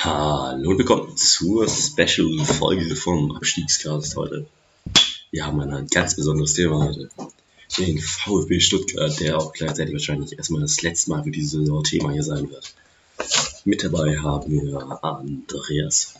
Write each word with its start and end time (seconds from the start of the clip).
Hallo 0.00 0.70
und 0.70 0.78
willkommen 0.78 1.16
zur 1.16 1.68
Special-Folge 1.68 2.94
vom 2.94 3.32
Abstiegscast 3.32 4.14
heute. 4.14 4.46
Wir 5.32 5.44
haben 5.44 5.60
ein 5.60 5.88
ganz 5.88 6.14
besonderes 6.14 6.54
Thema 6.54 6.84
heute. 6.84 7.10
Den 7.76 7.98
VfB 7.98 8.60
Stuttgart, 8.60 9.18
der 9.18 9.36
auch 9.36 9.52
gleichzeitig 9.52 9.92
wahrscheinlich 9.92 10.38
erstmal 10.38 10.60
das 10.60 10.82
letzte 10.82 11.10
Mal 11.10 11.24
für 11.24 11.32
diese 11.32 11.58
Saison 11.58 11.82
Thema 11.82 12.12
hier 12.12 12.22
sein 12.22 12.48
wird. 12.48 12.74
Mit 13.64 13.82
dabei 13.82 14.16
haben 14.18 14.52
wir 14.52 15.02
Andreas. 15.02 16.14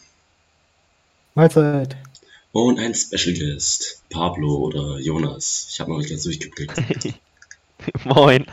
Mahlzeit. 1.37 1.97
Und 2.51 2.81
ein 2.81 2.97
Special 2.97 3.33
Guest, 3.33 4.03
Pablo 4.11 4.57
oder 4.57 4.99
Jonas. 4.99 5.69
Ich 5.71 5.79
habe 5.79 5.93
noch 5.93 5.99
nicht 5.99 6.11
ganz 6.11 6.25
durchgeblickt. 6.25 6.83
Moin. 8.05 8.45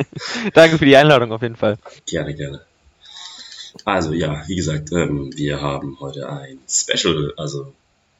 Danke 0.54 0.78
für 0.78 0.86
die 0.86 0.96
Einladung 0.96 1.32
auf 1.32 1.42
jeden 1.42 1.56
Fall. 1.56 1.78
Gerne, 2.06 2.32
gerne. 2.32 2.67
Also 3.88 4.12
ja, 4.12 4.44
wie 4.46 4.56
gesagt, 4.56 4.92
ähm, 4.92 5.32
wir 5.34 5.62
haben 5.62 5.98
heute 5.98 6.28
ein 6.28 6.58
Special, 6.68 7.32
also 7.38 7.72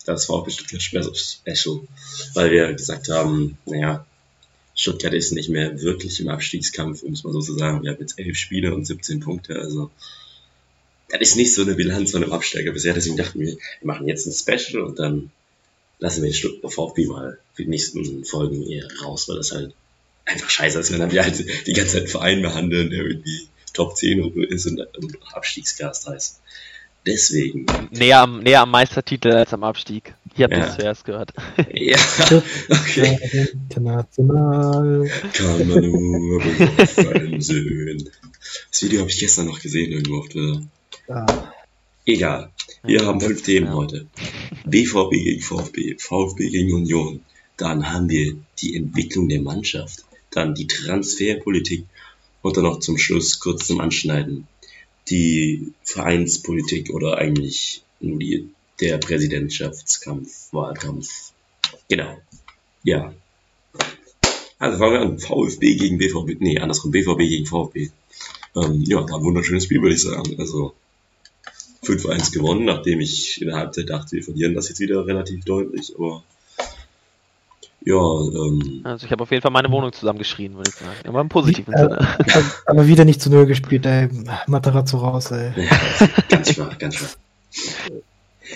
das 0.07 0.27
war 0.31 0.37
auch 0.37 0.45
bestimmt 0.45 0.73
ein 0.73 0.81
Special, 0.81 1.81
weil 2.33 2.51
wir 2.51 2.73
gesagt 2.73 3.11
haben, 3.11 3.59
naja, 3.67 4.07
Stuttgart 4.75 5.13
ist 5.13 5.33
nicht 5.33 5.51
mehr 5.51 5.83
wirklich 5.83 6.21
im 6.21 6.29
Abstiegskampf, 6.29 7.03
um 7.03 7.13
es 7.13 7.23
mal 7.23 7.35
so 7.35 7.43
zu 7.43 7.53
sagen. 7.53 7.83
Wir 7.83 7.91
haben 7.91 8.01
jetzt 8.01 8.19
elf 8.19 8.39
Spiele 8.39 8.75
und 8.75 8.87
17 8.87 9.21
Punkte, 9.21 9.57
also 9.57 9.91
das 11.11 11.21
ist 11.21 11.37
nicht 11.37 11.53
so 11.53 11.61
eine 11.61 11.75
Bilanz 11.75 12.13
von 12.13 12.23
einem 12.23 12.33
Absteiger 12.33 12.73
bisher, 12.73 12.95
deswegen 12.95 13.19
dachten 13.19 13.39
wir, 13.39 13.53
wir 13.53 13.59
machen 13.83 14.09
jetzt 14.09 14.27
ein 14.27 14.33
Special 14.33 14.83
und 14.83 14.99
dann 14.99 15.31
lassen 15.99 16.23
wir 16.23 16.31
den 16.31 16.35
Stuttgart 16.35 16.73
VfB 16.73 17.05
mal 17.09 17.39
für 17.53 17.65
die 17.65 17.71
nächsten 17.71 18.25
Folgen 18.25 18.67
eher 18.67 18.89
raus, 19.03 19.29
weil 19.29 19.37
das 19.37 19.53
halt 19.53 19.75
einfach 20.25 20.49
scheiße 20.49 20.79
ist, 20.79 20.99
wenn 20.99 21.11
wir 21.11 21.23
halt 21.23 21.67
die 21.67 21.73
ganze 21.75 21.93
Zeit 21.93 22.03
einen 22.05 22.11
Verein 22.11 22.41
behandeln, 22.41 22.89
der 22.89 23.05
irgendwie 23.05 23.49
Top 23.73 23.97
10 23.97 24.33
ist 24.49 24.67
und, 24.67 24.81
und 24.99 25.17
Abstiegsgast 25.35 26.07
heißt. 26.09 26.41
Deswegen. 27.07 27.65
Näher 27.91 28.21
am, 28.23 28.41
näher 28.43 28.63
am 28.63 28.71
Meistertitel 28.71 29.31
als 29.33 29.55
am 29.55 29.65
Abstieg. 29.65 30.15
Hier 30.35 30.45
habt 30.45 30.55
ihr 30.55 30.59
Ja. 30.61 30.67
es 30.69 30.77
zuerst 30.77 31.05
gehört. 31.05 31.33
Ja, 31.73 31.97
okay. 32.69 33.19
International. 33.53 35.11
Kann 35.33 35.69
man 35.69 35.91
nur 35.91 36.41
beurteilen 36.43 37.41
sehen. 37.41 38.11
Das 38.71 38.83
Video 38.83 39.01
habe 39.01 39.11
ich 39.11 39.19
gestern 39.19 39.47
noch 39.47 39.61
gesehen 39.61 39.93
irgendwo 39.93 40.19
auf 40.19 40.29
Twitter. 40.29 40.63
Ah, 41.09 41.53
Egal. 42.05 42.51
Wir 42.83 43.05
haben 43.07 43.21
fünf 43.21 43.43
Themen 43.43 43.67
Ja. 43.69 43.75
heute. 43.75 44.07
BVB 44.67 45.11
gegen 45.13 45.43
VfB, 45.43 45.97
VfB 45.99 46.49
gegen 46.51 46.73
Union. 46.75 47.21
Dann 47.57 47.91
haben 47.91 48.09
wir 48.09 48.37
die 48.61 48.77
Entwicklung 48.77 49.29
der 49.29 49.41
Mannschaft. 49.43 50.05
Dann 50.31 50.55
die 50.55 50.67
Transferpolitik. 50.67 51.87
Und 52.43 52.57
dann 52.57 52.65
noch 52.65 52.81
zum 52.81 52.99
Schluss 52.99 53.41
kurz 53.41 53.67
zum 53.67 53.81
Anschneiden. 53.81 54.47
Die 55.09 55.73
Vereinspolitik 55.83 56.91
oder 56.91 57.19
eigentlich 57.19 57.83
nur 58.01 58.19
die, 58.19 58.49
der 58.81 58.99
Präsidentschaftskampf, 58.99 60.53
Wahlkampf. 60.53 61.33
Genau. 61.89 62.19
Ja. 62.85 63.13
Also 64.59 64.79
fangen 64.79 64.93
wir 64.93 65.01
an. 65.01 65.19
VfB 65.19 65.77
gegen 65.77 65.99
BVB. 65.99 66.41
Nee, 66.41 66.59
andersrum. 66.59 66.91
BVB 66.91 67.19
gegen 67.19 67.47
VfB. 67.47 67.91
Ähm, 68.57 68.85
ja, 68.87 69.09
war 69.09 69.19
ein 69.19 69.25
wunderschönes 69.25 69.65
Spiel, 69.65 69.83
würde 69.83 69.95
ich 69.95 70.03
sagen. 70.03 70.37
Also 70.39 70.75
5-1 71.85 72.33
gewonnen, 72.33 72.65
nachdem 72.65 73.01
ich 73.01 73.41
in 73.41 73.49
der 73.49 73.57
Halbzeit 73.57 73.89
dachte, 73.89 74.13
wir 74.13 74.25
verlieren 74.25 74.55
das 74.55 74.69
jetzt 74.69 74.81
wieder 74.81 75.07
relativ 75.07 75.45
deutlich, 75.45 75.95
aber 75.97 76.25
ja, 77.91 78.45
ähm, 78.45 78.81
Also 78.85 79.07
ich 79.07 79.13
habe 79.13 79.23
auf 79.23 79.31
jeden 79.31 79.41
Fall 79.43 79.51
meine 79.51 79.71
Wohnung 79.71 79.93
zusammengeschrien, 79.93 80.57
würde 80.57 80.69
ich 80.71 80.77
sagen. 80.77 80.91
Aber 81.09 81.21
im 81.21 81.29
positiven 81.29 81.73
Äh, 81.75 81.79
Sinne. 81.79 81.99
aber- 81.99 82.45
aber 82.67 82.87
wieder 82.87 83.05
nicht 83.05 83.21
zu 83.23 83.31
Null 83.31 83.47
gespielt, 83.47 83.87
ey. 83.87 84.09
Materazzo 84.47 84.99
raus, 84.99 85.31
ey. 85.31 85.53
ja, 85.57 86.09
ganz 86.29 86.53
schwach, 86.53 86.77
ganz 86.79 86.97
schwach. 86.97 87.17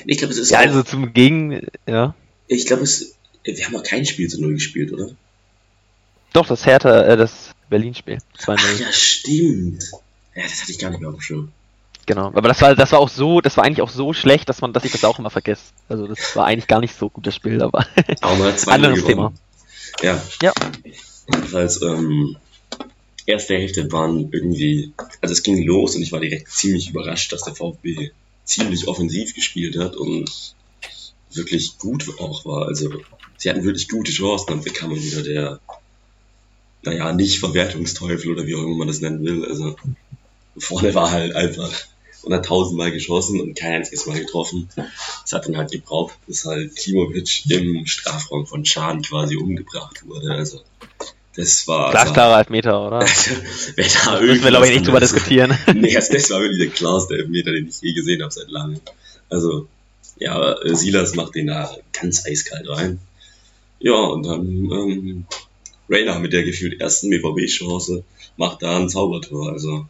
Ich 0.07 0.19
glaube, 0.19 0.33
es 0.33 0.39
ist 0.39 0.51
Ja, 0.51 0.59
auch, 0.59 0.63
also 0.65 0.83
zum 0.83 1.13
Gegen, 1.13 1.67
ja. 1.87 2.15
ich 2.49 2.67
glaube, 2.67 2.83
es, 2.83 3.15
wir 3.45 3.65
haben 3.67 3.77
auch 3.77 3.83
kein 3.83 4.05
Spiel 4.07 4.29
zu 4.29 4.41
Null 4.41 4.55
gespielt, 4.55 4.93
oder? 4.93 5.11
Doch, 6.33 6.47
das 6.47 6.65
Hertha, 6.67 7.03
äh, 7.03 7.17
das 7.17 7.51
Berlin-Spiel. 7.69 8.19
2-0. 8.39 8.57
Ach 8.59 8.81
ja, 8.81 8.93
stimmt. 8.93 9.85
Ja, 10.35 10.43
das 10.45 10.61
hatte 10.63 10.73
ich 10.73 10.79
gar 10.79 10.91
nicht 10.91 11.01
mehr 11.01 11.11
auf 11.11 11.17
dem 11.17 11.21
Schirm. 11.21 11.53
Genau. 12.07 12.27
Aber 12.27 12.49
das 12.49 12.61
war, 12.61 12.75
das 12.75 12.93
war 12.93 12.99
auch 12.99 13.09
so, 13.09 13.41
das 13.41 13.57
war 13.57 13.65
eigentlich 13.65 13.83
auch 13.83 13.91
so 13.91 14.13
schlecht, 14.13 14.49
dass 14.49 14.61
man, 14.61 14.73
dass 14.73 14.85
ich 14.85 14.93
das 14.93 15.05
auch 15.05 15.19
immer 15.19 15.31
vergesse. 15.31 15.73
Also 15.89 16.07
das 16.07 16.35
war 16.37 16.47
eigentlich 16.47 16.67
gar 16.67 16.81
nicht 16.81 16.97
so 16.97 17.09
gut, 17.09 17.27
das 17.27 17.35
Spiel, 17.35 17.63
aber 17.63 17.87
Anderes 18.21 18.65
gewonnen. 19.05 19.39
Ja. 20.03 20.21
Ja. 20.43 20.53
Jedenfalls, 21.33 21.81
ähm, 21.83 22.37
erste 23.27 23.55
Hälfte 23.55 23.91
waren 23.93 24.31
irgendwie, 24.33 24.93
also 25.21 25.33
es 25.33 25.43
ging 25.43 25.65
los 25.65 25.95
und 25.95 26.03
ich 26.03 26.13
war 26.13 26.21
direkt 26.21 26.51
ziemlich 26.51 26.91
überrascht, 26.91 27.33
dass 27.33 27.43
der 27.43 27.55
VfB 27.55 28.11
ziemlich 28.45 28.89
offensiv 28.89 29.35
gespielt 29.35 29.79
hat 29.79 29.97
und 29.97 30.55
wirklich 31.33 31.79
gut 31.79 32.19
auch 32.19 32.45
war. 32.45 32.67
Also 32.67 32.91
sie 33.37 33.49
hatten 33.49 33.65
wirklich 33.65 33.89
gute 33.89 34.13
Chancen 34.13 34.53
und 34.53 34.65
bekam 34.65 34.91
man 34.91 35.03
wieder 35.03 35.23
der, 35.23 35.61
naja, 36.83 37.13
nicht 37.13 37.39
Verwertungsteufel 37.39 38.33
oder 38.33 38.47
wie 38.47 38.55
auch 38.55 38.63
immer 38.63 38.77
man 38.77 38.89
das 38.89 39.01
nennen 39.01 39.25
will. 39.25 39.45
Also 39.45 39.77
vorne 40.57 40.95
war 40.95 41.11
halt 41.11 41.35
einfach 41.35 41.73
100.000 42.25 42.77
Mal 42.77 42.93
geschossen 42.93 43.41
und 43.41 43.57
kein 43.57 43.75
einziges 43.75 44.07
Mal 44.07 44.19
getroffen. 44.19 44.69
Das 44.77 45.33
hat 45.33 45.47
dann 45.47 45.57
halt 45.57 45.73
gebraucht, 45.73 46.15
bis 46.27 46.45
halt 46.45 46.77
Klimovic 46.77 47.51
im 47.51 47.87
Strafraum 47.87 48.47
von 48.47 48.65
Schahn 48.65 49.03
quasi 49.03 49.37
umgebracht 49.37 50.07
wurde. 50.07 50.33
Also 50.33 50.61
das 51.35 51.67
war... 51.67 51.91
glasklarer 51.91 52.41
Elfmeter, 52.41 52.87
oder? 52.87 52.99
Also, 52.99 53.31
wer 53.77 53.87
da 53.87 54.21
Müssen 54.21 54.45
wir, 54.45 54.51
glaube 54.51 54.69
ich, 54.69 54.75
nicht 54.75 54.87
drüber 54.87 55.01
diskutieren. 55.01 55.57
Nee, 55.75 55.95
das, 55.95 56.11
das 56.11 56.31
war 56.31 56.41
wirklich 56.41 56.59
der 56.59 56.69
klarste 56.69 57.15
Elfmeter, 57.15 57.53
den 57.53 57.69
ich 57.69 57.81
je 57.81 57.95
gesehen 57.95 58.23
habe 58.23 58.33
seit 58.33 58.51
langem. 58.51 58.81
Also, 59.31 59.67
ja, 60.19 60.53
äh, 60.61 60.75
Silas 60.75 61.15
macht 61.15 61.35
den 61.35 61.47
da 61.47 61.75
ganz 61.93 62.27
eiskalt 62.27 62.69
rein. 62.69 62.99
Ja, 63.81 63.95
und 63.95 64.25
dann 64.25 64.47
ähm, 64.47 65.25
Rainer 65.89 66.19
mit 66.19 66.35
der 66.35 66.43
gefühlt 66.43 66.81
ersten 66.81 67.09
BVB-Chance 67.09 68.05
macht 68.37 68.63
da 68.63 68.77
ein 68.77 68.91
Zaubertor. 68.91 69.51
Also, 69.51 69.87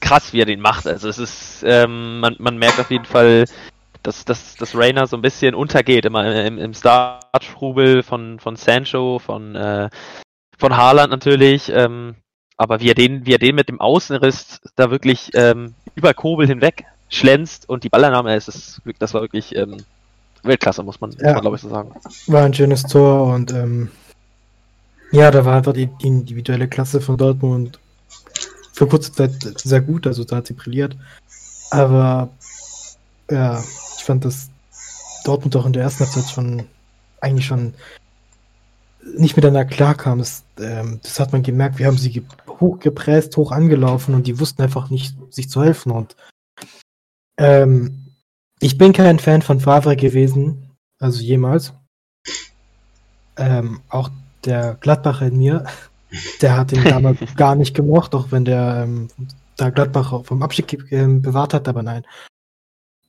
krass, 0.00 0.32
wie 0.32 0.40
er 0.40 0.46
den 0.46 0.60
macht. 0.60 0.86
Also 0.86 1.08
es 1.08 1.18
ist, 1.18 1.62
ähm, 1.66 2.20
man, 2.20 2.36
man 2.38 2.58
merkt 2.58 2.78
auf 2.80 2.90
jeden 2.90 3.04
Fall, 3.04 3.44
dass, 4.02 4.24
dass, 4.24 4.56
dass 4.56 4.76
Rainer 4.76 5.06
so 5.06 5.16
ein 5.16 5.22
bisschen 5.22 5.54
untergeht, 5.54 6.04
immer 6.04 6.44
im, 6.44 6.58
im 6.58 6.74
Startrubel 6.74 8.02
von, 8.02 8.38
von 8.38 8.56
Sancho, 8.56 9.18
von, 9.18 9.54
äh, 9.56 9.88
von 10.58 10.76
Haaland 10.76 11.10
natürlich. 11.10 11.70
Ähm, 11.70 12.16
aber 12.56 12.80
wie 12.80 12.90
er 12.90 12.94
den, 12.94 13.26
wie 13.26 13.32
er 13.32 13.38
den 13.38 13.54
mit 13.54 13.68
dem 13.68 13.80
Außenriss 13.80 14.60
da 14.76 14.90
wirklich 14.90 15.30
ähm, 15.34 15.74
über 15.94 16.14
Kobel 16.14 16.46
hinweg 16.46 16.84
schlänzt 17.08 17.68
und 17.68 17.84
die 17.84 17.88
Ballannahme, 17.88 18.36
ist, 18.36 18.80
wirklich- 18.84 18.98
das 18.98 19.14
war 19.14 19.22
wirklich 19.22 19.54
ähm, 19.56 19.78
Weltklasse, 20.42 20.82
muss 20.82 21.00
man, 21.00 21.10
Ja. 21.12 21.32
man 21.32 21.40
glaube 21.40 21.56
ich 21.56 21.62
so 21.62 21.68
sagen. 21.68 21.94
War 22.26 22.44
ein 22.44 22.54
schönes 22.54 22.82
Tor 22.82 23.32
und 23.34 23.52
ähm, 23.52 23.90
ja, 25.10 25.30
da 25.30 25.44
war 25.44 25.56
einfach 25.56 25.72
die, 25.72 25.86
die 25.86 26.06
individuelle 26.06 26.68
Klasse 26.68 27.00
von 27.00 27.16
Dortmund 27.16 27.78
für 28.74 28.88
kurze 28.88 29.12
Zeit 29.12 29.32
sehr 29.62 29.80
gut, 29.80 30.06
also 30.06 30.24
da 30.24 30.36
hat 30.36 30.48
sie 30.48 30.54
brilliert. 30.54 30.96
Aber 31.70 32.28
ja, 33.30 33.62
ich 33.96 34.04
fand, 34.04 34.24
dass 34.24 34.50
Dortmund 35.24 35.56
auch 35.56 35.64
in 35.64 35.72
der 35.72 35.84
ersten 35.84 36.04
Halbzeit 36.04 36.28
schon 36.28 36.66
eigentlich 37.20 37.46
schon 37.46 37.74
nicht 39.16 39.36
miteinander 39.36 39.64
klarkam. 39.64 40.18
Das, 40.18 40.42
ähm, 40.58 41.00
das 41.02 41.20
hat 41.20 41.32
man 41.32 41.42
gemerkt. 41.42 41.78
Wir 41.78 41.86
haben 41.86 41.98
sie 41.98 42.10
ge 42.10 42.22
hochgepresst, 42.48 43.36
hoch 43.36 43.52
angelaufen 43.52 44.14
und 44.14 44.26
die 44.26 44.38
wussten 44.38 44.62
einfach 44.62 44.90
nicht, 44.90 45.16
sich 45.30 45.48
zu 45.48 45.62
helfen. 45.62 45.92
Und 45.92 46.16
ähm, 47.38 48.12
ich 48.60 48.78
bin 48.78 48.92
kein 48.92 49.18
Fan 49.18 49.42
von 49.42 49.60
Favre 49.60 49.96
gewesen, 49.96 50.70
also 50.98 51.20
jemals. 51.20 51.72
Ähm, 53.36 53.80
auch 53.88 54.10
der 54.44 54.74
Gladbacher 54.74 55.26
in 55.26 55.38
mir, 55.38 55.64
der 56.40 56.56
hat 56.56 56.72
ihn 56.72 56.84
damals 56.84 57.18
gar 57.36 57.54
nicht 57.54 57.74
gemocht, 57.74 58.14
auch 58.14 58.26
wenn 58.30 58.44
der 58.44 58.82
ähm, 58.84 59.08
da 59.56 59.70
Gladbach 59.70 60.12
auch 60.12 60.26
vom 60.26 60.42
Abstieg 60.42 60.86
ähm, 60.90 61.22
bewahrt 61.22 61.54
hat, 61.54 61.68
aber 61.68 61.82
nein. 61.82 62.04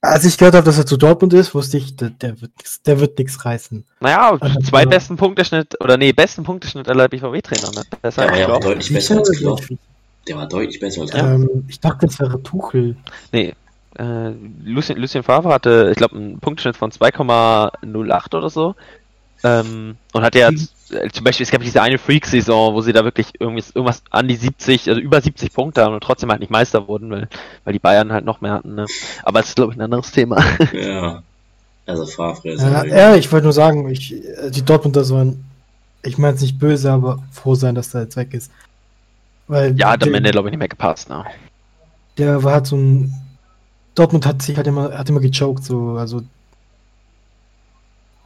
Als 0.01 0.23
ich 0.23 0.37
gehört 0.37 0.53
habe, 0.53 0.65
dass 0.65 0.77
er 0.77 0.85
zu 0.85 0.97
Dortmund 0.97 1.33
ist, 1.33 1.55
wusste 1.55 1.77
ich, 1.77 1.95
der, 1.95 2.11
der 2.11 2.39
wird 2.39 2.51
nix, 2.57 2.81
der 2.83 2.99
wird 2.99 3.17
nichts 3.17 3.43
reißen. 3.43 3.83
Naja, 4.01 4.37
Also, 4.39 4.59
zweitbesten 4.59 5.17
Punkteschnitt, 5.17 5.81
oder 5.81 5.97
nee, 5.97 6.13
besten 6.13 6.43
Punkteschnitt 6.43 6.87
aller 6.87 7.07
BVB-Trainer, 7.09 7.71
ne? 7.71 7.81
der 7.91 7.99
Deshalb, 8.03 8.29
war 8.31 8.37
ja 8.37 8.45
auch 8.45 8.59
glaub, 8.59 8.61
deutlich 8.63 8.93
besser 8.93 9.17
als 9.17 9.31
Klopp. 9.31 9.61
Ich, 9.67 9.77
Der 10.27 10.35
war 10.37 10.47
deutlich 10.47 10.79
besser 10.79 11.01
als 11.01 11.11
Klopp. 11.11 11.23
ähm, 11.25 11.65
ich 11.67 11.79
dachte, 11.79 12.05
es 12.05 12.19
wäre 12.19 12.41
Tuchel. 12.43 12.95
Nee, 13.31 13.55
äh, 13.97 14.31
Lucien, 14.63 14.99
Lucien 14.99 15.23
Favre 15.23 15.51
hatte, 15.51 15.87
ich 15.89 15.97
glaube, 15.97 16.15
einen 16.17 16.39
Punkteschnitt 16.39 16.77
von 16.77 16.91
2,08 16.91 18.35
oder 18.37 18.49
so. 18.51 18.75
Ähm, 19.43 19.97
und 20.13 20.21
hat 20.21 20.35
ja 20.35 20.51
Mhm. 20.51 20.67
Zum 21.11 21.23
Beispiel, 21.23 21.43
es 21.43 21.51
gab 21.51 21.61
diese 21.61 21.81
eine 21.81 21.97
Freak-Saison, 21.97 22.73
wo 22.73 22.81
sie 22.81 22.93
da 22.93 23.03
wirklich 23.03 23.27
irgendwas, 23.39 23.71
irgendwas 23.71 24.03
an 24.11 24.27
die 24.27 24.35
70, 24.35 24.89
also 24.89 25.01
über 25.01 25.21
70 25.21 25.51
Punkte 25.53 25.83
haben 25.83 25.93
und 25.93 26.03
trotzdem 26.03 26.29
halt 26.29 26.39
nicht 26.39 26.51
Meister 26.51 26.87
wurden, 26.87 27.09
weil, 27.09 27.27
weil 27.63 27.73
die 27.73 27.79
Bayern 27.79 28.11
halt 28.11 28.25
noch 28.25 28.41
mehr 28.41 28.53
hatten. 28.53 28.75
Ne? 28.75 28.85
Aber 29.23 29.39
es 29.39 29.49
ist, 29.49 29.55
glaube 29.55 29.73
ich, 29.73 29.77
ein 29.77 29.83
anderes 29.83 30.11
Thema. 30.11 30.43
Ja. 30.73 31.23
Also 31.87 32.07
Favre 32.07 32.49
ist 32.49 32.63
Ja, 32.63 32.83
ja, 32.83 33.15
ich 33.15 33.31
wollte 33.31 33.43
nur 33.43 33.53
sagen, 33.53 33.87
ich, 33.91 34.11
äh, 34.11 34.49
die 34.49 34.63
Dortmunder 34.63 35.03
sollen, 35.03 35.45
ich 36.01 36.17
meine 36.17 36.35
es 36.35 36.41
nicht 36.41 36.57
böse, 36.57 36.91
aber 36.91 37.19
froh 37.31 37.53
sein, 37.53 37.75
dass 37.75 37.93
er 37.93 38.01
jetzt 38.01 38.15
weg 38.15 38.33
ist. 38.33 38.51
Weil 39.47 39.77
ja, 39.77 39.91
hat 39.91 40.01
am 40.01 40.13
Ende, 40.15 40.31
glaube 40.31 40.47
ich, 40.47 40.51
nicht 40.51 40.59
mehr 40.59 40.67
gepasst. 40.67 41.09
Ne? 41.09 41.23
der 42.17 42.43
war 42.43 42.53
halt 42.53 42.67
so 42.67 42.77
ein. 42.77 43.13
Dortmund 43.93 44.25
hat 44.25 44.41
sich 44.41 44.57
halt 44.57 44.67
immer, 44.67 44.97
hat 44.97 45.09
immer 45.09 45.21
gechoked, 45.21 45.63
so, 45.63 45.91
also 45.91 46.21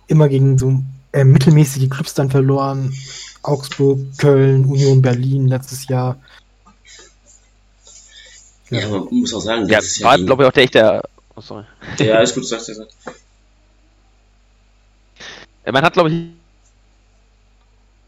immer 0.08 0.28
gegen 0.28 0.58
so 0.58 0.82
äh, 1.12 1.24
mittelmäßige 1.24 1.90
Clubs 1.90 2.14
dann 2.14 2.30
verloren. 2.30 2.94
Augsburg, 3.42 4.00
Köln, 4.18 4.66
Union 4.66 5.02
Berlin 5.02 5.48
letztes 5.48 5.88
Jahr. 5.88 6.20
Ja, 8.70 8.88
man 8.90 9.08
muss 9.12 9.34
auch 9.34 9.40
sagen, 9.40 9.68
Ja, 9.68 9.78
das 9.78 9.86
ist 9.88 10.04
war, 10.04 10.16
gegen- 10.16 10.28
glaube 10.28 10.44
ich, 10.44 10.50
auch 10.50 10.54
der 10.54 10.64
echte. 10.64 11.02
Oh, 11.36 11.42
sorry. 11.42 11.64
Ja, 12.00 12.16
alles 12.16 12.34
gut, 12.36 12.46
sagst 12.46 12.68
du, 12.68 12.74
sagst. 12.76 12.96
Man 15.72 15.84
hat, 15.84 15.94
glaube 15.94 16.10
ich, 16.10 16.16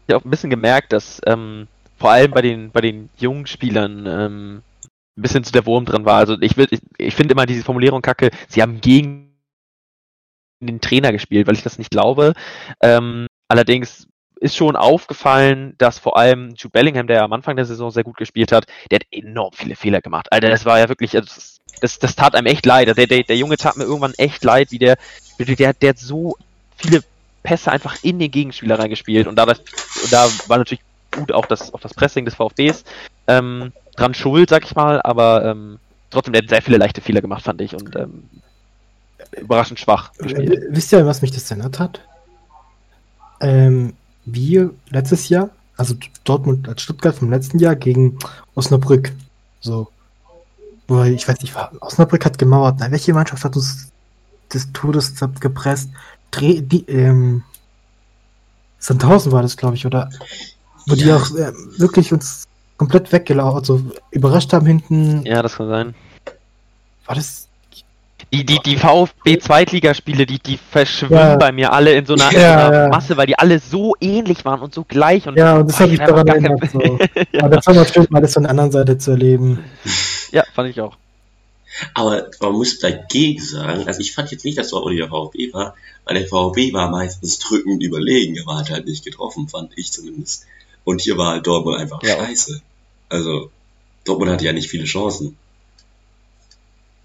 ja 0.08 0.16
auch 0.16 0.24
ein 0.24 0.30
bisschen 0.30 0.50
gemerkt, 0.50 0.92
dass 0.92 1.20
ähm, 1.26 1.68
vor 1.98 2.10
allem 2.10 2.30
bei 2.32 2.42
den, 2.42 2.70
bei 2.70 2.80
den 2.80 3.08
jungen 3.18 3.46
Spielern 3.46 4.06
ähm, 4.06 4.62
ein 5.16 5.22
bisschen 5.22 5.44
zu 5.44 5.52
der 5.52 5.64
Wurm 5.66 5.84
drin 5.84 6.04
war. 6.04 6.16
Also 6.16 6.36
ich 6.40 6.56
will, 6.56 6.66
ich, 6.70 6.80
ich 6.98 7.14
finde 7.14 7.32
immer 7.32 7.46
diese 7.46 7.62
Formulierung 7.64 8.02
kacke, 8.02 8.30
sie 8.48 8.62
haben 8.62 8.80
gegen 8.80 9.31
den 10.66 10.80
Trainer 10.80 11.12
gespielt, 11.12 11.46
weil 11.46 11.54
ich 11.54 11.62
das 11.62 11.78
nicht 11.78 11.90
glaube. 11.90 12.34
Ähm, 12.80 13.26
allerdings 13.48 14.06
ist 14.40 14.56
schon 14.56 14.74
aufgefallen, 14.74 15.74
dass 15.78 15.98
vor 15.98 16.16
allem 16.16 16.54
Jude 16.56 16.70
Bellingham, 16.72 17.06
der 17.06 17.22
am 17.22 17.32
Anfang 17.32 17.54
der 17.54 17.64
Saison 17.64 17.90
sehr 17.90 18.02
gut 18.02 18.16
gespielt 18.16 18.50
hat, 18.50 18.66
der 18.90 18.96
hat 18.96 19.06
enorm 19.12 19.52
viele 19.52 19.76
Fehler 19.76 20.00
gemacht. 20.00 20.32
Alter, 20.32 20.50
das 20.50 20.64
war 20.64 20.80
ja 20.80 20.88
wirklich, 20.88 21.14
also 21.14 21.26
das, 21.26 21.60
das, 21.80 21.98
das 22.00 22.16
tat 22.16 22.34
einem 22.34 22.46
echt 22.46 22.66
leid. 22.66 22.88
Der, 22.88 23.06
der, 23.06 23.22
der 23.22 23.36
Junge 23.36 23.56
tat 23.56 23.76
mir 23.76 23.84
irgendwann 23.84 24.14
echt 24.14 24.42
leid, 24.42 24.72
wie 24.72 24.78
der, 24.78 24.96
der, 25.38 25.74
der 25.74 25.88
hat 25.90 25.98
so 25.98 26.36
viele 26.76 27.04
Pässe 27.44 27.70
einfach 27.70 28.02
in 28.02 28.18
den 28.18 28.30
Gegenspieler 28.30 28.78
reingespielt 28.78 29.26
und 29.26 29.36
dadurch, 29.36 29.58
und 30.02 30.12
da 30.12 30.26
war 30.48 30.58
natürlich 30.58 30.82
gut 31.12 31.32
auch 31.32 31.46
das, 31.46 31.72
auch 31.72 31.80
das 31.80 31.94
Pressing 31.94 32.24
des 32.24 32.34
VfBs 32.34 32.84
ähm, 33.28 33.72
dran 33.96 34.14
schuld, 34.14 34.50
sag 34.50 34.64
ich 34.64 34.74
mal, 34.74 35.00
aber 35.02 35.44
ähm, 35.44 35.78
trotzdem, 36.10 36.32
der 36.32 36.42
hat 36.42 36.48
sehr 36.48 36.62
viele 36.62 36.78
leichte 36.78 37.00
Fehler 37.00 37.20
gemacht, 37.20 37.44
fand 37.44 37.60
ich, 37.60 37.74
und 37.74 37.94
ähm, 37.96 38.24
überraschend 39.40 39.78
schwach 39.80 40.12
gespielt. 40.14 40.52
Äh, 40.62 40.66
Wisst 40.70 40.92
ihr, 40.92 41.06
was 41.06 41.22
mich 41.22 41.30
das 41.30 41.50
erinnert 41.50 41.78
hat? 41.78 42.00
Ähm, 43.40 43.94
wir 44.24 44.70
letztes 44.90 45.28
Jahr, 45.28 45.50
also 45.76 45.94
Dortmund 46.24 46.68
als 46.68 46.82
Stuttgart 46.82 47.14
vom 47.16 47.30
letzten 47.30 47.58
Jahr 47.58 47.74
gegen 47.76 48.18
Osnabrück. 48.54 49.12
So. 49.60 49.88
Wo 50.88 51.02
ich 51.02 51.26
weiß 51.26 51.40
nicht, 51.40 51.54
war, 51.54 51.72
Osnabrück 51.80 52.24
hat 52.24 52.38
gemauert. 52.38 52.76
Na, 52.78 52.90
welche 52.90 53.14
Mannschaft 53.14 53.44
hat 53.44 53.56
uns 53.56 53.90
des 54.52 54.72
Todes 54.72 55.14
gepresst? 55.40 55.90
Dreh, 56.30 56.60
die, 56.60 56.84
ähm, 56.88 57.42
Sandhausen 58.78 59.32
war 59.32 59.42
das, 59.42 59.56
glaube 59.56 59.76
ich, 59.76 59.86
oder? 59.86 60.10
Wo 60.86 60.94
die 60.94 61.04
Ja. 61.04 61.16
auch 61.16 61.30
äh, 61.36 61.52
wirklich 61.78 62.12
uns 62.12 62.44
komplett 62.76 63.12
weggelaufen, 63.12 63.58
also 63.60 63.82
überrascht 64.10 64.52
haben 64.52 64.66
hinten. 64.66 65.24
Ja, 65.24 65.40
das 65.42 65.54
kann 65.54 65.68
sein. 65.68 65.94
War 67.06 67.14
das? 67.14 67.48
Die, 68.32 68.44
die, 68.44 68.58
die 68.64 68.76
VfB-Zweitligaspiele, 68.76 70.26
die, 70.26 70.38
die 70.38 70.58
verschwimmen 70.58 71.14
Ja. 71.18 71.36
bei 71.36 71.52
mir 71.52 71.72
alle 71.72 71.92
in 71.92 72.06
so 72.06 72.14
einer, 72.14 72.30
in 72.30 72.36
Ja, 72.40 72.58
so 72.60 72.66
einer 72.66 72.82
ja. 72.84 72.88
Masse, 72.88 73.16
weil 73.16 73.26
die 73.26 73.38
alle 73.38 73.58
so 73.58 73.94
ähnlich 74.00 74.44
waren 74.44 74.60
und 74.60 74.74
so 74.74 74.84
gleich. 74.84 75.26
Und 75.26 75.36
Ja, 75.36 75.56
und 75.56 75.68
das 75.68 75.80
hat 75.80 75.90
mich 75.90 76.00
ich 76.00 76.06
daran 76.06 76.26
erinnert. 76.26 76.70
So. 76.70 76.80
ja. 77.32 77.42
Aber 77.44 77.56
das 77.56 77.66
war 77.66 77.74
mal 77.74 77.86
schön, 77.86 78.06
mal 78.10 78.20
das 78.22 78.34
von 78.34 78.42
der 78.44 78.50
anderen 78.50 78.72
Seite 78.72 78.98
zu 78.98 79.12
erleben. 79.12 79.58
ja, 80.30 80.44
fand 80.54 80.70
ich 80.70 80.80
auch. 80.80 80.96
Aber 81.94 82.26
man 82.40 82.52
muss 82.52 82.78
dagegen 82.78 83.40
sagen, 83.42 83.86
also 83.86 84.00
ich 84.00 84.12
fand 84.14 84.30
jetzt 84.30 84.44
nicht, 84.44 84.58
dass 84.58 84.66
es 84.66 84.72
der 84.72 85.08
VfB 85.08 85.52
war, 85.52 85.74
weil 86.04 86.14
der 86.18 86.26
VfB 86.28 86.72
war 86.72 86.90
meistens 86.90 87.38
drückend 87.38 87.82
überlegen, 87.82 88.36
er 88.36 88.46
war 88.46 88.56
halt, 88.58 88.70
halt 88.70 88.86
nicht 88.86 89.04
getroffen, 89.04 89.48
fand 89.48 89.72
ich 89.76 89.90
zumindest. 89.92 90.46
Und 90.84 91.00
hier 91.00 91.16
war 91.16 91.30
halt 91.32 91.46
Dortmund 91.46 91.78
einfach 91.78 92.02
Ja. 92.02 92.16
scheiße. 92.16 92.60
Also, 93.08 93.50
Dortmund 94.04 94.30
hatte 94.32 94.44
ja 94.44 94.52
nicht 94.52 94.68
viele 94.68 94.84
Chancen. 94.84 95.36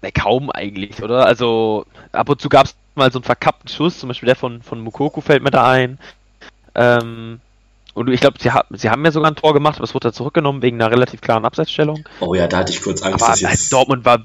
Ne, 0.02 0.12
kaum 0.12 0.50
eigentlich, 0.50 1.02
oder? 1.02 1.26
Also, 1.26 1.84
ab 2.12 2.28
und 2.28 2.40
zu 2.40 2.48
gab 2.48 2.66
es 2.66 2.74
mal 2.94 3.10
so 3.10 3.18
einen 3.18 3.24
verkappten 3.24 3.68
Schuss, 3.68 3.98
zum 3.98 4.08
Beispiel 4.08 4.26
der 4.28 4.36
von, 4.36 4.62
von 4.62 4.80
Mukoko 4.80 5.20
fällt 5.20 5.42
mir 5.42 5.50
da 5.50 5.68
ein. 5.68 5.98
Ähm, 6.74 7.40
und 7.94 8.08
ich 8.08 8.20
glaube, 8.20 8.38
sie, 8.40 8.52
ha 8.52 8.64
sie 8.70 8.90
haben 8.90 9.04
ja 9.04 9.10
sogar 9.10 9.30
ein 9.30 9.36
Tor 9.36 9.54
gemacht, 9.54 9.76
aber 9.76 9.84
es 9.84 9.94
wurde 9.94 10.08
da 10.08 10.12
zurückgenommen 10.12 10.62
wegen 10.62 10.80
einer 10.80 10.90
relativ 10.92 11.20
klaren 11.20 11.44
Abseitsstellung. 11.44 12.04
Oh 12.20 12.34
ja, 12.34 12.46
da 12.46 12.58
hatte 12.58 12.72
ich 12.72 12.80
kurz 12.80 13.02
Angst, 13.02 13.22
Aber 13.22 13.32
dass 13.32 13.40
jetzt... 13.40 13.72
Dortmund 13.72 14.04
war. 14.04 14.22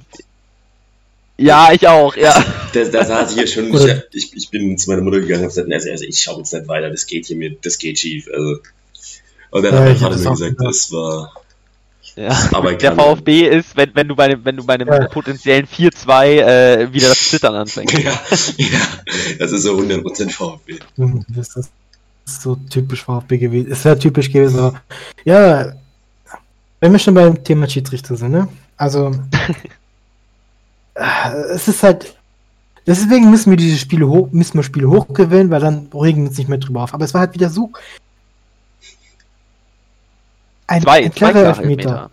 Ja, 1.37 1.69
ich 1.71 1.87
auch, 1.87 2.15
ja. 2.15 2.33
Da, 2.73 2.83
da 2.85 3.03
saß 3.05 3.31
ich 3.31 3.37
hier 3.37 3.47
schon, 3.47 3.71
Oder- 3.71 4.03
ich, 4.13 4.31
ich, 4.31 4.35
ich 4.35 4.49
bin 4.51 4.77
zu 4.77 4.91
meiner 4.91 5.01
Mutter 5.01 5.19
gegangen 5.21 5.41
und 5.41 5.45
hab 5.45 5.55
gesagt, 5.55 5.71
also, 5.73 5.89
also 5.89 6.03
ich 6.05 6.19
schaue 6.19 6.37
jetzt 6.37 6.53
nicht 6.53 6.67
weiter, 6.67 6.91
das 6.91 7.07
geht 7.07 7.25
hier 7.25 7.35
mir, 7.37 7.55
das 7.63 7.79
geht 7.79 7.97
schief. 7.97 8.27
Also. 8.31 8.59
Und 9.49 9.63
dann 9.63 9.73
Ja, 9.73 9.79
hat 9.79 9.85
mein 9.87 9.95
ich 9.95 10.03
hab 10.03 10.11
Vater 10.11 10.23
mir 10.23 10.29
gesagt, 10.31 10.57
gedacht. 10.57 10.67
das 10.69 10.91
war 10.91 11.33
ja. 12.15 12.37
aber 12.51 12.73
Der 12.75 12.93
VfB 12.95 13.47
ist, 13.47 13.75
wenn, 13.75 13.93
wenn 13.95 14.07
du 14.07 14.15
bei 14.15 14.25
einem, 14.25 14.43
wenn 14.45 14.57
du 14.57 14.63
bei 14.65 14.75
einem 14.75 14.87
Ja. 14.87 15.07
potenziellen 15.07 15.65
4-2 15.67 16.25
äh, 16.25 16.93
wieder 16.93 17.09
das 17.09 17.29
Zittern 17.29 17.55
anfängst. 17.55 17.97
Ja, 17.97 18.11
ja, 18.57 18.79
das 19.39 19.51
ist 19.51 19.63
so 19.63 19.77
100% 19.77 20.29
VfB. 20.31 20.79
Hm, 20.97 21.25
Das 21.29 21.55
ist 21.55 21.71
so 22.25 22.55
typisch 22.69 23.03
VfB 23.03 23.37
gewesen. 23.37 23.71
Es 23.71 23.83
wäre 23.85 23.97
typisch 23.99 24.31
gewesen, 24.31 24.59
aber 24.59 24.81
ja, 25.25 25.73
wenn 26.79 26.91
wir 26.91 26.99
schon 26.99 27.13
beim 27.13 27.43
Thema 27.43 27.67
Schiedsrichter 27.69 28.15
sind, 28.15 28.31
ne? 28.31 28.47
Also, 28.77 29.11
äh, 30.95 31.31
es 31.53 31.67
ist 31.67 31.83
halt, 31.83 32.15
deswegen 32.85 33.29
müssen 33.29 33.49
wir 33.51 33.57
diese 33.57 33.77
Spiele 33.77 34.07
hoch, 34.07 34.29
müssen 34.31 34.55
wir 34.55 34.63
Spiele 34.63 34.89
hochgewinnen, 34.89 35.49
weil 35.49 35.61
dann 35.61 35.87
regen 35.93 36.23
wir 36.23 36.29
uns 36.29 36.37
nicht 36.37 36.49
mehr 36.49 36.57
drüber 36.57 36.83
auf. 36.83 36.93
Aber 36.93 37.05
es 37.05 37.13
war 37.13 37.21
halt 37.21 37.33
wieder 37.33 37.49
so 37.49 37.71
ein, 40.67 40.81
Zwei, 40.81 40.97
ein 41.05 41.11
zwei 41.11 41.31
klarer 41.31 41.31
klare 41.33 41.47
Elfmeter. 41.61 41.89
Elfmeter. 41.89 42.09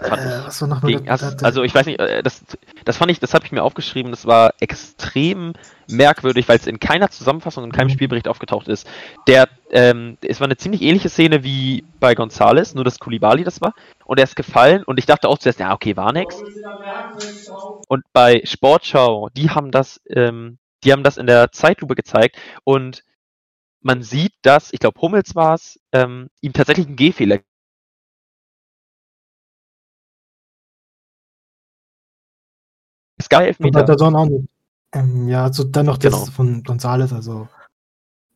Äh, 0.00 0.66
mal 0.66 0.80
Gegen, 0.80 1.08
also, 1.08 1.30
der- 1.30 1.46
also 1.46 1.62
ich 1.62 1.74
weiß 1.74 1.86
nicht, 1.86 2.00
äh, 2.00 2.22
das, 2.22 2.44
das 2.84 2.96
fand 2.96 3.10
ich, 3.12 3.20
das 3.20 3.34
habe 3.34 3.44
ich 3.44 3.52
mir 3.52 3.62
aufgeschrieben, 3.62 4.10
das 4.10 4.26
war 4.26 4.54
extrem 4.58 5.52
merkwürdig, 5.88 6.48
weil 6.48 6.56
es 6.56 6.66
in 6.66 6.80
keiner 6.80 7.08
Zusammenfassung, 7.10 7.62
in 7.64 7.72
keinem 7.72 7.88
Mhm. 7.88 7.92
Spielbericht 7.92 8.26
aufgetaucht 8.26 8.66
ist. 8.68 8.88
Der, 9.28 9.48
ähm, 9.70 10.16
es 10.22 10.40
war 10.40 10.46
eine 10.46 10.56
ziemlich 10.56 10.82
ähnliche 10.82 11.08
Szene 11.08 11.44
wie 11.44 11.84
bei 12.00 12.14
Gonzales, 12.14 12.74
nur 12.74 12.84
dass 12.84 12.98
Kulibali 12.98 13.44
das 13.44 13.60
war. 13.60 13.74
Und 14.04 14.18
er 14.18 14.24
ist 14.24 14.34
gefallen 14.34 14.82
und 14.82 14.98
ich 14.98 15.06
dachte 15.06 15.28
auch 15.28 15.38
zuerst, 15.38 15.60
ja, 15.60 15.72
okay, 15.72 15.96
war 15.96 16.12
nix. 16.12 16.42
Und 17.88 18.02
bei 18.12 18.40
Sportschau, 18.44 19.28
die 19.36 19.50
haben 19.50 19.70
das, 19.70 20.00
ähm, 20.08 20.58
die 20.84 20.92
haben 20.92 21.04
das 21.04 21.16
in 21.16 21.26
der 21.26 21.52
Zeitlupe 21.52 21.94
gezeigt 21.94 22.36
und 22.64 23.04
man 23.82 24.02
sieht, 24.02 24.32
dass, 24.42 24.72
ich 24.72 24.80
glaube, 24.80 25.00
Hummels 25.00 25.34
war 25.34 25.54
es, 25.54 25.78
ähm, 25.92 26.28
ihm 26.40 26.52
tatsächlich 26.52 26.86
einen 26.86 26.96
Gehfehler 26.96 27.40
Und 33.38 33.38
bei 33.38 33.46
Elfmeter. 33.46 33.96
Zone 33.96 34.18
auch 34.18 34.26
nicht. 34.26 34.48
Ähm, 34.94 35.28
ja, 35.28 35.44
also 35.44 35.64
dann 35.64 35.86
noch 35.86 35.98
das 35.98 36.12
Genau. 36.12 36.26
von 36.26 36.62
Gonzales, 36.62 37.12
also. 37.12 37.48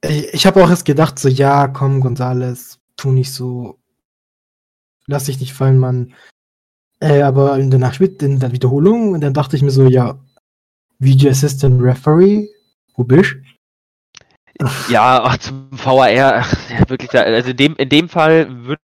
Ich, 0.02 0.32
ich 0.32 0.46
habe 0.46 0.62
auch 0.62 0.70
erst 0.70 0.84
gedacht, 0.84 1.18
so, 1.18 1.28
ja, 1.28 1.68
komm, 1.68 2.00
Gonzales, 2.00 2.78
tu 2.96 3.12
nicht 3.12 3.32
so. 3.32 3.78
Lass 5.06 5.24
dich 5.24 5.40
nicht 5.40 5.52
fallen, 5.52 5.78
Mann. 5.78 6.14
Äh, 7.00 7.22
aber 7.22 7.58
in 7.58 7.70
der, 7.70 7.78
Nachspiel 7.78 8.16
in 8.22 8.40
der 8.40 8.52
Wiederholung, 8.52 9.12
und 9.12 9.20
dann 9.20 9.34
dachte 9.34 9.56
ich 9.56 9.62
mir 9.62 9.70
so, 9.70 9.86
ja, 9.86 10.18
Video 10.98 11.30
Assistant 11.30 11.82
Referee, 11.82 12.48
wo 12.94 13.04
bist 13.04 13.36
Ja, 14.88 15.22
ach, 15.24 15.36
zum 15.38 15.68
VAR, 15.70 16.36
ach, 16.36 16.70
ja, 16.70 16.88
wirklich, 16.88 17.10
da- 17.10 17.22
also 17.22 17.50
in 17.50 17.56
dem, 17.56 17.76
in 17.76 17.88
dem 17.88 18.08
Fall 18.08 18.48
würde 18.64 18.80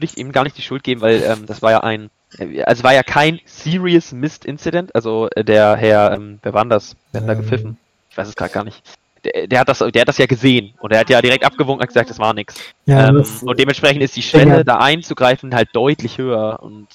ich 0.00 0.16
ihm 0.16 0.32
gar 0.32 0.44
nicht 0.44 0.56
die 0.56 0.62
Schuld 0.62 0.84
geben, 0.84 1.00
weil 1.00 1.22
ähm, 1.22 1.46
das 1.46 1.60
war 1.60 1.70
ja 1.72 1.80
ein, 1.82 2.10
äh, 2.38 2.62
also 2.62 2.84
war 2.84 2.94
ja 2.94 3.02
kein 3.02 3.40
Serious 3.44 4.12
Missed 4.12 4.44
Incident, 4.44 4.94
also 4.94 5.28
äh, 5.34 5.44
der 5.44 5.76
Herr, 5.76 6.12
ähm, 6.12 6.38
wer 6.42 6.54
war 6.54 6.62
denn 6.64 6.70
das? 6.70 6.96
Wer 7.12 7.22
hat 7.22 7.28
da 7.28 7.34
gepfiffen? 7.34 7.76
Ich 8.10 8.16
weiß 8.16 8.28
es 8.28 8.36
gerade 8.36 8.52
gar 8.52 8.64
nicht. 8.64 8.82
Der, 9.24 9.48
der 9.48 9.60
hat 9.60 9.68
das, 9.68 9.78
der 9.80 10.00
hat 10.00 10.08
das 10.08 10.18
ja 10.18 10.26
gesehen 10.26 10.74
und 10.78 10.92
er 10.92 11.00
hat 11.00 11.10
ja 11.10 11.20
direkt 11.20 11.44
abgewunken 11.44 11.82
und 11.82 11.88
gesagt, 11.88 12.08
das 12.08 12.20
war 12.20 12.32
nix. 12.32 12.54
Ja, 12.86 13.08
ähm, 13.08 13.24
und 13.42 13.58
dementsprechend 13.58 14.02
ist 14.02 14.14
die 14.16 14.22
Schwelle, 14.22 14.58
Ja. 14.58 14.64
da 14.64 14.76
einzugreifen, 14.78 15.54
halt 15.54 15.70
deutlich 15.72 16.18
höher 16.18 16.62
und 16.62 16.86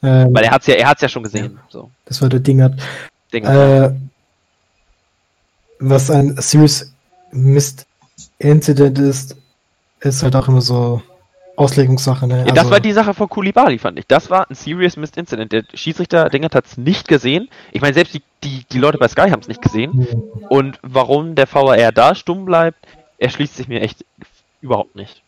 weil 0.00 0.44
er 0.44 0.50
hat's 0.50 0.66
ja, 0.66 0.74
er 0.74 0.88
hat's 0.88 1.00
ja 1.00 1.08
schon 1.08 1.22
gesehen. 1.22 1.58
So, 1.70 1.90
das 2.04 2.20
war 2.20 2.28
der 2.28 2.40
Ding 2.40 2.62
hat. 2.62 2.74
Ding. 3.32 3.44
Äh, 3.44 3.94
was 5.78 6.10
ein 6.10 6.36
Serious 6.40 6.92
Mist 7.32 7.86
Incident 8.38 8.98
ist, 8.98 9.36
ist 10.00 10.22
halt 10.22 10.36
auch 10.36 10.48
immer 10.48 10.60
so 10.60 11.02
Auslegungssache, 11.56 12.26
ne? 12.26 12.38
Ja, 12.38 12.44
das 12.46 12.58
Also- 12.58 12.70
war 12.72 12.80
die 12.80 12.92
Sache 12.92 13.14
von 13.14 13.28
Kulibali, 13.28 13.78
fand 13.78 13.98
ich. 13.98 14.06
Das 14.06 14.28
war 14.30 14.48
ein 14.50 14.54
Serious 14.54 14.96
Missed 14.96 15.16
Incident. 15.16 15.52
Der 15.52 15.64
Schiedsrichter 15.74 16.28
Dingert 16.28 16.54
hat 16.54 16.66
es 16.66 16.76
nicht 16.76 17.06
gesehen. 17.08 17.48
Ich 17.72 17.80
meine, 17.80 17.94
selbst 17.94 18.14
die, 18.14 18.22
die, 18.42 18.64
die 18.72 18.78
Leute 18.78 18.98
bei 18.98 19.08
Sky 19.08 19.30
haben 19.30 19.40
es 19.40 19.48
nicht 19.48 19.62
gesehen. 19.62 19.92
Hm. 19.92 20.22
Und 20.48 20.78
warum 20.82 21.34
der 21.36 21.46
VAR 21.52 21.92
da 21.92 22.14
stumm 22.14 22.44
bleibt, 22.44 22.78
erschließt 23.18 23.56
sich 23.56 23.68
mir 23.68 23.80
echt 23.82 24.04
überhaupt 24.60 24.96
nicht. 24.96 25.22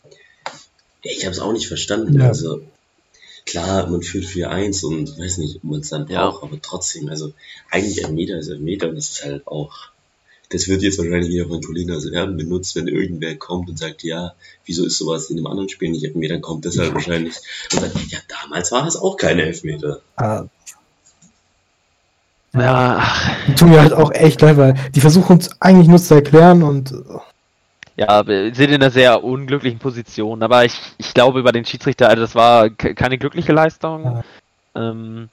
Ja, 1.04 1.12
ich 1.12 1.24
habe 1.24 1.32
es 1.32 1.38
auch 1.38 1.52
nicht 1.52 1.68
verstanden. 1.68 2.18
Ja. 2.20 2.26
Also 2.28 2.60
klar, 3.44 3.86
man 3.86 4.02
führt 4.02 4.24
4-1 4.24 4.84
und 4.84 5.18
weiß 5.18 5.38
nicht, 5.38 5.56
ob 5.56 5.64
man 5.64 5.80
es 5.80 5.90
dann 5.90 6.08
Ja. 6.08 6.28
braucht, 6.28 6.42
aber 6.42 6.60
trotzdem, 6.60 7.08
also 7.08 7.32
eigentlich 7.70 8.02
Elfmeter 8.02 8.36
ist 8.38 8.48
Elfmeter 8.48 8.88
und 8.88 8.96
das 8.96 9.10
ist 9.10 9.24
halt 9.24 9.46
auch 9.46 9.72
das 10.50 10.68
wird 10.68 10.82
jetzt 10.82 10.98
wahrscheinlich 10.98 11.28
wieder 11.30 11.48
von 11.48 11.60
Colinas 11.62 12.04
Erben 12.06 12.36
benutzt, 12.36 12.76
wenn 12.76 12.88
irgendwer 12.88 13.36
kommt 13.36 13.68
und 13.68 13.78
sagt, 13.78 14.02
ja, 14.04 14.32
wieso 14.64 14.84
ist 14.84 14.98
sowas 14.98 15.28
in 15.30 15.38
einem 15.38 15.46
anderen 15.48 15.68
Spiel 15.68 15.90
nicht 15.90 16.04
Elfmeter, 16.04 16.34
dann 16.34 16.42
kommt 16.42 16.64
das 16.64 16.78
halt 16.78 16.94
wahrscheinlich 16.94 17.34
und 17.72 17.80
sagt, 17.80 17.96
ja, 18.10 18.18
damals 18.28 18.70
war 18.72 18.84
das 18.84 18.96
auch 18.96 19.16
keine 19.16 19.42
Elfmeter. 19.42 20.00
Ah, 20.16 20.44
Ja, 22.54 22.96
ach, 23.00 23.46
die 23.46 23.54
tun 23.54 23.70
mir 23.70 23.80
halt 23.80 23.92
auch 23.92 24.12
echt 24.12 24.40
leid, 24.40 24.56
weil 24.56 24.74
die 24.94 25.00
versuchen 25.00 25.32
uns 25.32 25.50
eigentlich 25.60 25.88
nur 25.88 25.98
zu 25.98 26.14
erklären 26.14 26.62
und 26.62 26.94
ja, 27.96 28.26
wir 28.26 28.54
sind 28.54 28.68
in 28.70 28.74
einer 28.82 28.90
sehr 28.90 29.24
unglücklichen 29.24 29.78
Position, 29.78 30.42
aber 30.42 30.64
ich, 30.64 30.78
ich 30.98 31.14
glaube 31.14 31.40
über 31.40 31.52
den 31.52 31.64
Schiedsrichter, 31.64 32.08
also 32.08 32.22
das 32.22 32.34
war 32.34 32.68
ke- 32.70 32.94
keine 32.94 33.18
glückliche 33.18 33.52
Leistung. 33.52 34.22
Ähm, 34.74 35.28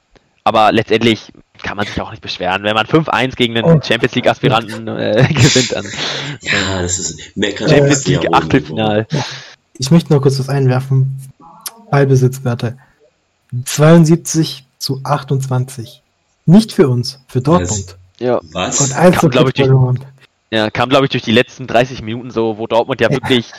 aber 0.45 0.71
letztendlich 0.71 1.33
kann 1.63 1.77
man 1.77 1.87
sich 1.87 1.99
auch 1.99 2.11
nicht 2.11 2.21
beschweren. 2.21 2.61
Wenn 2.63 2.75
man 2.75 2.85
5-1 2.85 3.35
gegen 3.35 3.57
einen 3.57 3.65
Oh. 3.65 3.81
Champions 3.81 4.13
League 4.15 4.27
Aspiranten 4.27 4.87
äh, 4.97 5.27
gewinnt, 5.33 5.71
dann 5.73 5.85
Ja, 6.41 6.81
das 6.81 6.99
ist 6.99 7.35
Meckern. 7.35 7.69
Champions 7.69 8.05
ja 8.07 8.19
League 8.19 8.33
Achtelfinal. 8.33 9.07
ich 9.77 9.89
möchte 9.89 10.13
noch 10.13 10.21
kurz 10.21 10.37
was 10.39 10.49
einwerfen. 10.49 11.17
Ballbesitzwerte. 11.89 12.77
72 13.65 14.65
zu 14.79 14.99
28. 15.03 16.01
Nicht 16.45 16.71
für 16.73 16.87
uns, 16.89 17.19
für 17.27 17.41
Dortmund. 17.41 17.97
Ja. 18.19 18.39
Was? 18.51 18.81
Und 18.81 18.93
eins 18.97 19.17
Kam, 19.17 19.29
glaub 19.29 19.47
ich, 19.47 19.53
durch- 19.53 19.99
ja 20.51 20.69
kam 20.69 20.89
glaube 20.89 21.05
ich 21.05 21.11
durch 21.11 21.23
die 21.23 21.31
letzten 21.31 21.67
30 21.67 22.01
Minuten 22.01 22.31
so, 22.31 22.57
wo 22.57 22.67
Dortmund 22.67 22.99
ja 23.01 23.09
Ja. 23.09 23.15
wirklich 23.15 23.51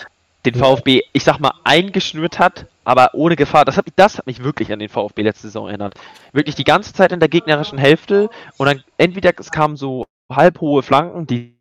den 0.46 0.54
VfB, 0.54 1.02
ich 1.12 1.24
sag 1.24 1.38
mal, 1.38 1.52
eingeschnürt 1.64 2.38
hat, 2.38 2.66
aber 2.84 3.14
ohne 3.14 3.36
Gefahr. 3.36 3.64
Das 3.64 3.76
hat, 3.76 3.86
mich- 3.86 3.94
das 3.96 4.18
hat 4.18 4.26
mich 4.26 4.42
wirklich 4.44 4.72
an 4.72 4.78
den 4.78 4.88
VfB 4.88 5.22
letzte 5.22 5.48
Saison 5.48 5.68
erinnert. 5.68 5.94
Wirklich 6.32 6.54
die 6.54 6.64
ganze 6.64 6.92
Zeit 6.92 7.12
in 7.12 7.20
der 7.20 7.28
gegnerischen 7.28 7.78
Hälfte 7.78 8.28
und 8.58 8.66
dann 8.66 8.82
entweder 8.98 9.32
es 9.38 9.50
kamen 9.50 9.76
so 9.76 10.04
halbhohe 10.30 10.82
Flanken, 10.82 11.26
die 11.26 11.58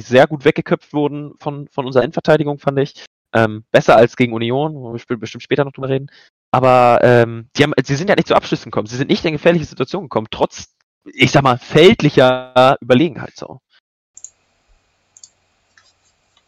sehr 0.00 0.26
gut 0.26 0.44
weggeköpft 0.44 0.92
wurden 0.92 1.34
von, 1.38 1.68
von 1.68 1.86
unserer 1.86 2.04
Endverteidigung, 2.04 2.58
fand 2.58 2.78
ich. 2.78 3.04
Ähm, 3.32 3.64
besser 3.72 3.96
als 3.96 4.16
gegen 4.16 4.32
Union, 4.32 4.74
wo 4.74 4.94
wir 4.94 5.16
bestimmt 5.16 5.42
später 5.42 5.64
noch 5.64 5.72
drüber 5.72 5.88
reden. 5.88 6.08
Aber 6.52 7.00
ähm, 7.02 7.48
die 7.56 7.64
haben, 7.64 7.72
sie 7.82 7.96
sind 7.96 8.08
ja 8.08 8.14
nicht 8.14 8.28
zu 8.28 8.34
Abschlüssen 8.36 8.70
gekommen. 8.70 8.86
Sie 8.86 8.96
sind 8.96 9.10
nicht 9.10 9.24
in 9.24 9.32
gefährliche 9.32 9.64
Situationen 9.64 10.08
gekommen, 10.08 10.28
trotz, 10.30 10.74
ich 11.04 11.32
sag 11.32 11.42
mal, 11.42 11.58
feldlicher 11.58 12.76
Überlegenheit 12.80 13.34
so. 13.34 13.60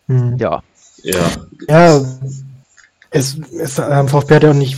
Hm. 0.06 0.36
Ja. 0.38 0.62
Ja, 1.02 1.30
Ja, 1.68 2.04
es, 3.10 3.38
es 3.38 3.78
ähm, 3.78 4.08
VfB 4.08 4.34
hat 4.36 4.42
ja 4.42 4.50
auch 4.50 4.54
nicht, 4.54 4.76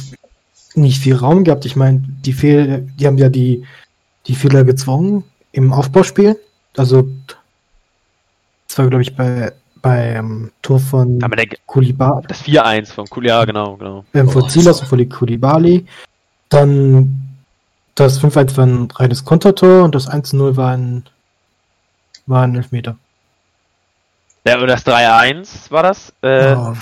nicht 0.75 1.01
viel 1.01 1.17
Raum 1.17 1.45
gehabt. 1.45 1.65
Ich 1.65 1.77
meine, 1.77 2.03
die 2.05 2.33
Fehl, 2.33 2.89
die 2.99 3.07
haben 3.07 3.19
ja 3.19 3.29
die, 3.29 3.65
die 4.27 4.35
Fehler 4.35 4.65
gezwungen 4.65 5.25
im 5.53 5.73
Aufbauspiel. 5.73 6.39
Also, 6.77 7.09
das 8.69 8.79
war, 8.79 8.89
glaube 8.89 9.03
ich, 9.03 9.17
bei, 9.17 9.53
beim 9.81 10.51
Tor 10.63 10.79
von 10.79 11.23
Aber 11.23 11.37
der, 11.37 11.47
Koulibaly, 11.67 12.27
das 12.29 12.43
4-1 12.43 12.93
von 12.93 13.07
Kul, 13.07 13.27
ja, 13.27 13.45
genau, 13.45 13.77
genau. 13.77 14.05
ähm, 14.15 14.29
von 14.29 14.43
Oh, 14.43 14.49
Silas 14.49 14.81
und 14.81 14.89
von 14.89 15.09
Koulibaly. 15.09 15.87
Dann 16.49 17.29
das 17.95 18.23
5-1 18.23 18.57
war 18.57 18.67
ein 18.67 18.89
reines 18.93 19.25
Kontertor 19.25 19.85
und 19.85 19.95
das 19.95 20.09
1-0 20.09 20.57
war 20.57 20.73
ein, 20.73 21.05
war 22.27 22.45
ein 22.45 22.55
Elfmeter. 22.55 22.97
Ja, 24.49 24.61
und 24.61 24.67
das 24.69 24.85
3-1 24.87 25.71
war 25.71 25.83
das. 25.83 26.12
Äh, 26.23 26.55
Oh, 26.57 26.73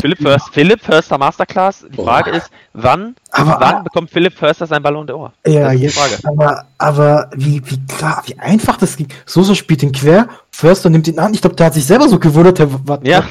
Philipp, 0.00 0.18
Förster, 0.20 0.52
Philipp 0.52 0.80
Förster 0.82 1.18
Masterclass. 1.18 1.84
Die 1.90 2.02
Frage 2.02 2.32
Oh. 2.32 2.36
ist, 2.36 2.50
wann, 2.74 3.16
aber, 3.30 3.56
wann 3.60 3.84
bekommt 3.84 4.10
Philipp 4.10 4.34
Förster 4.34 4.66
sein 4.66 4.82
Ballon 4.82 5.06
d'Or? 5.06 5.30
Ja, 5.46 5.64
Das 5.64 5.72
ist 5.74 5.78
die 5.80 5.84
jetzt, 5.84 5.98
Frage. 5.98 6.18
aber, 6.24 6.64
aber 6.78 7.30
wie, 7.34 7.62
wie 7.70 7.86
klar, 7.86 8.22
wie 8.26 8.38
einfach 8.38 8.76
das 8.76 8.96
ging. 8.96 9.08
Sosa 9.26 9.54
spielt 9.54 9.82
ihn 9.82 9.92
quer, 9.92 10.28
Förster 10.50 10.90
nimmt 10.90 11.08
ihn 11.08 11.18
an. 11.18 11.32
Ich 11.34 11.40
glaube, 11.40 11.56
der 11.56 11.66
hat 11.66 11.74
sich 11.74 11.86
selber 11.86 12.08
so 12.08 12.18
gewundert, 12.18 12.58
der, 12.58 12.68
was, 12.86 13.00
Ja. 13.02 13.22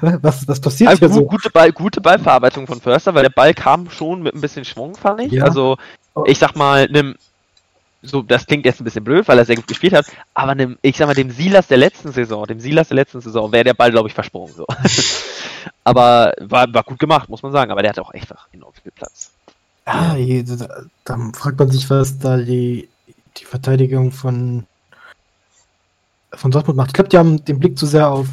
was, 0.00 0.46
was 0.46 0.60
passiert 0.60 0.90
Also, 0.90 1.06
hier 1.06 1.14
so? 1.14 1.24
gute, 1.24 1.50
Ball, 1.50 1.72
gute 1.72 2.00
Ballverarbeitung 2.00 2.66
von 2.66 2.80
Förster, 2.80 3.14
weil 3.14 3.22
der 3.24 3.30
Ball 3.30 3.54
kam 3.54 3.90
schon 3.90 4.22
mit 4.22 4.34
ein 4.34 4.40
bisschen 4.40 4.64
Schwung, 4.64 4.94
fand 4.96 5.20
ich. 5.22 5.32
Ja. 5.32 5.44
Also, 5.44 5.76
ich 6.26 6.38
sag 6.38 6.54
mal, 6.56 6.86
einem, 6.88 7.14
so, 8.02 8.22
das 8.22 8.46
klingt 8.46 8.64
jetzt 8.66 8.80
ein 8.80 8.84
bisschen 8.84 9.04
blöd, 9.04 9.26
weil 9.28 9.38
er 9.38 9.44
sehr 9.44 9.56
gut 9.56 9.66
gespielt 9.68 9.92
hat, 9.92 10.06
aber 10.34 10.52
einem, 10.52 10.76
ich 10.82 10.96
sag 10.96 11.06
mal, 11.06 11.14
dem 11.14 11.30
Silas 11.30 11.68
der 11.68 11.78
letzten 11.78 12.12
Saison, 12.12 12.46
dem 12.46 12.58
Silas 12.60 12.88
der 12.88 12.96
letzten 12.96 13.20
Saison, 13.20 13.52
wäre 13.52 13.64
der 13.64 13.74
Ball, 13.74 13.90
glaube 13.90 14.08
ich, 14.08 14.14
versprungen, 14.14 14.52
so. 14.52 14.66
aber 15.84 16.32
war, 16.40 16.72
war 16.74 16.82
gut 16.82 16.98
gemacht, 16.98 17.28
muss 17.28 17.42
man 17.42 17.52
sagen, 17.52 17.70
aber 17.70 17.82
der 17.82 17.90
hatte 17.90 18.02
auch 18.02 18.12
echt 18.14 18.32
enorm 18.52 18.72
viel 18.82 18.92
Platz. 18.92 19.30
Ja, 19.86 20.16
je- 20.16 20.42
da, 20.42 20.68
dann 21.04 21.32
fragt 21.34 21.58
man 21.58 21.70
sich, 21.70 21.88
was 21.90 22.18
da 22.18 22.36
die, 22.36 22.88
die 23.36 23.44
Verteidigung 23.44 24.12
von, 24.12 24.66
von 26.34 26.50
Dortmund 26.50 26.76
macht. 26.76 26.88
Ich 26.88 26.94
glaube, 26.94 27.10
die 27.10 27.18
haben 27.18 27.44
den 27.44 27.58
Blick 27.58 27.78
zu 27.78 27.86
sehr 27.86 28.08
auf, 28.10 28.26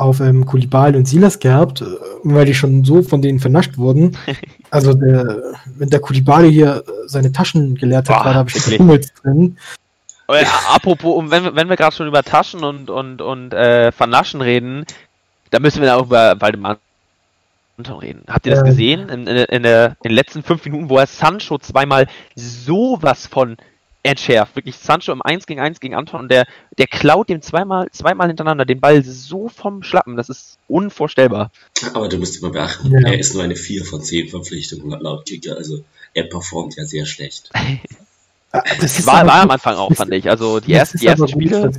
auf 0.00 0.20
ähm, 0.20 0.46
Koulibaly 0.46 0.96
und 0.96 1.06
Silas 1.08 1.38
gehabt, 1.38 1.80
äh, 1.82 1.86
weil 2.22 2.44
die 2.46 2.54
schon 2.54 2.84
so 2.84 3.02
von 3.02 3.20
denen 3.22 3.40
vernascht 3.40 3.76
wurden. 3.78 4.16
Also, 4.70 4.92
der, 4.92 5.54
wenn 5.78 5.88
der 5.88 5.98
Koulibaly 6.00 6.52
hier 6.52 6.84
äh, 6.86 6.90
seine 7.06 7.32
Taschen 7.32 7.74
geleert 7.74 8.10
hat, 8.10 8.22
Boah, 8.22 8.32
da 8.34 8.42
bestimmt 8.42 8.66
wirklich. 8.66 8.78
Hummels 8.80 9.12
drin. 9.22 9.56
Oh 10.28 10.34
ja, 10.34 10.42
apropos, 10.74 11.24
wenn, 11.30 11.42
wir- 11.42 11.56
wenn 11.56 11.70
wir 11.70 11.76
gerade 11.76 11.96
schon 11.96 12.06
über 12.06 12.22
Taschen 12.22 12.62
und, 12.62 12.90
und, 12.90 13.22
und 13.22 13.54
äh, 13.54 13.90
Vernaschen 13.92 14.42
reden, 14.42 14.84
da 15.50 15.58
müssen 15.58 15.80
wir 15.80 15.96
auch 15.96 16.04
über 16.04 16.38
Waldemar 16.38 16.76
Anton 17.78 17.98
reden. 18.00 18.22
Habt 18.28 18.44
ihr 18.44 18.50
das 18.52 18.60
Ähm. 18.60 18.66
gesehen? 18.66 19.08
In, 19.08 19.26
in, 19.26 19.36
in, 19.38 19.62
der, 19.62 19.86
in 20.02 20.08
den 20.10 20.12
letzten 20.12 20.42
fünf 20.42 20.62
Minuten, 20.66 20.90
wo 20.90 20.98
er 20.98 21.06
Sancho 21.06 21.56
zweimal 21.56 22.06
sowas 22.34 23.26
von 23.26 23.56
entschärft. 24.02 24.56
Wirklich 24.56 24.76
Sancho 24.76 25.12
im 25.12 25.22
1 25.22 25.46
gegen 25.46 25.60
1 25.60 25.80
gegen 25.80 25.94
Anton 25.94 26.20
und 26.20 26.30
der, 26.30 26.46
der 26.78 26.86
klaut 26.86 27.28
dem 27.28 27.42
zweimal, 27.42 27.88
zweimal 27.90 28.28
hintereinander 28.28 28.64
den 28.64 28.80
Ball 28.80 29.02
so 29.04 29.48
vom 29.48 29.82
Schlappen. 29.82 30.16
Das 30.16 30.28
ist 30.28 30.58
unvorstellbar. 30.68 31.50
aber 31.94 32.08
du 32.08 32.18
musst 32.18 32.40
immer 32.40 32.50
beachten, 32.50 32.90
Ja. 32.90 33.00
er 33.00 33.18
ist 33.18 33.34
nur 33.34 33.42
eine 33.42 33.56
4 33.56 33.84
von 33.84 34.02
10 34.02 34.28
Verpflichtungen 34.28 34.98
laut 35.00 35.26
Kicker, 35.26 35.56
also 35.56 35.84
er 36.14 36.24
performt 36.24 36.76
ja 36.76 36.84
sehr 36.84 37.06
schlecht. 37.06 37.50
Ah, 38.50 38.62
Das 38.80 39.04
War, 39.06 39.26
war 39.26 39.42
am. 39.42 39.50
Anfang 39.50 39.74
auch, 39.76 39.90
Das- 39.90 39.98
fand 39.98 40.10
ich. 40.14 40.30
Also 40.30 40.58
die, 40.58 40.72
das 40.72 40.78
ersten, 40.94 40.96
ist 40.96 41.02
die 41.02 41.06
ersten 41.06 41.28
Spiele. 41.28 41.70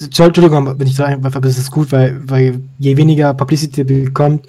Entschuldigung, 0.00 0.78
wenn 0.78 0.86
ich 0.86 0.94
da 0.94 1.06
einfach, 1.06 1.34
aber 1.34 1.48
es 1.48 1.58
ist 1.58 1.72
gut, 1.72 1.90
weil, 1.90 2.20
weil 2.22 2.60
je 2.78 2.96
weniger 2.96 3.34
Publicity 3.34 3.80
er 3.80 3.84
bekommt, 3.84 4.46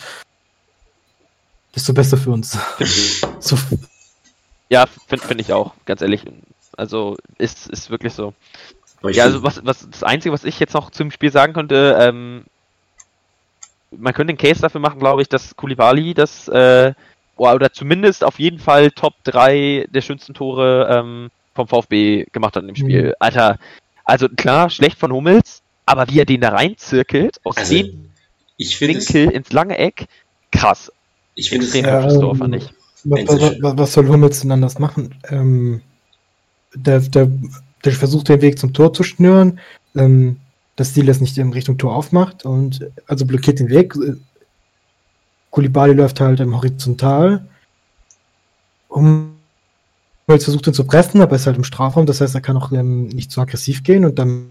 desto 1.75 1.91
besser 1.91 2.17
für 2.17 2.29
uns. 2.29 2.55
So, 3.39 3.57
Ja, 4.69 4.85
finde 5.07 5.25
find 5.25 5.41
ich 5.41 5.51
auch, 5.53 5.73
ganz 5.85 6.01
ehrlich. 6.03 6.21
Also 6.77 7.18
ist, 7.38 7.70
ist 7.70 7.89
wirklich 7.89 8.13
so. 8.13 8.34
Ja, 9.12 9.25
also 9.25 9.44
was, 9.44 9.65
was 9.65 9.89
das 9.89 10.03
Einzige, 10.03 10.34
was 10.34 10.46
ich 10.46 10.60
jetzt 10.60 10.74
noch 10.74 10.89
zum 10.89 11.12
Spiel 11.12 11.32
sagen 11.32 11.53
könnte, 11.53 11.98
ähm, 12.00 12.46
man 13.92 14.13
könnte 14.13 14.34
den 14.34 14.38
Case 14.38 14.62
dafür 14.62 14.82
machen, 14.82 15.00
glaube 15.00 15.22
ich, 15.22 15.30
dass 15.30 15.56
Koulibaly 15.56 16.13
das 16.13 16.48
äh, 16.48 16.94
oder 17.36 17.74
zumindest 17.74 18.24
auf 18.24 18.39
jeden 18.39 18.60
Fall 18.60 18.92
Top 18.92 19.15
3 19.24 19.88
der 19.89 20.01
schönsten 20.01 20.34
Tore 20.34 20.88
ähm, 20.89 21.30
vom 21.53 21.68
VfB 21.68 22.25
gemacht 22.32 22.56
hat 22.56 22.63
in 22.63 22.68
dem 22.68 22.75
Spiel. 22.75 23.08
Mhm. 23.08 23.13
Alter, 23.20 23.60
also 24.06 24.30
klar, 24.30 24.70
schlecht 24.70 24.98
von 24.98 25.12
Hummels, 25.12 25.62
aber 25.86 26.08
wie 26.10 26.20
er 26.20 26.25
den 26.25 26.42
da 26.42 26.50
reinzirkelt, 26.50 27.39
aus 27.44 27.58
also, 27.58 27.74
dem 27.74 28.12
ich 28.58 28.77
finde 28.77 29.00
es, 29.00 29.13
Winkel 29.13 29.32
ins 29.32 29.51
lange 29.51 29.77
Eck, 29.77 30.06
krass. 30.51 30.92
ich 31.36 31.50
finde 31.50 31.65
es, 31.65 31.75
Extrem 31.75 31.94
Ja, 31.94 32.20
Tor, 32.20 32.36
fand 32.36 32.56
ich. 32.56 32.70
was, 33.03 33.27
was, 33.27 33.62
was, 33.62 33.77
was 33.77 33.94
soll 33.94 34.08
Hummels 34.08 34.42
denn 34.42 34.51
anders 34.51 34.80
machen? 34.80 35.15
Ähm, 35.30 35.82
der, 36.75 37.00
der, 37.00 37.30
der 37.84 37.92
versucht 37.94 38.30
den 38.30 38.42
Weg 38.42 38.60
zum 38.60 38.74
Tor 38.74 38.94
zu 38.94 39.03
schnüren, 39.03 39.60
ähm, 39.96 40.38
dass 40.75 40.94
Silas 40.94 41.22
nicht 41.22 41.38
in 41.38 41.53
Richtung 41.53 41.77
Tor 41.77 41.96
aufmacht 41.96 42.46
und 42.46 42.88
also 43.08 43.25
blockiert 43.25 43.60
den 43.60 43.70
Weg. 43.70 43.94
Koulibaly 45.51 45.94
läuft 45.94 46.20
halt 46.20 46.39
im 46.39 46.56
Horizontal. 46.56 47.46
Hummels 48.89 49.34
versucht 50.27 50.68
ihn 50.68 50.74
zu 50.74 50.86
pressen, 50.86 51.22
aber 51.22 51.34
er 51.34 51.36
ist 51.36 51.46
halt 51.46 51.58
im 51.58 51.63
Strafraum, 51.63 52.06
das 52.06 52.22
heißt, 52.22 52.34
er 52.34 52.42
kann 52.42 52.58
auch 52.58 52.72
ähm, 52.72 53.08
nicht 53.08 53.32
zu 53.32 53.42
aggressiv 53.42 53.84
gehen 53.84 54.06
und 54.06 54.18
dann 54.18 54.48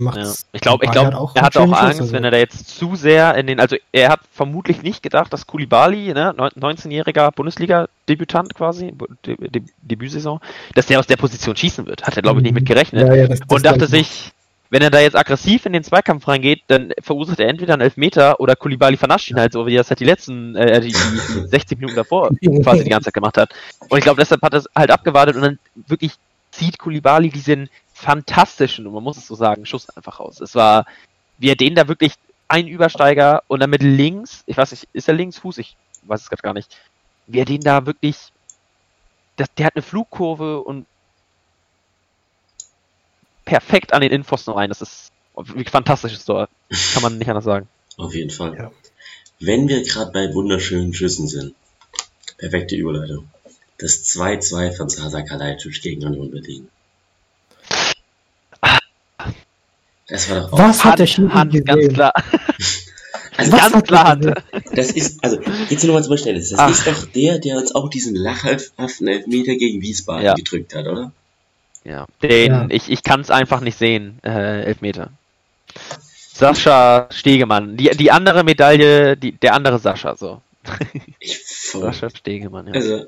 Ja. 0.00 0.32
Ich 0.52 0.60
glaube, 0.60 0.84
ich 0.84 0.90
glaube, 0.90 1.12
er 1.34 1.42
hatte 1.42 1.60
auch 1.60 1.72
Angst, 1.72 1.98
Schuss, 1.98 2.12
wenn 2.12 2.24
also. 2.24 2.26
er 2.26 2.30
da 2.32 2.36
jetzt 2.38 2.68
zu 2.76 2.96
sehr 2.96 3.36
in 3.36 3.46
den, 3.46 3.60
also 3.60 3.76
er 3.92 4.08
hat 4.08 4.20
vermutlich 4.32 4.82
nicht 4.82 5.02
gedacht, 5.04 5.32
dass 5.32 5.46
Koulibaly, 5.46 6.12
ne, 6.12 6.34
neun- 6.36 6.50
19-jähriger 6.50 7.30
Bundesliga-Debütant 7.30 8.54
quasi, 8.54 8.92
De 9.24 9.36
De 9.36 9.62
Debütsaison, 9.82 10.40
dass 10.74 10.86
der 10.86 10.98
aus 10.98 11.06
der 11.06 11.16
Position 11.16 11.54
schießen 11.54 11.86
wird. 11.86 12.02
Hat 12.02 12.16
er, 12.16 12.22
glaube 12.22 12.40
ich, 12.40 12.44
nicht 12.44 12.54
mit 12.54 12.66
gerechnet. 12.66 13.06
Ja, 13.06 13.14
ja, 13.14 13.28
das, 13.28 13.38
das 13.38 13.48
Und 13.48 13.64
dachte 13.64 13.86
sich, 13.86 14.32
wenn 14.70 14.82
er 14.82 14.90
da 14.90 14.98
jetzt 14.98 15.14
aggressiv 15.16 15.66
in 15.66 15.72
den 15.72 15.84
Zweikampf 15.84 16.26
reingeht, 16.26 16.62
dann 16.66 16.92
verursacht 17.00 17.38
er 17.38 17.48
entweder 17.48 17.74
einen 17.74 17.82
Elfmeter 17.82 18.40
oder 18.40 18.56
Koulibaly 18.56 18.96
vernascht 18.96 19.30
ihn 19.30 19.38
halt 19.38 19.52
so, 19.52 19.66
wie 19.66 19.76
er 19.76 19.82
es 19.82 19.90
halt 19.90 20.00
die 20.00 20.04
letzten, 20.04 20.56
äh, 20.56 20.80
die, 20.80 20.88
die, 20.88 20.94
die 21.42 21.46
60 21.46 21.78
Minuten 21.78 21.94
davor 21.94 22.30
quasi 22.64 22.82
die 22.82 22.90
ganze 22.90 23.04
Zeit 23.04 23.14
gemacht 23.14 23.38
hat. 23.38 23.54
Und 23.88 23.98
ich 23.98 24.02
glaube, 24.02 24.20
deshalb 24.20 24.42
hat 24.42 24.54
er 24.54 24.58
es 24.58 24.68
halt 24.74 24.90
abgewartet 24.90 25.36
und 25.36 25.42
dann 25.42 25.58
wirklich 25.86 26.14
zieht 26.50 26.78
Koulibaly 26.78 27.30
diesen 27.30 27.68
fantastischen, 27.94 28.86
und 28.86 28.92
man 28.92 29.02
muss 29.02 29.16
es 29.16 29.26
so 29.26 29.34
sagen, 29.34 29.64
Schuss 29.64 29.88
einfach 29.90 30.20
raus. 30.20 30.40
Es 30.40 30.54
war, 30.54 30.84
wie 31.38 31.48
er 31.48 31.56
den 31.56 31.74
da 31.74 31.88
wirklich 31.88 32.14
ein 32.48 32.66
Übersteiger 32.66 33.42
und 33.48 33.60
dann 33.60 33.70
mit 33.70 33.82
links, 33.82 34.42
ich 34.46 34.56
weiß 34.56 34.72
nicht, 34.72 34.88
ist 34.92 35.08
er 35.08 35.14
Linksfuß? 35.14 35.58
Ich 35.58 35.76
weiß 36.02 36.22
es 36.22 36.28
gerade 36.28 36.42
gar 36.42 36.52
nicht. 36.52 36.76
Wie 37.26 37.38
er 37.38 37.44
den 37.46 37.62
da 37.62 37.86
wirklich, 37.86 38.16
das, 39.36 39.48
der 39.56 39.66
hat 39.66 39.76
eine 39.76 39.82
Flugkurve 39.82 40.60
und 40.60 40.86
perfekt 43.44 43.92
an 43.94 44.02
den 44.02 44.10
Infos 44.10 44.46
noch 44.46 44.56
rein. 44.56 44.68
Das 44.68 44.82
ist 44.82 45.12
ein 45.36 45.64
fantastisches 45.64 46.24
Tor. 46.24 46.48
Kann 46.92 47.02
man 47.02 47.18
nicht 47.18 47.28
anders 47.28 47.44
sagen. 47.44 47.68
Auf 47.96 48.14
jeden 48.14 48.30
Fall. 48.30 48.56
Ja. 48.56 48.72
Wenn 49.40 49.68
wir 49.68 49.82
gerade 49.82 50.10
bei 50.12 50.34
wunderschönen 50.34 50.92
Schüssen 50.94 51.28
sind, 51.28 51.54
perfekte 52.38 52.76
Überleitung. 52.76 53.28
Das 53.78 54.04
2-2 54.04 54.76
von 54.76 54.88
Sasa 54.88 55.22
Kalajdzic 55.22 55.82
gegen 55.82 56.04
Union 56.04 56.30
Berlin. 56.30 56.68
Das 60.14 60.30
war 60.30 60.40
doch 60.42 60.52
auch, 60.52 60.58
Was 60.60 60.84
hat 60.84 61.00
der 61.00 61.06
Schiri 61.08 61.28
Hand, 61.30 61.52
ganz 61.66 61.76
gesehen? 61.80 61.92
klar. 61.94 62.12
also 63.36 63.52
Was 63.52 63.72
ganz 63.72 63.82
klar 63.84 64.04
Hand. 64.04 64.26
das 64.76 64.92
ist, 64.92 65.24
also, 65.24 65.40
jetzt 65.68 65.82
nur 65.82 65.94
mal 65.94 66.02
zum 66.02 66.10
Verständnis, 66.12 66.50
das 66.50 66.58
Ach. 66.60 66.70
ist 66.70 66.86
doch 66.86 67.04
der, 67.06 67.40
der 67.40 67.56
uns 67.56 67.74
auch 67.74 67.90
diesen 67.90 68.14
lachhaften 68.14 69.08
Elfmeter 69.08 69.56
gegen 69.56 69.82
Wiesbaden 69.82 70.24
Ja. 70.24 70.34
gedrückt 70.34 70.72
hat, 70.76 70.86
oder? 70.86 71.10
Ja, 71.84 72.06
den, 72.22 72.52
Ja. 72.52 72.66
ich, 72.70 72.88
ich 72.90 73.02
kann 73.02 73.20
es 73.22 73.30
einfach 73.30 73.60
nicht 73.60 73.76
sehen, 73.76 74.20
äh, 74.22 74.62
Elfmeter. 74.62 75.10
Sascha 76.32 77.08
Stegemann, 77.10 77.76
die, 77.76 77.90
die 77.90 78.10
andere 78.12 78.44
Medaille, 78.44 79.16
die, 79.16 79.32
der 79.32 79.54
andere 79.54 79.80
Sascha, 79.80 80.14
so. 80.16 80.40
Ich 81.18 81.44
Sascha 81.46 82.08
Stegemann, 82.10 82.68
ja. 82.68 82.74
Also, 82.74 83.06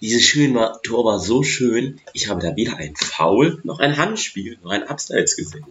dieses 0.00 0.22
schön 0.24 0.52
war, 0.56 0.82
Tor 0.82 1.04
war 1.04 1.20
so 1.20 1.44
schön, 1.44 2.00
ich 2.12 2.28
habe 2.28 2.40
da 2.42 2.56
weder 2.56 2.76
ein 2.76 2.94
Foul, 2.96 3.60
noch 3.62 3.78
ein 3.78 3.96
Handspiel, 3.96 4.58
noch 4.64 4.72
ein 4.72 4.82
Abseits 4.82 5.36
gesehen. 5.36 5.64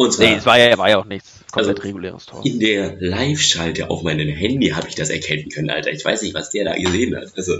Und 0.00 0.12
zwar 0.12 0.26
Nee, 0.26 0.34
es 0.36 0.46
war 0.46 0.56
ja, 0.56 0.78
war 0.78 0.88
ja 0.88 0.98
auch 0.98 1.04
nichts. 1.06 1.40
Komplett 1.50 1.78
Also, 1.78 1.88
reguläres 1.88 2.26
Tor. 2.26 2.46
in 2.46 2.60
der 2.60 2.94
Live-Schalte 3.00 3.90
auf 3.90 4.02
meinem 4.04 4.28
Handy 4.28 4.68
habe 4.68 4.86
ich 4.88 4.94
das 4.94 5.10
erkennen 5.10 5.48
können, 5.48 5.70
Alter. 5.70 5.90
Ich 5.90 6.04
weiß 6.04 6.22
nicht, 6.22 6.34
was 6.34 6.50
der 6.50 6.66
da 6.66 6.74
gesehen 6.74 7.16
hat. 7.16 7.32
Also, 7.36 7.54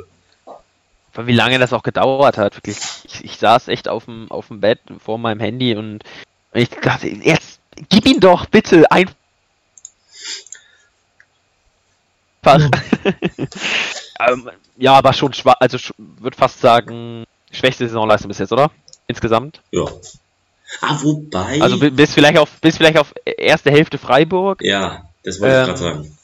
Vor 1.13 1.27
wie 1.27 1.33
lange 1.33 1.59
das 1.59 1.73
auch 1.73 1.83
gedauert 1.83 2.39
hat, 2.39 2.55
wirklich. 2.57 2.77
Ich, 3.05 3.25
ich 3.25 3.37
saß 3.39 3.67
echt 3.67 3.89
auf 3.89 4.05
dem, 4.05 4.31
auf 4.31 4.47
dem 4.49 4.61
Bett 4.61 4.79
vor 5.05 5.19
meinem 5.19 5.41
Handy 5.41 5.75
und, 5.75 6.05
und 6.53 6.61
ich 6.61 6.69
dachte, 6.71 7.09
jetzt 7.09 7.59
gib 7.89 8.07
ihn 8.07 8.21
doch 8.21 8.47
bitte 8.47 8.89
einfach. 8.91 9.15
ähm, 14.21 14.51
ja, 14.77 14.93
aber 14.95 15.13
schon 15.13 15.33
schwach, 15.35 15.57
also 15.61 15.77
sch- 15.77 15.93
würde 15.99 16.37
fast 16.37 16.61
sagen, 16.61 17.25
schwächste 17.51 17.87
Saisonleistung 17.89 18.29
bis 18.29 18.39
jetzt, 18.39 18.53
oder? 18.53 18.71
Insgesamt. 19.09 19.61
ja. 19.73 19.85
Ah, 20.81 20.99
wobei. 21.03 21.61
Also 21.61 21.79
bi- 21.79 21.91
bis 21.91 22.13
vielleicht 22.15 22.39
auf 22.39 22.51
bis 22.61 22.77
vielleicht 22.77 22.99
auf 22.99 23.13
erste 23.25 23.71
Hälfte 23.71 23.99
Freiburg 23.99 24.63
ja, 24.63 25.03
das 25.25 25.41
wollte 25.41 25.55
ich 25.55 25.61
Ähm, 25.61 25.67
gerade 25.67 25.79
sagen. 25.79 26.19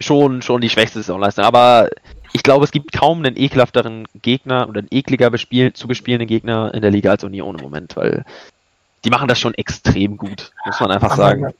schon 0.00 0.42
schon 0.42 0.60
die 0.60 0.70
schwächste 0.70 0.98
Saisonleistung, 1.00 1.44
aber 1.44 1.88
ich 2.34 2.42
glaube, 2.42 2.64
es 2.64 2.70
gibt 2.70 2.92
kaum 2.92 3.18
einen 3.18 3.36
ekelhafteren 3.36 4.06
Gegner 4.22 4.68
oder 4.68 4.78
einen 4.80 4.88
ekliger 4.90 5.30
bespiel, 5.30 5.72
zu 5.72 5.86
bespielenden 5.86 6.28
Gegner 6.28 6.72
in 6.74 6.80
der 6.82 6.90
Liga 6.90 7.10
als 7.10 7.24
Union 7.24 7.56
im 7.56 7.62
Moment, 7.62 7.94
weil 7.96 8.24
die 9.04 9.10
machen 9.10 9.28
das 9.28 9.38
schon 9.38 9.54
extrem 9.54 10.16
gut, 10.16 10.50
muss 10.64 10.80
man 10.80 10.90
einfach 10.90 11.12
Aber 11.12 11.16
sagen. 11.22 11.54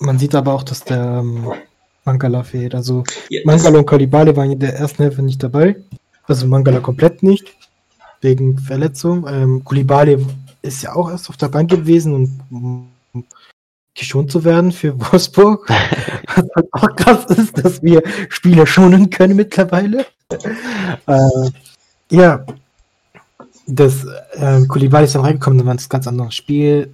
Man 0.00 0.18
sieht 0.18 0.34
aber 0.34 0.54
auch, 0.54 0.62
dass 0.62 0.82
der 0.82 1.20
ähm, 1.20 1.52
Mangala 2.04 2.42
fehlt. 2.42 2.74
Also 2.74 3.04
Ja, 3.28 3.40
Mangala 3.44 3.78
und 3.78 3.86
Kalibale 3.86 4.34
waren 4.36 4.50
in 4.50 4.58
der 4.58 4.74
ersten 4.74 5.02
Hälfte 5.02 5.22
nicht 5.22 5.42
dabei. 5.42 5.76
Also 6.24 6.46
Mangala 6.46 6.80
komplett 6.80 7.22
nicht. 7.22 7.44
Wegen 8.22 8.58
Verletzung. 8.58 9.26
Ähm, 9.28 9.62
Kulibale 9.62 10.24
ist 10.62 10.82
ja 10.82 10.94
auch 10.94 11.10
erst 11.10 11.28
auf 11.28 11.36
der 11.36 11.48
Bank 11.48 11.70
gewesen 11.70 12.14
und 12.14 12.40
um 12.50 13.24
geschont 13.94 14.30
zu 14.30 14.44
werden 14.44 14.72
für 14.72 14.98
Wolfsburg. 14.98 15.68
Was 16.34 16.46
halt 16.54 16.68
auch 16.72 16.96
krass 16.96 17.24
ist, 17.26 17.58
dass 17.58 17.82
wir 17.82 18.02
Spieler 18.28 18.66
schonen 18.66 19.10
können 19.10 19.36
mittlerweile. 19.36 20.06
äh, 21.06 21.50
ja. 22.10 22.44
Das 23.66 24.04
äh, 24.32 24.66
Kulibali 24.66 25.04
ist 25.04 25.14
dann 25.14 25.22
reingekommen, 25.22 25.58
dann 25.58 25.66
war 25.66 25.74
ein 25.74 25.88
ganz 25.88 26.06
anderes 26.08 26.34
Spiel. 26.34 26.92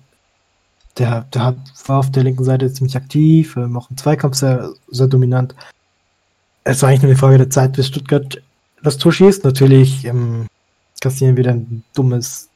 Der, 0.98 1.22
der 1.32 1.56
war 1.86 1.98
auf 1.98 2.10
der 2.10 2.24
linken 2.24 2.44
Seite 2.44 2.70
ziemlich 2.72 2.96
aktiv, 2.96 3.56
ähm, 3.56 3.76
auch 3.76 3.90
im 3.90 3.96
Zweikampf 3.96 4.36
sehr, 4.36 4.70
sehr 4.88 5.06
dominant. 5.06 5.54
Es 6.64 6.82
war 6.82 6.88
eigentlich 6.88 7.02
nur 7.02 7.10
eine 7.10 7.18
Frage 7.18 7.38
der 7.38 7.50
Zeit, 7.50 7.74
bis 7.74 7.86
Stuttgart 7.86 8.42
das 8.82 8.98
Tor 8.98 9.12
schießt. 9.12 9.44
Natürlich 9.44 10.04
ähm, 10.04 10.46
kassieren 11.00 11.36
wir 11.36 11.44
dann 11.44 11.56
ein 11.56 11.84
dummes 11.94 12.48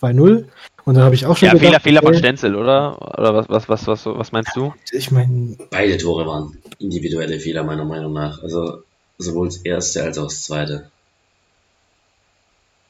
2-0. 0.00 0.44
Und 0.84 0.94
dann 0.94 1.04
habe 1.04 1.14
ich 1.14 1.24
auch 1.24 1.36
schon 1.36 1.48
Ja, 1.48 1.56
Fehler, 1.56 1.80
Fehler 1.80 2.00
von 2.00 2.10
okay, 2.10 2.18
Stenzel, 2.18 2.56
oder? 2.56 3.00
Oder 3.18 3.34
was, 3.34 3.48
was, 3.48 3.68
was, 3.68 3.86
was, 3.86 4.06
was 4.06 4.32
meinst 4.32 4.54
du? 4.54 4.74
Ich 4.92 5.10
meine, 5.10 5.56
Beide 5.70 5.96
Tore 5.96 6.26
waren 6.26 6.58
individuelle 6.78 7.40
Fehler, 7.40 7.64
meiner 7.64 7.84
Meinung 7.84 8.12
nach. 8.12 8.42
Also, 8.42 8.82
sowohl 9.18 9.48
das 9.48 9.58
erste 9.58 10.02
als 10.02 10.18
auch 10.18 10.24
das 10.24 10.42
zweite. 10.42 10.90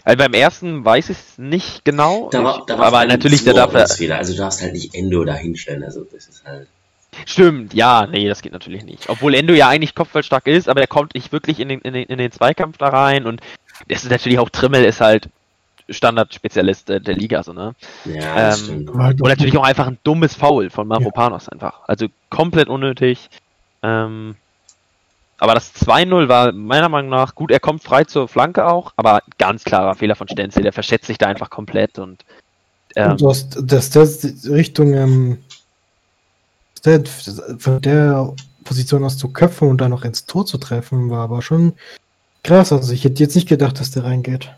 Also 0.02 0.18
beim 0.18 0.34
ersten 0.34 0.84
weiß 0.84 1.08
ich 1.08 1.16
es 1.16 1.38
nicht 1.38 1.84
genau, 1.84 2.28
Da 2.30 2.44
war, 2.44 2.64
da 2.66 2.78
war 2.78 2.86
aber 2.86 3.06
natürlich 3.06 3.44
der 3.44 3.54
dafür. 3.54 3.86
Fehler. 3.86 4.18
Also, 4.18 4.32
du 4.32 4.38
darfst 4.38 4.60
halt 4.60 4.72
nicht 4.72 4.94
Endo 4.94 5.24
da 5.24 5.34
hinstellen. 5.34 5.84
Also, 5.84 6.04
das 6.04 6.26
ist 6.26 6.44
halt. 6.44 6.66
Stimmt, 7.26 7.74
ja, 7.74 8.06
nee, 8.06 8.28
das 8.28 8.42
geht 8.42 8.52
natürlich 8.52 8.84
nicht. 8.84 9.08
Obwohl 9.08 9.34
Endo 9.34 9.54
ja 9.54 9.68
eigentlich 9.68 9.94
kopfballstark 9.94 10.48
ist, 10.48 10.68
aber 10.68 10.80
er 10.80 10.88
kommt 10.88 11.14
nicht 11.14 11.32
wirklich 11.32 11.60
in 11.60 11.68
den, 11.68 11.80
in 11.80 11.94
den, 11.94 12.04
in 12.04 12.18
den 12.18 12.32
Zweikampf 12.32 12.76
da 12.76 12.88
rein 12.88 13.24
und 13.24 13.40
das 13.88 14.02
ist 14.02 14.10
natürlich 14.10 14.40
auch 14.40 14.50
Trimmel 14.50 14.84
ist 14.84 15.00
halt 15.00 15.28
Standardspezialist 15.88 16.90
äh, 16.90 17.00
der 17.00 17.14
Liga, 17.14 17.42
so, 17.42 17.52
ne? 17.52 17.74
Ja, 18.04 18.34
das 18.34 18.68
Ähm, 18.68 18.88
Und 18.88 19.20
natürlich 19.20 19.56
auch 19.56 19.64
einfach 19.64 19.86
ein 19.86 19.98
dummes 20.02 20.34
Foul 20.34 20.70
von 20.70 20.88
Ja. 20.88 20.98
Mavropanos 20.98 21.48
einfach. 21.48 21.80
Also 21.86 22.06
komplett 22.30 22.68
unnötig. 22.68 23.28
Ähm, 23.82 24.36
aber 25.38 25.54
das 25.54 25.74
2-0 25.74 26.28
war 26.28 26.52
meiner 26.52 26.88
Meinung 26.88 27.10
nach 27.10 27.34
gut. 27.34 27.50
Er 27.50 27.60
kommt 27.60 27.82
frei 27.82 28.04
zur 28.04 28.28
Flanke 28.28 28.66
auch, 28.66 28.92
aber 28.96 29.22
ganz 29.38 29.64
klarer 29.64 29.94
Fehler 29.94 30.14
von 30.16 30.28
Stenzel. 30.28 30.62
Der 30.62 30.72
verschätzt 30.72 31.06
sich 31.06 31.18
da 31.18 31.26
einfach 31.26 31.50
komplett 31.50 31.98
und 31.98 32.24
ähm, 32.96 33.12
Und 33.12 33.20
du 33.20 33.28
hast, 33.28 33.58
dass 33.60 33.90
das 33.90 34.24
Richtung 34.48 34.94
ähm, 34.94 35.38
der, 36.84 37.04
von 37.58 37.80
der 37.82 38.32
Position 38.64 39.04
aus 39.04 39.18
zu 39.18 39.28
köpfen 39.32 39.68
und 39.68 39.80
dann 39.80 39.90
noch 39.90 40.04
ins 40.04 40.26
Tor 40.26 40.46
zu 40.46 40.58
treffen, 40.58 41.10
war 41.10 41.24
aber 41.24 41.42
schon 41.42 41.74
krass. 42.42 42.72
Also 42.72 42.92
ich 42.92 43.04
hätte 43.04 43.22
jetzt 43.22 43.34
nicht 43.34 43.48
gedacht, 43.48 43.80
dass 43.80 43.90
der 43.90 44.04
reingeht. 44.04 44.50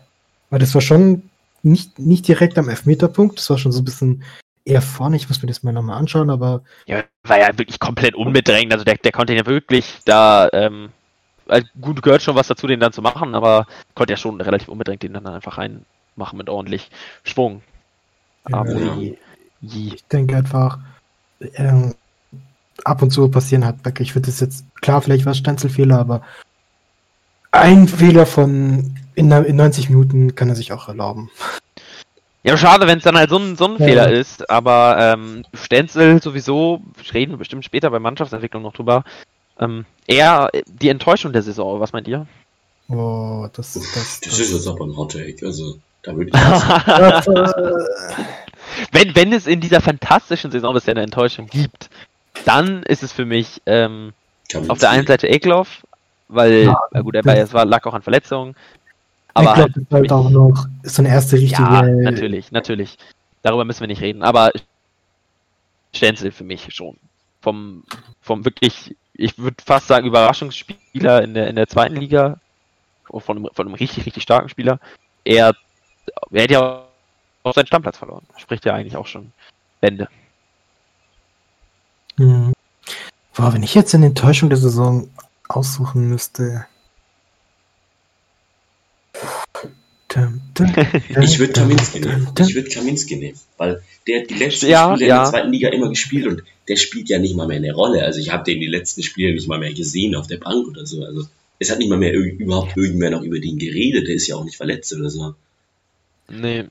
Weil 0.49 0.59
das 0.59 0.73
war 0.73 0.81
schon 0.81 1.29
nicht, 1.63 1.99
nicht 1.99 2.27
direkt 2.27 2.57
am 2.57 2.69
Elfmeterpunkt, 2.69 3.37
das 3.39 3.49
war 3.49 3.57
schon 3.57 3.71
so 3.71 3.81
ein 3.81 3.85
bisschen 3.85 4.23
eher 4.65 4.81
vorne. 4.81 5.15
Ich 5.15 5.27
muss 5.27 5.41
mir 5.41 5.47
das 5.47 5.63
mal 5.63 5.71
nochmal 5.71 5.97
anschauen, 5.97 6.29
aber 6.29 6.61
ja, 6.85 7.03
war 7.23 7.39
ja 7.39 7.57
wirklich 7.57 7.79
komplett 7.79 8.15
unbedrängt. 8.15 8.71
Also 8.71 8.83
der, 8.83 8.95
der 8.95 9.11
konnte 9.11 9.33
ja 9.33 9.45
wirklich 9.45 9.99
da, 10.05 10.49
ähm, 10.53 10.89
also 11.47 11.67
gut 11.81 12.01
gehört 12.01 12.21
schon 12.21 12.35
was 12.35 12.47
dazu, 12.47 12.67
den 12.67 12.79
dann 12.79 12.93
zu 12.93 13.01
machen, 13.01 13.35
aber 13.35 13.65
konnte 13.95 14.13
ja 14.13 14.17
schon 14.17 14.39
relativ 14.41 14.67
unbedrängt 14.67 15.03
den 15.03 15.13
dann 15.13 15.27
einfach 15.27 15.57
reinmachen 15.57 16.37
mit 16.37 16.49
ordentlich 16.49 16.89
Schwung. 17.23 17.61
Aber 18.43 18.69
Ja. 18.71 19.13
ich 19.61 20.03
denke 20.05 20.37
einfach, 20.37 20.79
ähm, 21.55 21.95
ab 22.83 23.01
und 23.01 23.11
zu 23.11 23.29
passieren 23.29 23.65
wirklich, 23.83 24.09
ich 24.09 24.15
würde 24.15 24.27
das 24.27 24.39
jetzt, 24.39 24.65
klar, 24.81 25.01
vielleicht 25.01 25.25
war 25.25 25.31
es 25.31 25.37
Stenzelfehler, 25.39 25.99
aber 25.99 26.21
ein 27.51 27.87
Fehler 27.87 28.25
von 28.25 28.95
in, 29.17 29.31
in 29.31 29.55
90 29.55 29.89
Minuten 29.89 30.35
kann 30.35 30.49
er 30.49 30.55
sich 30.55 30.71
auch 30.71 30.87
erlauben. 30.87 31.31
Ja, 32.43 32.55
schade, 32.55 32.85
wenn 32.87 32.99
es 32.99 33.03
dann 33.03 33.17
halt 33.17 33.31
so 33.31 33.37
ein, 33.37 33.57
so 33.57 33.65
ein 33.65 33.77
Ja. 33.77 33.85
Fehler 33.85 34.11
ist, 34.11 34.49
aber 34.49 34.97
ähm, 34.99 35.43
Stenzel 35.53 36.21
sowieso, 36.21 36.81
reden 37.13 37.33
wir 37.33 37.37
bestimmt 37.37 37.65
später 37.65 37.89
bei 37.89 37.99
Mannschaftsentwicklung 37.99 38.61
noch 38.61 38.73
drüber, 38.73 39.03
ähm, 39.59 39.85
eher 40.05 40.51
die 40.67 40.89
Enttäuschung 40.89 41.33
der 41.33 41.41
Saison, 41.41 41.79
was 41.79 41.93
meint 41.93 42.07
ihr? 42.07 42.27
Oh, 42.89 43.47
das, 43.53 43.73
das, 43.73 43.91
Das 43.91 44.19
das, 44.21 44.39
ist 44.39 44.53
jetzt 44.53 44.67
aber 44.67 44.85
ein 44.85 44.95
Hot 44.95 45.13
Take. 45.13 45.43
Also, 45.45 45.79
da 46.03 46.15
würde 46.15 46.29
ich 46.29 46.35
wenn, 48.91 49.15
wenn 49.15 49.33
es 49.33 49.47
in 49.47 49.59
dieser 49.59 49.81
fantastischen 49.81 50.51
Saison 50.51 50.75
bisher 50.75 50.93
eine 50.93 51.01
Enttäuschung 51.01 51.47
gibt, 51.47 51.89
dann 52.45 52.83
ist 52.83 53.01
es 53.01 53.11
für 53.11 53.25
mich 53.25 53.63
ähm, 53.65 54.13
auf 54.67 54.77
der 54.77 54.91
einen 54.91 55.07
Seite 55.07 55.27
Eklov, 55.27 55.81
weil, 56.29 56.65
ja, 56.93 57.01
gut, 57.01 57.15
er 57.15 57.25
war, 57.25 57.35
es 57.35 57.51
war, 57.51 57.65
lag 57.65 57.83
auch 57.85 57.95
an 57.95 58.03
Verletzungen, 58.03 58.55
aber 59.37 59.49
ich 59.49 59.55
glaube, 59.55 59.71
das 59.73 59.83
ist 59.83 59.91
halt 59.91 60.11
auch 60.11 60.29
noch 60.29 60.67
so 60.83 61.01
eine 61.01 61.09
erste 61.09 61.35
richtige. 61.37 61.63
ja, 61.63 61.81
natürlich, 61.81 62.51
natürlich. 62.51 62.97
Darüber 63.43 63.65
müssen 63.65 63.81
wir 63.81 63.87
nicht 63.87 64.01
reden, 64.01 64.23
aber 64.23 64.51
Stenzel 65.93 66.31
für 66.31 66.43
mich 66.43 66.73
schon. 66.73 66.97
Vom, 67.41 67.83
vom 68.21 68.43
wirklich, 68.45 68.95
ich 69.13 69.37
würde 69.37 69.57
fast 69.63 69.87
sagen, 69.87 70.07
Überraschungsspieler 70.07 71.23
in 71.23 71.33
der, 71.33 71.47
in 71.47 71.55
der 71.55 71.67
zweiten 71.67 71.95
Liga, 71.95 72.39
von 73.09 73.37
einem, 73.37 73.49
von 73.53 73.67
einem 73.67 73.75
richtig, 73.75 74.05
richtig 74.05 74.23
starken 74.23 74.49
Spieler. 74.49 74.79
Er, 75.23 75.53
er 76.31 76.41
hätte 76.41 76.53
ja 76.53 76.83
auch 77.43 77.53
seinen 77.53 77.67
Stammplatz 77.67 77.97
verloren. 77.97 78.25
Spricht 78.37 78.65
ja 78.65 78.73
eigentlich 78.73 78.97
auch 78.97 79.07
schon 79.07 79.31
Bände. 79.79 80.09
Hm. 82.17 82.53
Boah, 83.35 83.53
wenn 83.53 83.63
ich 83.63 83.75
jetzt 83.75 83.93
eine 83.93 84.07
Enttäuschung 84.07 84.49
der 84.49 84.57
Saison 84.57 85.09
aussuchen 85.47 86.09
müsste. 86.09 86.65
Ich 91.21 91.39
würde 91.39 91.53
Kaminski 91.53 91.99
nehmen. 91.99 92.27
Ich 92.39 92.55
würde 92.55 92.69
Kaminski 92.69 93.15
nehmen, 93.15 93.39
weil 93.57 93.81
der 94.07 94.21
hat 94.21 94.29
die 94.29 94.35
letzten 94.35 94.67
Ja, 94.67 94.89
Spiele 94.89 95.03
in 95.03 95.09
ja. 95.09 95.21
der 95.23 95.31
zweiten 95.31 95.51
Liga 95.51 95.69
immer 95.69 95.89
gespielt 95.89 96.27
und 96.27 96.43
der 96.67 96.75
spielt 96.75 97.09
ja 97.09 97.19
nicht 97.19 97.35
mal 97.35 97.47
mehr 97.47 97.57
eine 97.57 97.73
Rolle. 97.73 98.03
Also 98.03 98.19
ich 98.19 98.31
habe 98.31 98.43
den 98.43 98.59
die 98.59 98.67
letzten 98.67 99.03
Spiele 99.03 99.33
nicht 99.33 99.47
mal 99.47 99.59
mehr 99.59 99.73
gesehen 99.73 100.15
auf 100.15 100.27
der 100.27 100.37
Bank 100.37 100.67
oder 100.67 100.85
so. 100.85 101.03
Also 101.03 101.25
es 101.59 101.71
hat 101.71 101.79
nicht 101.79 101.89
mal 101.89 101.97
mehr 101.97 102.13
überhaupt 102.13 102.75
irgendwer 102.75 103.09
noch 103.09 103.21
über 103.21 103.39
den 103.39 103.57
geredet. 103.57 104.07
Der 104.07 104.15
ist 104.15 104.27
ja 104.27 104.35
auch 104.35 104.43
nicht 104.43 104.57
verletzt 104.57 104.93
oder 104.93 105.09
so. 105.09 105.35
Nee. 106.29 106.65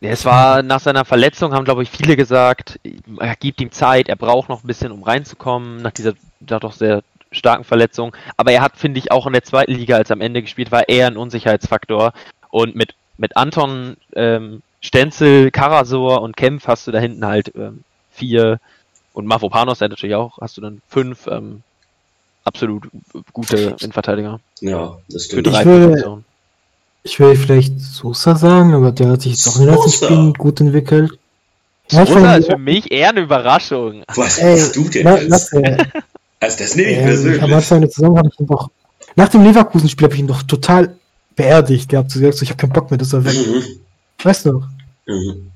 Ja, 0.00 0.10
es 0.10 0.24
war 0.24 0.62
nach 0.62 0.80
seiner 0.80 1.04
Verletzung, 1.04 1.52
haben 1.52 1.64
glaube 1.64 1.82
ich 1.82 1.90
viele 1.90 2.16
gesagt, 2.16 2.78
er 3.18 3.34
gibt 3.34 3.60
ihm 3.60 3.72
Zeit, 3.72 4.08
er 4.08 4.14
braucht 4.14 4.48
noch 4.48 4.62
ein 4.62 4.66
bisschen, 4.66 4.92
um 4.92 5.02
reinzukommen, 5.02 5.82
nach 5.82 5.90
dieser 5.90 6.14
da 6.38 6.60
doch 6.60 6.72
sehr 6.72 7.02
starken 7.32 7.64
Verletzung. 7.64 8.16
Aber 8.36 8.52
er 8.52 8.62
hat, 8.62 8.76
finde 8.76 8.98
ich, 8.98 9.10
auch 9.10 9.26
in 9.26 9.32
der 9.32 9.42
zweiten 9.42 9.72
Liga, 9.72 9.96
als 9.96 10.10
er 10.10 10.14
am 10.14 10.20
Ende 10.20 10.40
gespielt 10.40 10.70
war, 10.70 10.88
eher 10.88 11.08
ein 11.08 11.16
Unsicherheitsfaktor. 11.16 12.12
Und 12.60 12.74
mit, 12.74 12.94
mit 13.18 13.36
Anton, 13.36 13.96
ähm, 14.16 14.62
Stenzel, 14.82 15.50
Karasor 15.52 16.22
und 16.22 16.36
Kempf 16.36 16.66
hast 16.66 16.86
du 16.86 16.90
da 16.90 16.98
hinten 16.98 17.24
halt 17.24 17.52
ähm, 17.56 17.84
vier 18.12 18.58
und 19.12 19.26
Mavropanos 19.26 19.78
der 19.78 19.88
natürlich 19.90 20.16
auch, 20.16 20.38
hast 20.40 20.56
du 20.56 20.60
dann 20.60 20.80
fünf 20.88 21.28
ähm, 21.28 21.62
absolut 22.44 22.88
gute 23.32 23.76
Innenverteidiger. 23.80 24.40
Ja, 24.60 24.98
das 25.08 25.26
Für 25.26 25.38
stimmt. 25.38 25.46
drei 25.46 25.60
Ich 25.60 25.66
würde-. 25.66 26.22
Ich 27.04 27.20
will 27.20 27.36
vielleicht 27.36 27.80
Sosa 27.80 28.34
sagen, 28.34 28.74
aber 28.74 28.90
der 28.90 29.10
hat 29.10 29.22
sich 29.22 29.32
jetzt 29.32 29.46
auch 29.48 29.60
in 29.60 29.66
den 29.66 29.74
letzten. 29.76 30.04
Spielen 30.04 30.34
gut 30.34 30.60
entwickelt. 30.60 31.12
Ja, 31.90 32.04
Sosa 32.04 32.34
ist 32.36 32.50
für 32.50 32.58
mich 32.58 32.90
eher 32.90 33.10
eine 33.10 33.20
Überraschung. 33.20 34.02
Was 34.16 34.38
Ey, 34.38 34.54
bist 34.56 34.74
du 34.76 34.88
denn? 34.88 35.04
la- 35.04 35.14
als- 35.14 35.52
Also 36.40 36.58
das 36.58 36.74
nehme 36.76 36.90
ich 36.90 36.96
ähm, 36.98 37.02
am 37.02 37.08
persönlich. 37.08 37.42
Anfang 37.54 37.80
der 37.82 37.90
Saison 37.90 38.18
habe 38.18 38.28
ich 38.32 38.40
ihn 38.40 38.46
doch. 38.46 38.68
Nach 39.16 39.28
dem 39.28 39.42
Leverkusen-Spiel 39.44 40.04
habe 40.04 40.14
ich 40.14 40.20
ihn 40.20 40.26
doch 40.26 40.42
total 40.42 40.96
beerdigt 41.38 41.88
gehabt. 41.88 42.10
So 42.10 42.18
gesagt, 42.18 42.38
so, 42.38 42.42
ich 42.42 42.50
habe 42.50 42.58
keinen 42.60 42.72
Bock 42.72 42.90
mehr, 42.90 42.98
dass 42.98 43.12
er 43.14 43.24
weg. 43.24 43.34
Mhm. 43.34 43.62
Weißt 44.22 44.44
du? 44.44 44.52
noch? 44.52 44.68
Mhm. 45.06 45.50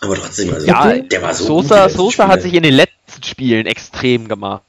Aber 0.00 0.14
trotzdem, 0.16 0.52
also 0.54 0.66
Ja, 0.66 0.98
der 0.98 1.22
war 1.22 1.34
so 1.34 1.46
gut 1.46 1.64
Sosa, 1.68 1.84
letzten 1.84 1.98
Sosa 1.98 2.28
hat 2.28 2.42
sich 2.42 2.54
in 2.54 2.62
den 2.62 2.74
letzten 2.74 3.22
Spielen 3.22 3.66
extrem 3.66 4.26
gemacht, 4.26 4.62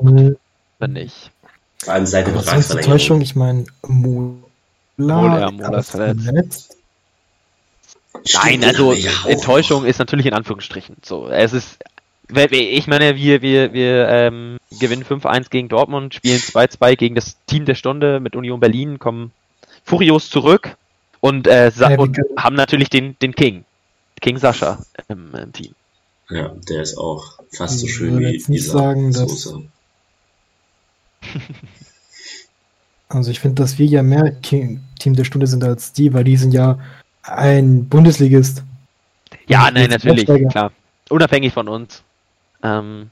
Mhm. 0.00 0.36
finde 0.78 1.00
ich. 1.02 1.30
Vor 1.82 1.94
allem 1.94 2.06
seit 2.06 2.26
der 2.26 2.34
Vertragsverlängerung. 2.34 2.92
Enttäuschung, 2.92 3.20
ich 3.20 3.34
meine, 3.34 3.66
Mola, 3.86 4.36
Mola, 4.96 5.50
Mola 5.50 5.78
ist 5.78 5.90
verletzt. 5.90 6.76
Nein, 8.34 8.64
also 8.64 8.94
Enttäuschung 9.26 9.84
ist 9.84 9.98
natürlich 9.98 10.26
in 10.26 10.32
Anführungsstrichen. 10.32 10.96
So, 11.04 11.28
es 11.28 11.52
ist, 11.52 11.78
ich 12.28 12.86
meine, 12.86 13.16
wir, 13.16 13.42
wir, 13.42 13.72
wir 13.72 14.08
ähm, 14.08 14.56
gewinnen 14.80 15.04
5-1 15.04 15.48
gegen 15.50 15.68
Dortmund, 15.68 16.14
spielen 16.14 16.38
2-2 16.38 16.96
gegen 16.96 17.14
das 17.14 17.36
Team 17.46 17.64
der 17.64 17.74
Stunde 17.74 18.20
mit 18.20 18.34
Union 18.36 18.58
Berlin, 18.60 18.98
kommen 18.98 19.32
furios 19.84 20.28
zurück 20.30 20.76
und, 21.20 21.46
äh, 21.46 21.70
Ja, 21.76 21.96
und 21.98 22.18
haben 22.36 22.56
natürlich 22.56 22.90
den, 22.90 23.16
den 23.20 23.34
King, 23.34 23.64
King 24.20 24.38
Sascha 24.38 24.78
im, 25.08 25.34
im 25.34 25.52
Team. 25.52 25.74
Ja, 26.28 26.48
der 26.68 26.82
ist 26.82 26.98
auch 26.98 27.38
fast 27.52 27.78
so 27.78 27.86
Ich 27.86 27.94
schön 27.94 28.14
würde 28.14 28.26
wie 28.26 28.32
jetzt 28.32 28.48
nicht 28.48 28.64
dieser 28.64 28.72
sagen, 28.78 29.12
dass- 29.12 29.42
Sosa. 29.42 29.60
Also 33.08 33.30
ich 33.30 33.38
finde, 33.38 33.62
dass 33.62 33.78
wir 33.78 33.86
ja 33.86 34.02
mehr 34.02 34.32
Ki- 34.42 34.80
Team 34.98 35.14
der 35.14 35.22
Stunde 35.24 35.46
sind 35.46 35.62
als 35.62 35.92
die, 35.92 36.12
weil 36.12 36.24
die 36.24 36.36
sind 36.36 36.52
ja 36.52 36.78
ein 37.22 37.88
Bundesligist. 37.88 38.64
Ja, 39.46 39.66
Ja, 39.66 39.70
nein, 39.70 39.90
natürlich, 39.90 40.26
klar. 40.50 40.72
Unabhängig 41.08 41.52
von 41.52 41.68
uns. 41.68 42.02
Ähm, 42.66 43.10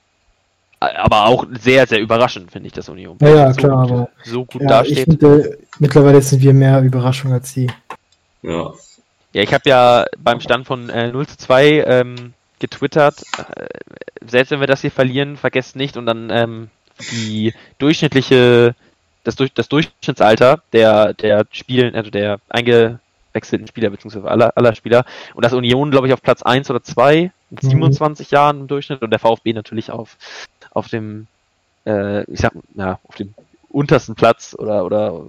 aber 0.80 1.26
auch 1.26 1.46
sehr, 1.60 1.86
sehr 1.86 2.00
überraschend, 2.00 2.50
finde 2.52 2.66
ich, 2.66 2.72
dass 2.74 2.88
Union 2.90 3.16
Ja, 3.22 3.28
ja, 3.28 3.52
so 3.54 3.60
klar, 3.60 3.82
gut, 3.82 3.90
aber- 3.92 4.08
so 4.24 4.44
gut 4.44 4.62
Ja, 4.62 4.82
ich 4.82 4.88
dasteht. 4.96 5.04
finde, 5.04 5.58
mittlerweile 5.78 6.20
sind 6.20 6.42
wir 6.42 6.52
mehr 6.52 6.82
Überraschung 6.82 7.32
als 7.32 7.54
die. 7.54 7.70
Ja, 8.42 8.72
Ja, 9.32 9.42
ich 9.42 9.52
habe 9.54 9.68
ja 9.68 10.04
beim 10.18 10.40
Stand 10.40 10.66
von 10.66 10.88
äh, 10.90 11.10
0 11.10 11.26
zu 11.26 11.38
2 11.38 11.84
ähm, 11.86 12.34
getwittert, 12.58 13.22
äh, 13.56 13.66
selbst 14.26 14.50
wenn 14.50 14.60
wir 14.60 14.66
das 14.66 14.82
hier 14.82 14.90
verlieren, 14.90 15.36
vergesst 15.36 15.74
nicht 15.74 15.96
und 15.96 16.06
dann 16.06 16.28
ähm, 16.30 16.68
die 17.10 17.52
durchschnittliche, 17.78 18.74
das, 19.24 19.36
durch, 19.36 19.52
das 19.54 19.68
Durchschnittsalter 19.68 20.62
der, 20.72 21.14
der 21.14 21.46
Spielen, 21.50 21.94
also 21.94 22.10
der 22.10 22.38
eingewechselten 22.50 23.66
Spieler, 23.66 23.90
beziehungsweise 23.90 24.28
aller, 24.30 24.52
aller 24.56 24.74
Spieler 24.74 25.04
und 25.34 25.44
das 25.44 25.52
Union, 25.54 25.90
glaube 25.90 26.06
ich, 26.08 26.12
auf 26.12 26.22
Platz 26.22 26.42
1 26.42 26.70
oder 26.70 26.82
2 26.82 27.32
mit 27.54 27.62
Mhm. 27.62 27.68
27 27.70 28.30
Jahren 28.30 28.60
im 28.60 28.66
Durchschnitt 28.68 29.02
und 29.02 29.10
der 29.10 29.18
VfB 29.18 29.52
natürlich 29.52 29.90
auf, 29.90 30.16
auf 30.70 30.88
dem, 30.88 31.26
äh, 31.86 32.24
ich 32.30 32.40
sag, 32.40 32.52
ja, 32.74 32.98
auf 33.08 33.14
dem 33.16 33.34
untersten 33.68 34.14
Platz 34.14 34.54
oder, 34.58 34.84
oder 34.84 35.26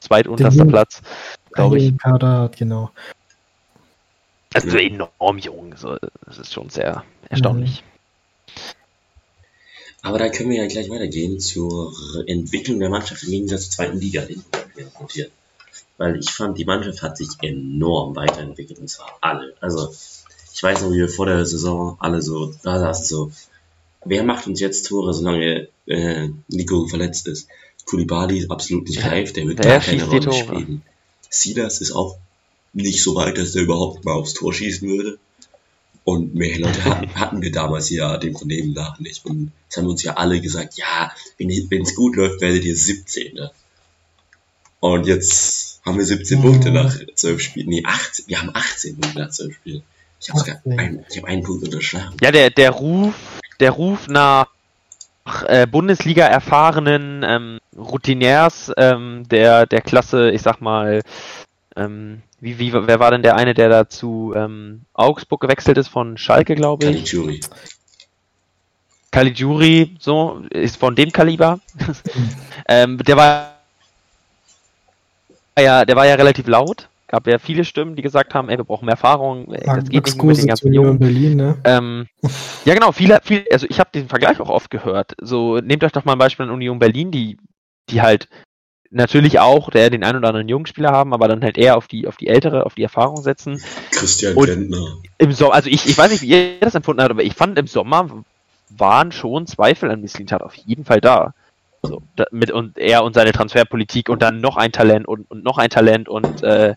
zweitunterster 0.00 0.64
Den- 0.64 0.70
Platz, 0.70 1.02
glaube 1.52 1.78
ich. 1.78 1.96
Kader 1.98 2.40
hat, 2.42 2.56
genau. 2.56 2.90
Also 4.54 4.76
enorm 4.78 5.38
jung. 5.38 5.74
So, 5.76 5.96
das 6.26 6.38
ist 6.38 6.52
schon 6.52 6.70
sehr 6.70 7.04
erstaunlich. 7.28 7.84
aber 10.02 10.18
da 10.18 10.28
können 10.30 10.50
wir 10.50 10.62
ja 10.62 10.66
gleich 10.66 10.88
weitergehen 10.90 11.38
zur 11.40 11.92
Entwicklung 12.26 12.80
der 12.80 12.88
Mannschaft 12.88 13.22
im 13.24 13.30
Gegensatz 13.30 13.64
zur 13.70 13.72
zweiten 13.72 13.98
Liga. 14.00 14.26
Weil 15.98 16.16
ich 16.18 16.30
fand, 16.30 16.56
die 16.58 16.64
Mannschaft 16.64 17.02
hat 17.02 17.16
sich 17.18 17.28
enorm 17.42 18.16
weiterentwickelt, 18.16 18.78
und 18.78 18.88
zwar 18.88 19.18
alle. 19.20 19.54
Also, 19.60 19.92
ich 20.60 20.62
weiß 20.62 20.82
noch, 20.82 20.90
wie 20.90 20.98
wir 20.98 21.08
vor 21.08 21.24
der 21.24 21.46
Saison 21.46 21.96
alle 22.00 22.20
so 22.20 22.52
da 22.62 22.78
saßen, 22.78 23.06
so, 23.06 23.32
wer 24.04 24.24
macht 24.24 24.46
uns 24.46 24.60
jetzt 24.60 24.86
Tore, 24.86 25.14
solange 25.14 25.68
äh, 25.86 26.28
Nico 26.48 26.86
verletzt 26.86 27.26
ist? 27.28 27.48
Kulibali 27.86 28.40
ist 28.40 28.50
absolut 28.50 28.86
nicht 28.86 29.02
reif, 29.02 29.32
der 29.32 29.46
wird 29.46 29.60
Wer 29.60 29.78
gar 29.78 29.80
keine 29.80 30.04
Rolle 30.04 30.30
spielen. 30.34 30.82
Silas 31.30 31.80
ist 31.80 31.92
auch 31.92 32.18
nicht 32.74 33.02
so 33.02 33.14
weit, 33.14 33.38
dass 33.38 33.52
der 33.52 33.62
überhaupt 33.62 34.04
mal 34.04 34.12
aufs 34.12 34.34
Tor 34.34 34.52
schießen 34.52 34.86
würde. 34.86 35.18
Und 36.04 36.34
mehr 36.34 36.58
Leute 36.58 36.84
hatten, 36.84 37.14
hatten 37.14 37.40
wir 37.40 37.52
damals 37.52 37.88
ja 37.88 38.18
dem 38.18 38.36
Vernehmen 38.36 38.74
nach 38.74 39.00
nicht. 39.00 39.24
Und 39.24 39.52
es 39.70 39.78
haben 39.78 39.86
uns 39.86 40.02
ja 40.02 40.18
alle 40.18 40.42
gesagt, 40.42 40.76
ja, 40.76 41.10
wenn 41.38 41.82
es 41.82 41.94
gut 41.94 42.16
läuft, 42.16 42.42
werdet 42.42 42.66
ihr 42.66 42.76
17. 42.76 43.48
Und 44.80 45.06
jetzt 45.06 45.80
haben 45.86 45.96
wir 45.96 46.04
17 46.04 46.38
Mhm. 46.38 46.42
Punkte 46.42 46.70
nach 46.70 46.98
12 47.14 47.40
Spielen. 47.40 47.68
Nee, 47.70 47.82
18. 47.82 48.26
Wir 48.28 48.42
haben 48.42 48.50
18 48.52 49.00
Punkte 49.00 49.20
nach 49.20 49.30
12 49.30 49.54
Spielen. 49.54 49.82
Ich 50.20 50.28
habe 50.28 50.40
sogar 50.40 50.56
18. 50.56 50.78
einen, 50.78 51.06
ich 51.08 51.18
hab 51.18 51.24
einen 51.24 51.42
Punkt 51.42 51.64
unterschlagen. 51.64 52.16
Ja, 52.20 52.30
der, 52.30 52.50
der 52.50 52.70
Ruf, 52.70 53.14
der 53.58 53.70
Ruf 53.70 54.06
nach 54.08 54.48
äh, 55.46 55.66
Bundesliga 55.66 56.26
erfahrenen 56.26 57.22
ähm, 57.24 57.58
Routiniers 57.76 58.70
ähm, 58.76 59.24
der, 59.30 59.66
der 59.66 59.80
Klasse, 59.80 60.30
ich 60.30 60.42
sag 60.42 60.60
mal, 60.60 61.02
ähm, 61.76 62.22
wie, 62.40 62.58
wie, 62.58 62.72
wer 62.72 63.00
war 63.00 63.10
denn 63.10 63.22
der 63.22 63.36
eine, 63.36 63.54
der 63.54 63.68
da 63.68 63.88
zu 63.88 64.32
ähm, 64.36 64.82
Augsburg 64.94 65.40
gewechselt 65.40 65.78
ist 65.78 65.88
von 65.88 66.16
Schalke, 66.18 66.54
glaube 66.54 66.86
ich? 66.86 66.96
Caligiuri. 66.96 67.40
Caligiuri, 69.10 69.96
so, 69.98 70.42
ist 70.50 70.76
von 70.76 70.94
dem 70.94 71.12
Kaliber. 71.12 71.60
ähm, 72.68 72.98
der 72.98 73.16
war 73.16 73.56
ja, 75.58 75.84
der 75.84 75.96
war 75.96 76.06
ja 76.06 76.14
relativ 76.14 76.46
laut. 76.46 76.88
Gab 77.10 77.26
ja 77.26 77.38
viele 77.40 77.64
Stimmen, 77.64 77.96
die 77.96 78.02
gesagt 78.02 78.34
haben, 78.34 78.48
ey, 78.48 78.56
wir 78.56 78.64
brauchen 78.64 78.84
mehr 78.84 78.92
Erfahrung, 78.92 79.52
ey, 79.52 79.64
das 79.66 79.88
geht 79.88 80.06
nicht 80.06 80.22
mit 80.22 80.38
den 80.38 80.46
ganzen 80.46 80.68
Union 80.68 80.84
Jungen. 80.84 80.98
Berlin, 81.00 81.36
ne? 81.36 81.58
Ähm, 81.64 82.06
ja, 82.64 82.74
genau, 82.74 82.92
viele, 82.92 83.18
viel, 83.24 83.44
also 83.50 83.66
ich 83.68 83.80
habe 83.80 83.90
den 83.92 84.08
Vergleich 84.08 84.38
auch 84.38 84.48
oft 84.48 84.70
gehört. 84.70 85.16
So, 85.20 85.58
nehmt 85.58 85.82
euch 85.82 85.90
doch 85.90 86.04
mal 86.04 86.12
ein 86.12 86.18
Beispiel 86.18 86.46
an 86.46 86.52
Union 86.52 86.78
Berlin, 86.78 87.10
die, 87.10 87.36
die 87.88 88.00
halt 88.00 88.28
natürlich 88.92 89.40
auch 89.40 89.70
der, 89.70 89.90
den 89.90 90.04
einen 90.04 90.18
oder 90.18 90.28
anderen 90.28 90.48
Jungspieler 90.48 90.92
haben, 90.92 91.12
aber 91.12 91.26
dann 91.26 91.42
halt 91.42 91.58
eher 91.58 91.76
auf 91.76 91.88
die, 91.88 92.06
auf 92.06 92.16
die 92.16 92.28
ältere, 92.28 92.64
auf 92.64 92.76
die 92.76 92.84
Erfahrung 92.84 93.22
setzen. 93.22 93.60
Christian 93.90 94.34
Und- 94.34 94.46
Gentner. 94.46 94.98
Im 95.18 95.32
Sommer, 95.32 95.54
also 95.54 95.68
ich, 95.68 95.86
ich 95.86 95.98
weiß 95.98 96.12
nicht, 96.12 96.22
wie 96.22 96.28
ihr 96.28 96.60
das 96.60 96.76
empfunden 96.76 97.02
habt, 97.02 97.10
aber 97.10 97.24
ich 97.24 97.34
fand 97.34 97.58
im 97.58 97.66
Sommer 97.66 98.08
waren 98.68 99.10
schon 99.10 99.48
Zweifel 99.48 99.90
an 99.90 100.00
Mislintat 100.00 100.42
auf 100.42 100.54
jeden 100.54 100.84
Fall 100.84 101.00
da. 101.00 101.34
So, 101.82 102.02
da, 102.14 102.26
mit 102.30 102.50
und 102.50 102.76
er 102.76 103.02
und 103.04 103.14
seine 103.14 103.32
Transferpolitik 103.32 104.10
und 104.10 104.20
dann 104.22 104.40
noch 104.40 104.56
ein 104.56 104.70
Talent 104.70 105.08
und, 105.08 105.30
und 105.30 105.42
noch 105.42 105.56
ein 105.56 105.70
Talent 105.70 106.08
und 106.10 106.42
äh, 106.42 106.74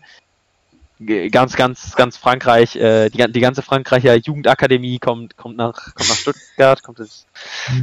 ganz, 1.30 1.54
ganz, 1.56 1.94
ganz 1.96 2.16
Frankreich, 2.16 2.76
äh, 2.76 3.08
die, 3.10 3.30
die 3.32 3.40
ganze 3.40 3.62
Frankreicher 3.62 4.14
Jugendakademie 4.16 4.98
kommt, 4.98 5.36
kommt 5.36 5.56
nach, 5.56 5.94
kommt 5.94 6.08
nach 6.08 6.16
Stuttgart, 6.16 6.82
kommt 6.82 7.00
es 7.00 7.26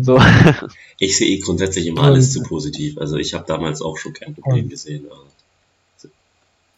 so. 0.02 0.20
Ich 0.98 1.18
sehe 1.18 1.28
eh 1.30 1.40
grundsätzlich 1.40 1.88
immer 1.88 2.04
alles 2.04 2.36
Und- 2.36 2.44
zu 2.44 2.50
positiv. 2.50 2.98
Also 3.00 3.18
ich 3.18 3.34
habe 3.34 3.46
damals 3.48 3.82
auch 3.82 3.98
schon 3.98 4.14
kein 4.14 4.36
Problem 4.36 4.70
gesehen. 4.70 5.06
aber- 5.10 5.26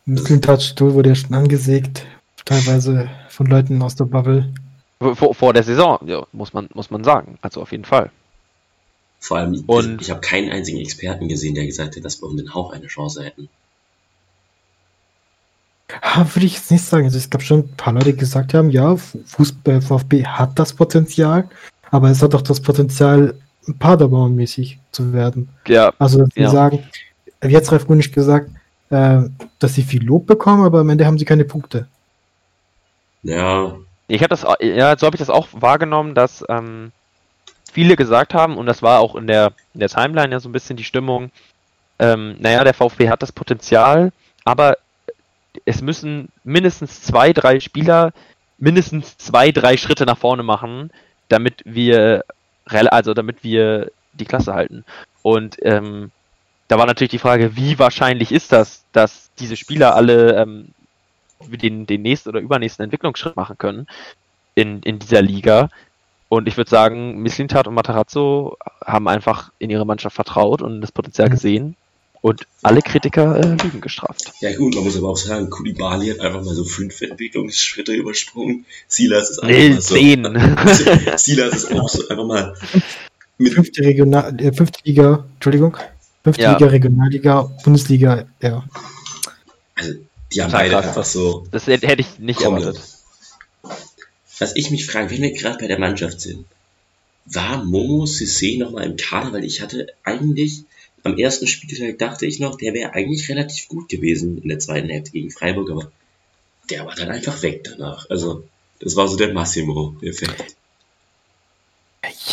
Muslim 0.06 0.42
Stuhl 0.60 0.94
wurde 0.94 1.10
ja 1.10 1.16
schon 1.16 1.34
angesägt, 1.34 2.06
teilweise 2.46 3.10
von 3.30 3.46
Leuten 3.48 3.82
aus 3.82 3.96
der 3.96 4.06
Bubble. 4.06 4.54
vor, 5.00 5.34
vor 5.36 5.54
der 5.54 5.64
Saison, 5.64 6.00
ja, 6.08 6.26
muss 6.32 6.54
man, 6.54 6.70
muss 6.74 6.90
man 6.90 7.04
sagen. 7.04 7.38
Also 7.42 7.62
auf 7.62 7.72
jeden 7.72 7.86
Fall. 7.86 8.12
Vor 9.20 9.38
allem, 9.38 9.64
Und- 9.68 10.02
ich 10.02 10.10
habe 10.12 10.20
keinen 10.22 10.52
einzigen 10.52 10.80
Experten 10.80 11.28
gesehen, 11.30 11.56
der 11.56 11.66
gesagt 11.66 11.96
hat, 11.96 12.04
dass 12.06 12.22
wir 12.22 12.28
um 12.28 12.36
den 12.38 12.54
Hauch 12.54 12.74
eine 12.74 12.88
Chance 12.88 13.24
hätten. 13.24 13.48
Ah, 16.02 16.26
würde 16.34 16.46
ich 16.46 16.56
jetzt 16.56 16.72
nicht 16.72 16.84
sagen. 16.84 17.06
Also 17.06 17.18
es 17.18 17.30
gab 17.30 17.42
schon 17.42 17.60
ein 17.60 17.76
paar 17.78 17.94
Leute, 17.94 18.14
die 18.14 18.18
gesagt 18.18 18.54
haben, 18.54 18.70
ja, 18.70 18.96
Fußball 18.96 19.82
VfB 19.82 20.26
hat 20.26 20.58
das 20.58 20.74
Potenzial, 20.74 21.48
aber 21.92 22.10
es 22.10 22.22
hat 22.22 22.36
auch 22.36 22.42
das 22.42 22.60
Potenzial, 22.62 23.36
Paderborn-mäßig 23.80 24.78
zu 24.92 25.14
werden. 25.14 25.48
Ja, 25.68 25.94
Also 26.00 26.20
dass 26.20 26.30
sie 26.36 26.42
Ja. 26.42 26.50
sagen, 26.50 26.84
jetzt 27.42 27.72
Ralf 27.72 27.88
Gunnisch 27.88 28.12
gesagt, 28.12 28.50
äh, 28.90 29.22
dass 29.60 29.74
sie 29.76 29.84
viel 29.84 30.04
Lob 30.04 30.28
bekommen, 30.28 30.64
aber 30.66 30.80
am 30.82 30.90
Ende 30.90 31.06
haben 31.06 31.18
sie 31.18 31.26
keine 31.26 31.46
Punkte. 31.46 31.88
Ja, 33.24 33.78
Ich 34.10 34.20
habe 34.22 34.28
das, 34.30 34.46
ja, 34.60 34.98
so 34.98 35.06
habe 35.06 35.16
ich 35.16 35.20
das 35.22 35.30
auch 35.30 35.48
wahrgenommen, 35.54 36.14
dass 36.14 36.44
ähm, 36.50 36.92
viele 37.72 37.96
gesagt 37.96 38.34
haben, 38.34 38.58
und 38.58 38.66
das 38.66 38.82
war 38.82 39.00
auch 39.00 39.16
in 39.16 39.28
der, 39.28 39.54
in 39.74 39.80
der 39.80 39.90
Timeline 39.90 40.32
ja 40.34 40.40
so 40.42 40.50
ein 40.50 40.52
bisschen 40.52 40.76
die 40.76 40.84
Stimmung, 40.84 41.32
ähm, 42.00 42.36
naja, 42.40 42.64
der 42.66 42.74
VfB 42.74 43.10
hat 43.10 43.22
das 43.22 43.32
Potenzial, 43.32 44.12
aber 44.44 44.78
es 45.66 45.82
müssen 45.82 46.30
mindestens 46.44 47.02
zwei, 47.02 47.34
drei 47.34 47.60
Spieler 47.60 48.14
mindestens 48.58 49.18
zwei, 49.18 49.52
drei 49.52 49.78
Schritte 49.78 50.06
nach 50.06 50.18
vorne 50.18 50.44
machen, 50.44 50.92
damit 51.30 51.62
wir, 51.66 52.24
also 52.66 53.14
damit 53.14 53.44
wir 53.44 53.92
die 54.14 54.26
Klasse 54.26 54.54
halten. 54.54 54.86
Und 55.22 55.58
ähm, 55.62 56.12
da 56.68 56.78
war 56.78 56.86
natürlich 56.86 57.12
die 57.12 57.20
Frage, 57.20 57.56
wie 57.56 57.78
wahrscheinlich 57.80 58.32
ist 58.32 58.52
das, 58.52 58.86
dass 58.94 59.32
diese 59.40 59.58
Spieler 59.58 59.96
alle 59.96 60.42
ähm, 60.42 60.70
den, 61.42 61.86
den 61.86 62.02
nächsten 62.02 62.30
oder 62.30 62.40
übernächsten 62.40 62.84
Entwicklungsschritt 62.84 63.36
machen 63.36 63.58
können 63.58 63.88
in, 64.56 64.82
in 64.82 65.00
dieser 65.00 65.22
Liga. 65.22 65.70
Und 66.30 66.48
ich 66.48 66.58
würde 66.58 66.70
sagen, 66.70 67.20
Misslintat 67.22 67.68
und 67.68 67.76
Matarazzo 67.76 68.58
haben 68.84 69.08
einfach 69.08 69.52
in 69.60 69.70
ihre 69.70 69.86
Mannschaft 69.86 70.16
vertraut 70.16 70.62
und 70.62 70.82
das 70.82 70.92
Potenzial 70.92 71.28
mhm. 71.28 71.32
gesehen. 71.32 71.76
Und 72.24 72.48
alle 72.62 72.82
Kritiker 72.82 73.36
äh, 73.36 73.62
Lügen 73.62 73.82
gestraft. 73.82 74.32
Ja 74.40 74.56
gut, 74.56 74.76
man 74.76 74.86
muss 74.86 74.96
aber 74.96 75.10
auch 75.10 75.18
sagen, 75.18 75.50
Kulibali 75.50 76.08
hat 76.08 76.22
einfach 76.22 76.42
mal 76.42 76.56
so 76.56 76.64
fünf 76.64 77.02
Entwicklungsschritte 77.02 77.92
übersprungen. 77.92 78.66
Silas 78.88 79.32
ist 79.32 79.40
einfach 79.44 79.58
nee, 79.58 79.70
mal 79.70 79.82
so. 79.82 79.96
Zehn. 79.96 81.18
Silas 81.18 81.54
ist 81.54 81.74
auch 81.74 81.90
so 81.90 82.08
einfach 82.08 82.26
mal 82.26 82.56
mit 83.38 83.54
fünfte, 83.54 83.82
Regional, 83.82 84.40
äh, 84.40 84.54
fünfte 84.54 84.80
Liga, 84.86 85.26
Entschuldigung, 85.34 85.76
fünfte 86.24 86.44
ja. 86.44 86.54
Liga, 86.54 86.68
Regionalliga, 86.68 87.42
Bundesliga, 87.62 88.26
ja. 88.42 88.64
Also, 89.76 89.92
die 90.32 90.42
haben 90.42 90.52
beide 90.54 90.76
krass. 90.76 90.88
einfach 90.88 91.06
so. 91.06 91.46
Das 91.52 91.68
hätte 91.68 92.00
ich 92.00 92.20
nicht 92.20 92.40
komplett. 92.40 92.68
erwartet. 92.68 92.90
Was 94.40 94.56
ich 94.56 94.72
mich 94.72 94.86
frage, 94.86 95.12
wenn 95.12 95.24
wir 95.24 95.34
gerade 95.34 95.58
bei 95.58 95.68
der 95.68 95.78
Mannschaft 95.78 96.22
sind, 96.22 96.46
war 97.26 97.66
Momo 97.66 98.06
Sissé 98.06 98.58
nochmal 98.58 98.86
im 98.86 98.96
Kader? 98.96 99.34
Weil 99.34 99.44
ich 99.44 99.60
hatte 99.60 99.88
eigentlich 100.06 100.64
am 101.04 101.18
ersten 101.18 101.48
Spieltag 101.48 102.00
dachte 102.00 102.26
ich 102.26 102.40
noch, 102.40 102.58
der 102.58 102.74
wäre 102.74 102.94
eigentlich 102.94 103.30
relativ 103.30 103.68
gut 103.68 103.90
gewesen 103.90 104.42
in 104.42 104.50
der 104.50 104.60
zweiten 104.60 104.90
Hälfte 104.90 105.12
gegen 105.12 105.32
Freiburg, 105.32 105.70
aber 105.70 105.92
der 106.70 106.86
war 106.86 106.96
dann 106.96 107.10
einfach 107.10 107.42
weg 107.42 107.64
danach. 107.66 108.10
Also, 108.10 108.44
das 108.80 108.96
war 108.96 109.08
so 109.08 109.18
der 109.18 109.34
Massimo-Effekt. 109.34 110.56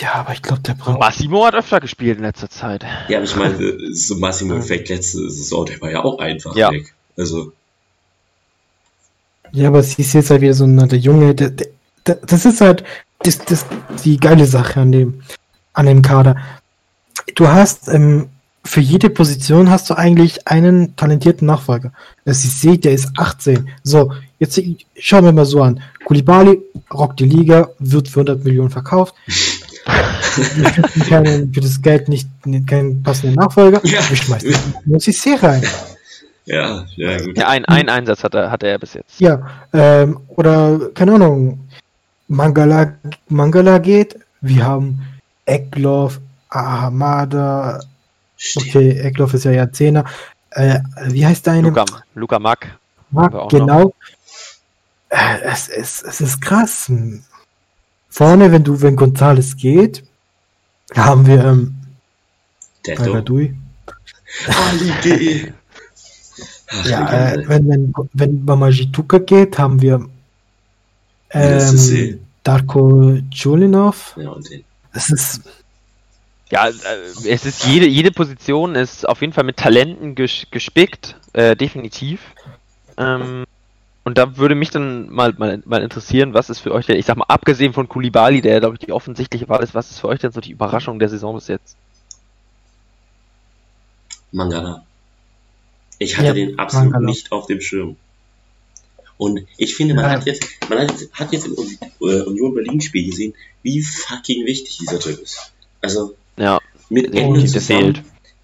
Ja, 0.01 0.15
aber 0.15 0.33
ich 0.33 0.43
glaube, 0.43 0.63
der 0.63 0.75
braucht. 0.75 0.99
Massimo 0.99 1.45
hat 1.45 1.55
öfter 1.55 1.81
gespielt 1.81 2.19
in 2.19 2.25
letzter 2.25 2.49
Zeit. 2.49 2.85
Ja, 3.09 3.19
aber 3.19 3.25
ich 3.25 3.37
meine, 3.37 3.77
so 3.93 4.17
Massimo-Effekt 4.17 4.89
letzte 4.89 5.31
Saison, 5.31 5.67
der 5.67 5.81
war 5.81 5.91
ja 5.91 6.05
auch 6.05 6.19
einfach 6.19 6.55
ja. 6.57 6.71
weg. 6.71 6.95
Also. 7.17 7.53
Ja, 9.53 9.69
aber 9.69 9.83
sie 9.83 10.03
ist 10.03 10.13
jetzt 10.13 10.31
halt 10.31 10.43
wieder 10.43 10.55
so 10.55 10.65
eine, 10.65 10.87
der 10.87 10.99
Junge, 10.99 11.35
der, 11.35 11.51
der, 11.51 11.69
das 12.05 12.47
ist 12.47 12.61
halt 12.61 12.85
das, 13.21 13.39
das, 13.39 13.67
die 14.05 14.17
geile 14.17 14.47
Sache 14.47 14.81
an 14.81 14.93
dem, 14.93 15.23
an 15.73 15.87
dem 15.87 16.03
Kader. 16.03 16.37
Du 17.35 17.49
hast 17.49 17.89
ähm, 17.89 18.29
für 18.65 18.81
jede 18.81 19.11
Position 19.11 19.71
hast 19.71 19.89
du 19.89 19.95
eigentlich 19.95 20.47
einen 20.47 20.95
talentierten 20.97 21.47
Nachfolger. 21.47 21.93
Das 22.25 22.45
ist 22.45 22.61
seht, 22.61 22.85
der 22.85 22.93
ist 22.93 23.11
18. 23.17 23.69
So, 23.83 24.13
jetzt 24.39 24.61
schauen 24.99 25.25
wir 25.25 25.33
mal 25.33 25.47
so 25.47 25.63
an. 25.63 25.81
Kulibali 26.05 26.61
rockt 26.93 27.21
die 27.21 27.25
Liga, 27.25 27.71
wird 27.79 28.09
für 28.09 28.21
100 28.21 28.45
Millionen 28.45 28.71
verkauft. 28.71 29.15
wir 29.87 30.67
finden 30.67 31.01
keinen, 31.09 31.55
für 31.55 31.61
das 31.61 31.81
Geld 31.81 32.09
nicht 32.09 32.29
keinen 32.67 33.03
passenden 33.03 33.37
Nachfolger. 33.37 33.81
Ja. 33.85 34.09
Wir 34.09 34.17
schmeißen 34.17 34.55
Musisi 34.85 35.35
rein. 35.35 35.63
Ja, 36.45 36.85
ja, 36.97 37.19
gut. 37.19 37.39
Ja, 37.39 37.49
ein, 37.49 37.65
ein 37.67 37.89
Einsatz 37.89 38.25
hat 38.25 38.35
er, 38.35 38.51
hat 38.51 38.63
er 38.63 38.79
bis 38.79 38.95
jetzt. 38.95 39.21
Ja, 39.21 39.41
ähm, 39.73 40.21
oder, 40.29 40.91
keine 40.95 41.15
Ahnung, 41.15 41.61
Mangala, 42.29 42.95
Mangala 43.29 43.79
geht. 43.79 44.19
Wir 44.41 44.65
haben 44.65 45.01
Eckloff, 45.45 46.21
Ahamada. 48.41 48.69
Okay, 48.69 48.91
Eckloff 49.01 49.35
ist 49.35 49.45
ja 49.45 49.53
ja 49.53 49.71
Zehner. 49.71 50.05
Äh, 50.51 50.81
wie 51.07 51.25
heißt 51.25 51.47
deine? 51.47 51.69
Luca, 51.69 51.85
Luca 52.15 52.39
Mack. 52.39 52.79
Mack, 53.11 53.51
genau. 53.51 53.95
Äh, 55.09 55.41
es, 55.43 55.69
es, 55.69 56.03
es 56.03 56.21
ist 56.21 56.41
krass. 56.41 56.91
Vorne, 58.09 58.51
wenn 58.53 58.65
du, 58.65 58.81
wenn 58.81 58.97
Gonzales 58.97 59.57
geht, 59.57 60.05
haben 60.95 61.27
wir 61.27 61.45
ähm, 61.45 61.75
Bagadui. 62.85 63.55
ja, 66.85 67.33
äh, 67.33 67.49
wenn, 67.49 67.69
wenn, 67.69 67.93
wenn 68.13 68.45
Mamajituka 68.45 69.19
geht, 69.19 69.59
haben 69.59 69.81
wir 69.83 70.09
ähm, 71.31 72.21
Darko 72.43 73.19
Chulinov. 73.31 74.17
Ja, 74.17 74.31
und 74.31 74.49
den. 74.51 74.65
Es 74.93 75.11
ist. 75.11 75.43
Ja, 76.51 76.69
äh, 76.69 76.73
es 77.29 77.47
ist 77.47 77.65
jede, 77.67 77.87
jede 77.87 78.11
Position 78.11 78.75
ist 78.75 79.09
auf 79.09 79.21
jeden 79.21 79.33
Fall 79.33 79.45
mit 79.45 79.57
Talenten 79.57 80.15
ges 80.15 80.47
gespickt, 80.51 81.17
äh, 81.33 81.55
definitiv. 81.55 82.21
Ähm, 82.97 83.45
und 84.03 84.19
da 84.19 84.37
würde 84.37 84.57
mich 84.57 84.71
dann 84.71 85.09
mal, 85.11 85.33
mal, 85.39 85.63
mal 85.65 85.83
interessieren, 85.83 86.35
was 86.35 86.51
ist 86.51 86.59
für 86.59 86.73
euch, 86.73 86.87
der, 86.87 86.99
ich 86.99 87.07
sag 87.07 87.17
mal, 87.17 87.27
abgesehen 87.29 87.73
von 87.73 87.89
Kulibali, 87.89 88.41
der 88.41 88.59
glaube 88.59 88.75
ich 88.75 88.85
die 88.85 88.93
offensichtliche 88.93 89.49
Wahl 89.49 89.63
ist, 89.63 89.75
was 89.75 89.91
ist 89.91 90.01
für 90.01 90.09
euch 90.09 90.21
denn 90.21 90.33
so 90.33 90.41
die 90.41 90.51
Überraschung 90.51 90.99
der 90.99 91.09
Saison 91.09 91.35
bis 91.37 91.49
jetzt? 91.49 91.77
Mangala. 94.33 94.85
Ich 95.99 96.17
hatte 96.17 96.29
ja, 96.29 96.35
den 96.35 96.59
absolut 96.59 96.93
Mangala. 96.93 97.11
nicht 97.11 97.31
auf 97.31 97.47
dem 97.47 97.61
Schirm. 97.61 97.97
Und 99.19 99.47
ich 99.59 99.77
finde, 99.77 99.95
man 99.95 100.07
hat 100.07 100.25
jetzt, 100.25 100.43
man 100.69 100.79
hat, 100.79 100.95
hat 101.13 101.33
jetzt 101.33 101.47
im 101.47 101.55
Union 101.99 102.55
Berlin 102.55 102.81
Spiel 102.81 103.05
gesehen, 103.05 103.35
wie 103.63 103.83
fucking 103.83 104.47
wichtig 104.47 104.79
dieser 104.79 104.99
Typ 104.99 105.21
ist. 105.21 105.53
Also. 105.83 106.17
Mit 106.91 107.15
Ende 107.15 107.45
zusammen. 107.47 107.99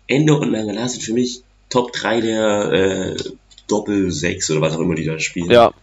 Ende 0.06 0.38
und 0.38 0.50
Mangala 0.50 0.88
sind 0.88 1.02
für 1.02 1.12
mich 1.12 1.42
Top 1.68 1.92
3 1.92 2.20
der 2.20 2.72
äh, 2.72 3.16
Doppel 3.66 4.10
6 4.10 4.50
oder 4.52 4.60
was 4.62 4.76
auch 4.76 4.80
immer 4.80 4.94
die 4.94 5.04
da 5.04 5.18
spielen. 5.18 5.50
Ja. 5.50 5.74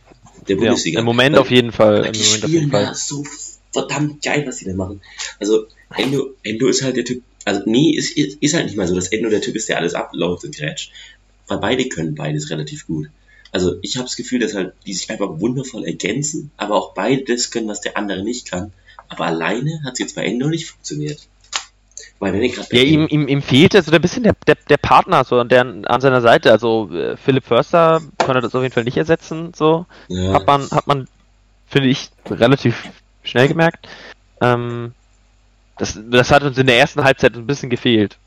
Der 0.48 0.56
Bundesliga. 0.56 0.96
Ja, 0.96 1.00
Im 1.02 1.06
Moment 1.06 1.36
Weil, 1.36 1.42
auf 1.42 1.52
jeden 1.52 1.72
Fall. 1.72 2.12
Die 2.12 2.24
spielen 2.24 2.70
da 2.70 2.94
so 2.94 3.24
verdammt 3.72 4.24
geil, 4.24 4.44
was 4.46 4.58
die 4.58 4.66
da 4.66 4.74
machen. 4.74 5.02
Also, 5.40 5.68
Endo, 5.96 6.32
Endo 6.44 6.68
ist 6.68 6.82
halt 6.82 6.98
der 6.98 7.06
Typ, 7.06 7.24
also 7.46 7.62
nee, 7.66 7.92
ist, 7.96 8.18
ist, 8.18 8.38
ist 8.42 8.54
halt 8.54 8.66
nicht 8.66 8.78
mal 8.78 8.88
so, 8.88 8.96
dass 8.96 9.08
Endo 9.08 9.30
der 9.30 9.42
Typ 9.42 9.56
ist, 9.56 9.70
der 9.70 9.78
alles 9.78 9.94
abläuft 9.94 10.44
und 10.44 10.56
grätscht. 10.56 10.92
Weil 11.48 11.60
beide 11.60 11.90
können 11.90 12.16
beides 12.16 12.50
relativ 12.50 12.88
gut. 12.88 13.10
Also 13.52 13.76
ich 13.82 13.98
habe 13.98 14.06
das 14.06 14.16
Gefühl, 14.16 14.40
dass 14.40 14.56
halt 14.56 14.74
die 14.86 14.94
sich 14.94 15.10
einfach 15.10 15.40
wundervoll 15.40 15.86
ergänzen, 15.86 16.52
aber 16.58 16.76
auch 16.76 16.94
beide 16.94 17.24
das 17.24 17.52
können, 17.52 17.68
was 17.68 17.82
der 17.82 17.98
andere 17.98 18.24
nicht 18.24 18.50
kann. 18.50 18.74
Aber 19.10 19.26
alleine 19.26 19.82
hat 19.84 19.94
es 19.94 20.00
jetzt 20.00 20.16
bei 20.16 20.26
Endo 20.26 20.48
nicht 20.48 20.66
funktioniert. 20.66 21.28
Ja, 22.20 22.82
ihm, 22.82 23.08
ihm, 23.08 23.28
ihm 23.28 23.42
fehlt 23.42 23.74
so 23.74 23.92
ein 23.92 24.02
bisschen 24.02 24.24
der, 24.24 24.34
der, 24.48 24.56
der 24.70 24.78
Partner 24.78 25.24
so 25.26 25.40
an, 25.40 25.50
der, 25.50 25.62
an 25.62 26.02
seiner 26.02 26.22
Seite. 26.22 26.52
Also 26.52 26.90
äh, 26.92 27.18
Philipp 27.18 27.46
Förster 27.46 28.02
konnte 28.18 28.42
das 28.42 28.56
auf 28.56 28.62
jeden 28.62 28.74
Fall 28.74 28.86
nicht 28.86 28.98
ersetzen. 28.98 29.54
So 29.54 29.86
ja. 30.08 30.34
hat 30.34 30.48
man, 30.48 30.70
hat 30.72 30.88
man, 30.88 31.08
finde 31.68 31.90
ich, 31.90 32.10
relativ 32.30 32.84
schnell 33.24 33.48
gemerkt. 33.48 33.88
Ähm, 34.42 34.94
das, 35.78 36.00
das 36.10 36.32
hat 36.32 36.44
uns 36.44 36.58
in 36.58 36.68
der 36.68 36.78
ersten 36.78 37.04
Halbzeit 37.04 37.36
ein 37.36 37.48
bisschen 37.48 37.70
gefehlt. 37.70 38.18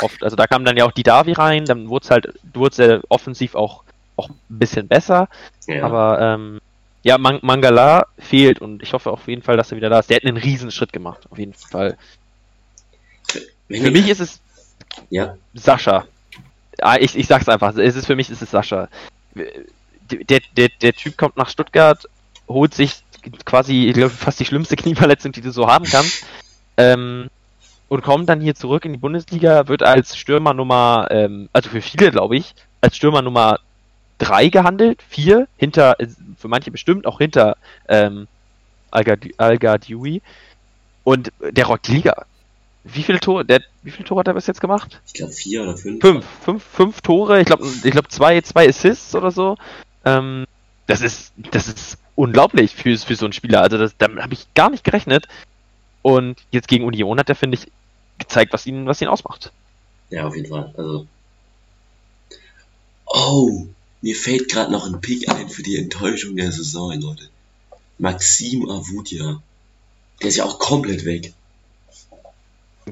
Oft, 0.00 0.22
also 0.22 0.36
da 0.36 0.46
kam 0.46 0.64
dann 0.64 0.76
ja 0.76 0.84
auch 0.84 0.92
die 0.92 1.02
Davi 1.02 1.32
rein, 1.32 1.64
dann 1.64 1.88
wurde 1.88 2.04
es 2.04 2.10
halt, 2.10 2.34
wurde 2.54 2.82
es 2.82 3.02
offensiv 3.08 3.54
auch 3.54 3.82
auch 4.18 4.28
ein 4.28 4.36
bisschen 4.48 4.88
besser. 4.88 5.28
Ja. 5.66 5.84
Aber 5.84 6.20
ähm, 6.20 6.60
ja, 7.02 7.16
Man 7.16 7.38
Mangala 7.42 8.06
fehlt 8.18 8.60
und 8.60 8.82
ich 8.82 8.92
hoffe 8.92 9.10
auf 9.10 9.28
jeden 9.28 9.42
Fall, 9.42 9.56
dass 9.56 9.70
er 9.70 9.76
wieder 9.76 9.88
da 9.88 10.00
ist. 10.00 10.10
Der 10.10 10.16
hat 10.16 10.24
einen 10.24 10.36
riesen 10.36 10.70
Schritt 10.70 10.92
gemacht, 10.92 11.26
auf 11.30 11.38
jeden 11.38 11.54
Fall. 11.54 11.96
Wenn 13.68 13.82
für 13.82 13.90
mich 13.90 14.08
ist 14.08 14.20
es 14.20 14.40
ja. 15.10 15.36
Sascha. 15.54 16.06
Ah, 16.80 16.96
ich, 16.98 17.16
ich 17.16 17.26
sag's 17.26 17.48
einfach, 17.48 17.76
es 17.76 17.96
ist 17.96 18.06
für 18.06 18.16
mich 18.16 18.30
ist 18.30 18.42
es 18.42 18.50
Sascha. 18.50 18.88
Der, 20.10 20.40
der, 20.56 20.68
der 20.80 20.92
Typ 20.92 21.16
kommt 21.16 21.36
nach 21.36 21.48
Stuttgart, 21.48 22.08
holt 22.48 22.74
sich 22.74 23.02
quasi, 23.44 23.88
ich 23.88 23.94
glaube, 23.94 24.10
fast 24.10 24.40
die 24.40 24.44
schlimmste 24.44 24.76
Knieverletzung, 24.76 25.32
die 25.32 25.40
du 25.40 25.50
so 25.50 25.68
haben 25.68 25.84
kannst. 25.84 26.24
Ähm, 26.76 27.28
und 27.88 28.02
kommt 28.02 28.28
dann 28.28 28.40
hier 28.40 28.54
zurück 28.54 28.84
in 28.84 28.92
die 28.92 28.98
Bundesliga, 28.98 29.66
wird 29.68 29.82
als 29.82 30.16
Stürmer 30.16 30.54
Nummer, 30.54 31.08
ähm, 31.10 31.48
also 31.52 31.70
für 31.70 31.80
viele 31.80 32.10
glaube 32.10 32.36
ich, 32.36 32.54
als 32.80 32.96
Stürmer 32.96 33.22
Nummer 33.22 33.58
drei 34.18 34.48
gehandelt, 34.48 35.02
vier, 35.08 35.48
hinter, 35.56 35.96
für 36.38 36.48
manche 36.48 36.70
bestimmt, 36.70 37.06
auch 37.06 37.18
hinter 37.18 37.56
ähm, 37.88 38.28
Al-Gadioui. 38.90 40.22
Und 41.04 41.32
der 41.40 41.66
rockt 41.66 41.88
die 41.88 41.92
Liga. 41.92 42.26
Wie 42.84 43.02
viele 43.02 43.20
Tore, 43.20 43.44
der, 43.44 43.62
wie 43.82 43.90
viele 43.90 44.04
Tore 44.04 44.20
hat 44.20 44.28
er 44.28 44.34
bis 44.34 44.46
jetzt 44.46 44.60
gemacht? 44.60 45.00
Ich 45.06 45.14
glaube 45.14 45.32
vier 45.32 45.62
oder 45.62 45.76
fünf. 45.76 46.00
Fünf, 46.00 46.24
fünf, 46.42 46.62
fünf 46.62 47.00
Tore, 47.02 47.40
ich 47.40 47.46
glaube 47.46 47.66
ich 47.66 47.90
glaub 47.90 48.10
zwei, 48.10 48.40
zwei 48.40 48.68
Assists 48.68 49.14
oder 49.14 49.30
so. 49.30 49.56
Ähm, 50.04 50.44
das 50.86 51.02
ist, 51.02 51.32
das 51.36 51.68
ist 51.68 51.98
unglaublich 52.14 52.74
für, 52.74 52.96
für 52.96 53.14
so 53.14 53.26
einen 53.26 53.32
Spieler. 53.32 53.62
Also 53.62 53.78
das, 53.78 53.94
damit 53.98 54.22
habe 54.22 54.34
ich 54.34 54.52
gar 54.54 54.70
nicht 54.70 54.84
gerechnet. 54.84 55.28
Und 56.02 56.38
jetzt 56.50 56.68
gegen 56.68 56.84
Union 56.84 57.18
hat 57.18 57.28
er, 57.28 57.34
finde 57.34 57.56
ich, 57.58 57.70
gezeigt, 58.18 58.52
was 58.52 58.66
ihn, 58.66 58.86
was 58.86 59.00
ihn 59.00 59.08
ausmacht. 59.08 59.52
Ja, 60.10 60.26
auf 60.26 60.34
jeden 60.34 60.48
Fall. 60.48 60.72
Also. 60.76 61.06
Oh, 63.06 63.66
mir 64.00 64.16
fällt 64.16 64.48
gerade 64.48 64.72
noch 64.72 64.86
ein 64.86 65.00
Pick 65.00 65.28
ein 65.28 65.48
für 65.48 65.62
die 65.62 65.76
Enttäuschung 65.76 66.36
der 66.36 66.52
Saison, 66.52 66.98
Leute. 67.00 67.28
Maxim 67.98 68.68
Avudia. 68.70 69.42
Der 70.20 70.28
ist 70.28 70.36
ja 70.36 70.44
auch 70.44 70.58
komplett 70.58 71.04
weg. 71.04 71.32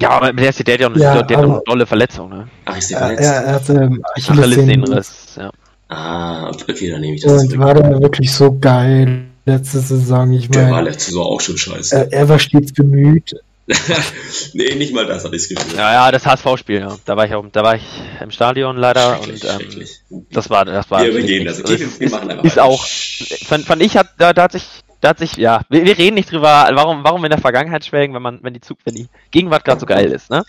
Ja, 0.01 0.09
aber 0.11 0.33
der, 0.33 0.49
ist, 0.49 0.67
der 0.67 0.73
hat 0.73 0.81
ja, 0.81 0.89
der, 0.89 1.23
der 1.23 1.37
hat 1.37 1.43
eine 1.45 1.61
dolle 1.65 1.85
Verletzung, 1.85 2.29
ne? 2.29 2.47
Ach, 2.65 2.77
ist 2.77 2.91
der 2.91 2.99
verletzt? 2.99 3.23
Ja, 3.23 3.31
er 3.33 3.53
hat 3.55 3.69
ähm, 3.69 4.03
Achillessehnenriss, 4.15 5.35
ja. 5.37 5.51
Ah, 5.89 6.49
okay, 6.49 6.91
dann 6.91 7.01
nehme 7.01 7.15
ich 7.15 7.21
das 7.23 7.43
Und 7.43 7.57
war 7.59 7.73
der 7.73 8.01
wirklich 8.01 8.31
so 8.31 8.57
geil 8.59 9.25
letzte 9.45 9.79
Saison? 9.79 10.33
Ich 10.33 10.49
Der 10.49 10.63
war 10.63 10.71
meine, 10.71 10.89
letzte 10.89 11.11
Saison 11.11 11.25
auch 11.25 11.41
schon 11.41 11.57
scheiße. 11.57 11.95
äh, 11.95 12.07
er 12.11 12.29
war 12.29 12.39
stets 12.39 12.73
bemüht. 12.73 13.33
nee, 14.53 14.75
nicht 14.75 14.93
mal 14.93 15.05
das 15.05 15.25
hatte 15.25 15.35
ich 15.35 15.49
Gefühl. 15.49 15.77
Ja, 15.77 15.91
ja, 15.91 16.11
das 16.11 16.25
HSV-Spiel, 16.25 16.79
ja. 16.79 16.97
Da 17.03 17.17
war 17.17 17.25
ich 17.25 17.33
auch, 17.33 17.45
da 17.51 17.63
war 17.63 17.75
ich 17.75 17.83
im 18.21 18.31
Stadion 18.31 18.77
leider 18.77 19.19
und 19.21 19.29
ähm, 19.29 19.37
schrecklich. 19.39 20.01
das 20.31 20.49
war, 20.49 20.63
das 20.63 20.89
war. 20.89 21.03
Wir 21.03 21.09
übergehen 21.09 21.45
das. 21.45 21.59
Okay, 21.59 21.73
Also 21.73 21.99
wir 21.99 22.07
es 22.07 22.11
machen 22.13 22.31
einfach 22.31 22.45
ist 22.45 22.59
auch, 22.59 22.85
fand, 22.85 23.65
fand 23.65 23.81
ich 23.81 23.97
hat, 23.97 24.07
da, 24.17 24.31
da 24.31 24.43
hat 24.43 24.53
sich, 24.53 24.65
da 25.01 25.09
hat 25.09 25.19
sich, 25.19 25.37
ja, 25.37 25.61
wir, 25.69 25.85
wir 25.85 25.97
reden 25.97 26.15
nicht 26.15 26.31
drüber, 26.31 26.69
warum, 26.73 27.03
warum 27.03 27.23
in 27.23 27.29
der 27.29 27.39
Vergangenheit 27.39 27.85
schwelgen, 27.85 28.15
wenn 28.15 28.21
man, 28.21 28.39
wenn 28.41 28.53
die 28.53 28.61
Zug, 28.61 28.79
wenn 28.83 28.95
die 28.95 29.07
Gegenwart 29.31 29.63
gerade 29.63 29.79
so 29.79 29.85
geil 29.85 30.11
ist, 30.11 30.29
ne? 30.29 30.43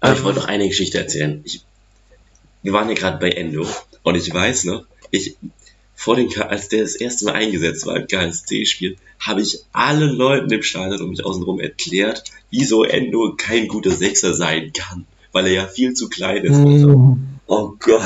Aber 0.00 0.12
ich 0.12 0.18
Ähm, 0.18 0.24
wollte 0.24 0.40
noch 0.40 0.48
eine 0.48 0.68
Geschichte 0.68 0.98
erzählen. 0.98 1.40
Ich, 1.44 1.62
wir 2.62 2.72
waren 2.72 2.88
ja 2.88 2.94
gerade 2.94 3.18
bei 3.18 3.30
Endo 3.30 3.66
und 4.02 4.14
ich 4.14 4.32
weiß 4.32 4.64
noch, 4.64 4.84
ich 5.10 5.36
vor 5.94 6.16
dem 6.16 6.28
K 6.28 6.42
als 6.42 6.68
der 6.68 6.82
das 6.82 6.94
erste 6.94 7.24
Mal 7.24 7.34
eingesetzt 7.34 7.86
war 7.86 7.96
im 7.96 8.06
KSC-Spiel, 8.06 8.96
habe 9.18 9.40
ich 9.40 9.60
allen 9.72 10.10
Leuten 10.10 10.50
im 10.52 10.62
Stadion 10.62 11.00
um 11.00 11.10
mich 11.10 11.24
außenrum 11.24 11.58
erklärt, 11.58 12.24
wieso 12.50 12.84
Endo 12.84 13.34
kein 13.36 13.66
guter 13.66 13.90
Sechser 13.90 14.34
sein 14.34 14.72
kann, 14.74 15.06
weil 15.32 15.46
er 15.46 15.52
ja 15.52 15.66
viel 15.66 15.94
zu 15.94 16.08
klein 16.10 16.44
ist. 16.44 16.56
und 16.56 16.78
so. 16.80 16.88
Mhm. 16.88 17.35
Oh 17.46 17.72
Gott. 17.78 18.02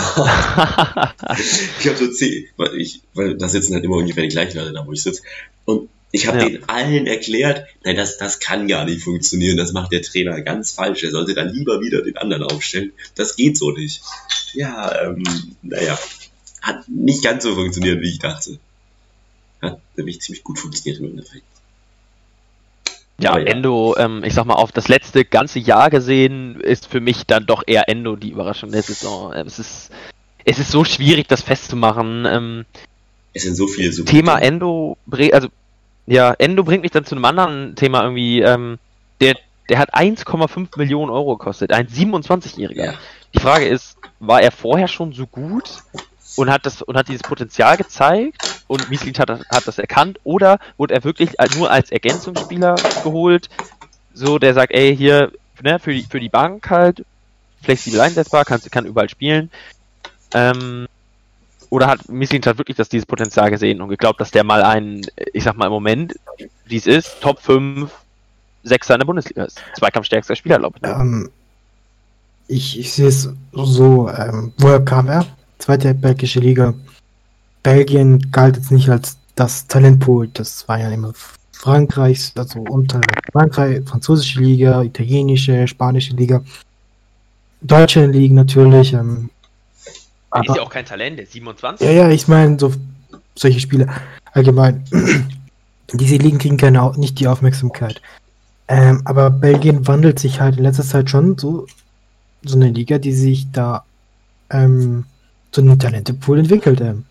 Ich 1.81 1.89
habe 1.89 1.97
so 1.97 2.09
zehn, 2.09 2.47
weil 2.57 2.75
ich, 2.77 3.01
weil 3.15 3.37
da 3.37 3.49
sitzen 3.49 3.75
halt 3.75 3.85
immer 3.85 3.97
ungefähr 3.97 4.23
die 4.25 4.29
gleichen 4.29 4.59
Leute 4.59 4.73
da, 4.73 4.87
wo 4.87 4.93
ich 4.93 5.03
sitze. 5.03 5.23
Und 5.65 5.89
ich 6.13 6.27
habe 6.27 6.39
Ja. 6.39 6.45
denen 6.45 6.69
allen 6.69 7.07
erklärt, 7.07 7.67
nein, 7.85 7.97
das, 7.97 8.19
das 8.19 8.41
kann 8.41 8.67
gar 8.69 8.85
nicht 8.85 9.03
funktionieren, 9.03 9.57
das 9.57 9.73
macht 9.73 9.93
der 9.93 10.03
Trainer 10.03 10.41
ganz 10.43 10.73
falsch. 10.73 11.05
Er 11.05 11.11
sollte 11.11 11.35
dann 11.35 11.55
lieber 11.55 11.81
wieder 11.81 12.03
den 12.03 12.17
anderen 12.17 12.43
aufstellen. 12.43 12.93
Das 13.15 13.37
geht 13.37 13.57
so 13.57 13.71
nicht. 13.71 14.03
Ja, 14.53 15.05
ähm, 15.05 15.23
naja, 15.63 15.99
hat 16.63 16.89
nicht 16.89 17.23
ganz 17.23 17.45
so 17.45 17.55
funktioniert, 17.55 18.01
wie 18.03 18.11
ich 18.11 18.19
dachte. 18.19 18.59
Hat 19.63 19.81
nämlich 19.97 20.21
ziemlich 20.21 20.43
gut 20.43 20.59
funktioniert 20.59 21.01
im 21.01 21.07
Endeffekt. 21.11 21.45
Ja, 23.23 23.39
ja. 23.39 23.45
Endo, 23.47 23.95
ähm, 23.99 24.23
ich 24.25 24.35
sag 24.35 24.45
mal, 24.47 24.55
auf 24.55 24.73
das 24.73 24.89
letzte 24.89 25.25
ganze 25.25 25.59
Jahr 25.59 25.91
gesehen, 25.91 26.61
ist 26.61 26.87
für 26.87 27.01
mich 27.01 27.27
dann 27.27 27.47
doch 27.47 27.63
eher 27.67 27.89
Endo 27.89 28.17
die 28.17 28.31
Überraschung 28.31 28.73
der 28.73 28.83
Saison. 28.83 29.33
Ähm, 29.35 29.47
Es 29.47 29.59
ist, 29.59 29.91
es 30.45 30.59
ist 30.59 30.71
so 30.71 30.85
schwierig, 30.85 31.29
das 31.29 31.43
festzumachen. 31.43 32.25
Ähm, 32.27 32.65
Es 33.35 33.43
sind 33.43 33.55
so 33.57 33.67
viele 33.67 33.93
super. 33.93 34.11
Thema 34.11 34.39
Endo, 34.39 34.97
bre- 35.09 35.33
also, 35.33 35.49
ja, 36.07 36.33
Endo 36.39 36.65
bringt 36.65 36.83
mich 36.83 36.93
dann 36.93 37.05
zu 37.05 37.15
einem 37.15 37.25
anderen 37.25 37.75
Thema 37.77 38.03
irgendwie, 38.03 38.41
ähm, 38.41 38.79
der, 39.21 39.37
der 39.69 39.79
hat 39.79 39.95
1,5 39.95 40.77
Millionen 40.79 41.11
Euro 41.11 41.37
gekostet, 41.37 41.73
ein 41.73 41.87
27-Jähriger. 41.87 42.85
Ja, 42.87 42.95
Die 43.35 43.39
Frage 43.39 43.67
ist, 43.69 43.97
war 44.19 44.41
er 44.43 44.51
vorher 44.51 44.89
schon 44.89 45.13
so 45.13 45.27
gut 45.27 45.71
und 46.37 46.51
hat 46.51 46.65
das 46.67 46.83
und 46.83 46.97
hat 46.97 47.09
dieses 47.09 47.23
Potenzial 47.23 47.77
gezeigt 47.77 48.60
und 48.71 48.89
Mieslied 48.89 49.19
hat, 49.19 49.29
das- 49.29 49.49
hat 49.49 49.67
das 49.67 49.79
erkannt 49.79 50.21
oder 50.23 50.61
wurde 50.77 50.95
er 50.95 51.03
wirklich 51.03 51.31
nur 51.57 51.73
als 51.73 51.91
Ergänzungsspieler 51.91 52.77
geholt, 53.03 53.51
so 54.15 54.39
der 54.39 54.55
sagt, 54.55 54.71
ey, 54.73 54.97
hier, 54.97 55.33
ne, 55.61 55.81
für 55.81 55.93
die, 55.93 56.05
für 56.05 56.21
die 56.21 56.29
Bank 56.29 56.71
halt, 56.71 57.05
flexibel 57.63 58.01
einsetzbar, 58.01 58.45
kann, 58.45 58.61
kann 58.71 58.87
überall 58.87 59.09
spielen. 59.09 59.51
Ähm, 60.35 60.87
oder 61.69 61.89
hat 61.89 62.09
Mieslied 62.09 62.47
hat 62.47 62.59
wirklich 62.59 62.77
das, 62.77 62.89
dieses 62.89 63.07
Potenzial 63.07 63.51
gesehen 63.51 63.81
und 63.81 63.89
geglaubt, 63.89 64.21
dass 64.21 64.31
der 64.31 64.45
mal 64.45 64.63
ein, 64.63 65.03
ich 65.33 65.43
sag 65.43 65.57
mal 65.57 65.67
im 65.67 65.73
Moment, 65.73 66.15
wie 66.65 66.77
es 66.77 66.87
ist, 66.87 67.21
Top 67.21 67.41
5 67.41 67.91
Sechser 68.63 68.95
in 68.95 69.01
der 69.01 69.07
Bundesliga 69.07 69.45
ist. 69.45 69.61
Zweikampfstärkster 69.77 70.37
Spieler, 70.37 70.59
glaube 70.59 70.79
ich. 70.81 70.89
Ähm, 70.89 71.29
ich, 72.47 72.79
ich 72.79 72.93
sehe 72.93 73.09
es 73.09 73.29
so, 73.53 74.09
ähm, 74.11 74.53
woher 74.59 74.81
kam 74.85 75.09
er? 75.09 75.27
Zweite 75.59 75.93
belgische 75.93 76.39
Liga. 76.39 76.75
Belgien 77.63 78.31
galt 78.33 78.57
jetzt 78.57 78.71
nicht 78.71 78.89
als 78.89 79.17
das 79.37 79.67
Talentpool, 79.67 80.29
das 80.29 80.67
war 80.69 80.79
ja 80.79 80.91
immer 80.91 81.13
Frankreichs, 81.53 82.33
also 82.37 82.61
unter 82.61 83.01
Frankreich, 83.33 83.83
französische 83.87 84.41
Liga, 84.41 84.83
italienische, 84.83 85.67
spanische 85.69 86.15
Liga, 86.15 86.43
deutsche 87.61 88.07
Ligen 88.07 88.35
natürlich. 88.35 88.93
Ähm, 88.95 89.31
Der 89.85 89.93
ist 90.43 90.49
aber- 90.49 90.57
ja 90.57 90.63
auch 90.63 90.71
kein 90.71 90.85
Talent, 90.87 91.19
der 91.19 91.25
ist 91.25 91.33
27. 91.33 91.87
Ja, 91.87 91.93
ja, 91.93 92.09
ich 92.11 92.29
meine, 92.29 92.59
so 92.59 92.73
solche 93.35 93.61
Spiele 93.61 93.89
allgemein. 94.33 94.85
Diese 95.93 96.17
Ligen 96.17 96.39
kriegen 96.39 96.57
keine, 96.57 96.93
nicht 96.97 97.19
die 97.19 97.27
Aufmerksamkeit. 97.29 98.01
Ähm, 98.69 99.03
aber 99.05 99.29
Belgien 99.31 99.87
wandelt 99.89 100.19
sich 100.21 100.41
halt 100.41 100.57
in 100.57 100.63
letzter 100.63 100.85
Zeit 100.85 101.11
schon 101.11 101.37
so, 101.37 101.67
so 102.45 102.55
eine 102.57 102.71
Liga, 102.71 102.99
die 102.99 103.13
sich 103.13 103.51
da 103.51 103.85
ähm, 104.51 105.05
zu 105.51 105.61
einem 105.63 105.79
Talentepool 105.79 106.39
entwickelt. 106.39 106.81
Ähm. 106.81 107.05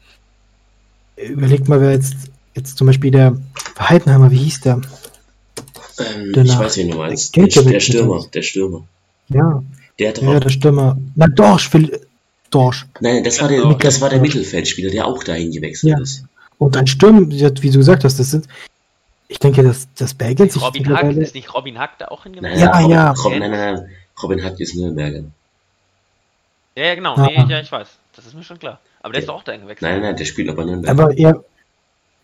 Überlegt 1.27 1.67
mal, 1.67 1.82
wer 1.82 1.91
jetzt, 1.91 2.15
jetzt 2.55 2.77
zum 2.77 2.88
Beispiel 2.88 3.12
der 3.12 3.36
Heidenheimer, 3.79 4.32
wie 4.32 4.38
hieß 4.38 4.62
der? 4.62 4.82
ähm, 5.99 6.34
Der 6.34 6.43
ich 6.43 6.51
nach- 6.51 6.60
weiß, 6.62 6.77
wen 6.77 6.91
du 6.91 6.97
meinst. 6.97 7.36
der 7.36 7.47
Der, 7.47 7.63
der 7.63 7.79
Stürmer, 7.79 8.25
der 8.34 8.41
Stürmer. 8.41 8.84
Ja, 9.29 9.62
Der 9.99 10.10
hat 10.10 10.21
ja, 10.21 10.29
auch 10.29 10.39
der 10.39 10.49
Stürmer. 10.49 10.97
Na, 11.15 11.27
Dorsch, 11.27 11.69
Phil, 11.69 11.99
Dorsch. 12.51 12.86
Nein, 13.01 13.23
das 13.23 13.41
war 13.41 13.47
der, 13.49 13.63
das 13.75 14.01
war 14.01 14.10
der 14.10 14.19
Mittelfeldspieler, 14.21 14.91
der 14.91 15.05
auch 15.08 15.23
dahin 15.23 15.51
gewechselt 15.51 15.91
Ja. 15.91 15.99
ist. 16.01 16.23
Und 16.58 16.75
ein 16.75 16.88
Sturm, 16.88 17.29
wie 17.32 17.39
du 17.71 17.77
gesagt 17.77 18.03
hast, 18.03 18.19
das 18.19 18.32
sind, 18.32 18.47
ich 19.27 19.39
denke, 19.39 19.62
dass 19.63 19.88
das 19.97 20.13
Belgien 20.13 20.49
sich 20.49 20.62
Robin 20.62 20.89
Hack, 20.89 21.15
ist 21.15 21.36
nicht 21.36 21.53
Robin 21.53 21.77
Hack 21.77 21.97
da 21.99 22.08
auch 22.08 22.23
hingegangen? 22.23 22.58
Ja, 22.60 22.71
Robin, 22.77 22.89
ja. 22.91 23.12
Robin, 23.12 23.39
nein, 23.39 23.51
nein, 23.51 23.73
nein. 23.75 23.89
Robin 24.23 24.43
Hack 24.43 24.60
ist 24.60 24.75
Nürnberger. 24.75 25.23
Ja, 26.75 26.84
ja, 26.86 26.95
genau. 26.95 27.15
Ah. 27.15 27.27
Nee, 27.27 27.45
ja, 27.49 27.60
ich 27.62 27.71
weiß. 27.71 27.88
Das 28.15 28.25
ist 28.25 28.34
mir 28.34 28.43
schon 28.43 28.60
klar. 28.60 28.79
Aber 29.01 29.13
der 29.13 29.21
ist 29.21 29.27
Ja. 29.27 29.33
doch 29.33 29.39
auch 29.39 29.43
dahin 29.43 29.62
gewechselt. 29.62 29.91
Nein, 29.91 30.01
nein, 30.01 30.15
der 30.17 30.25
spielt 30.25 30.49
aber 30.49 30.65
Nürnberg. 30.65 30.89
Aber 30.91 31.17
ja, 31.17 31.33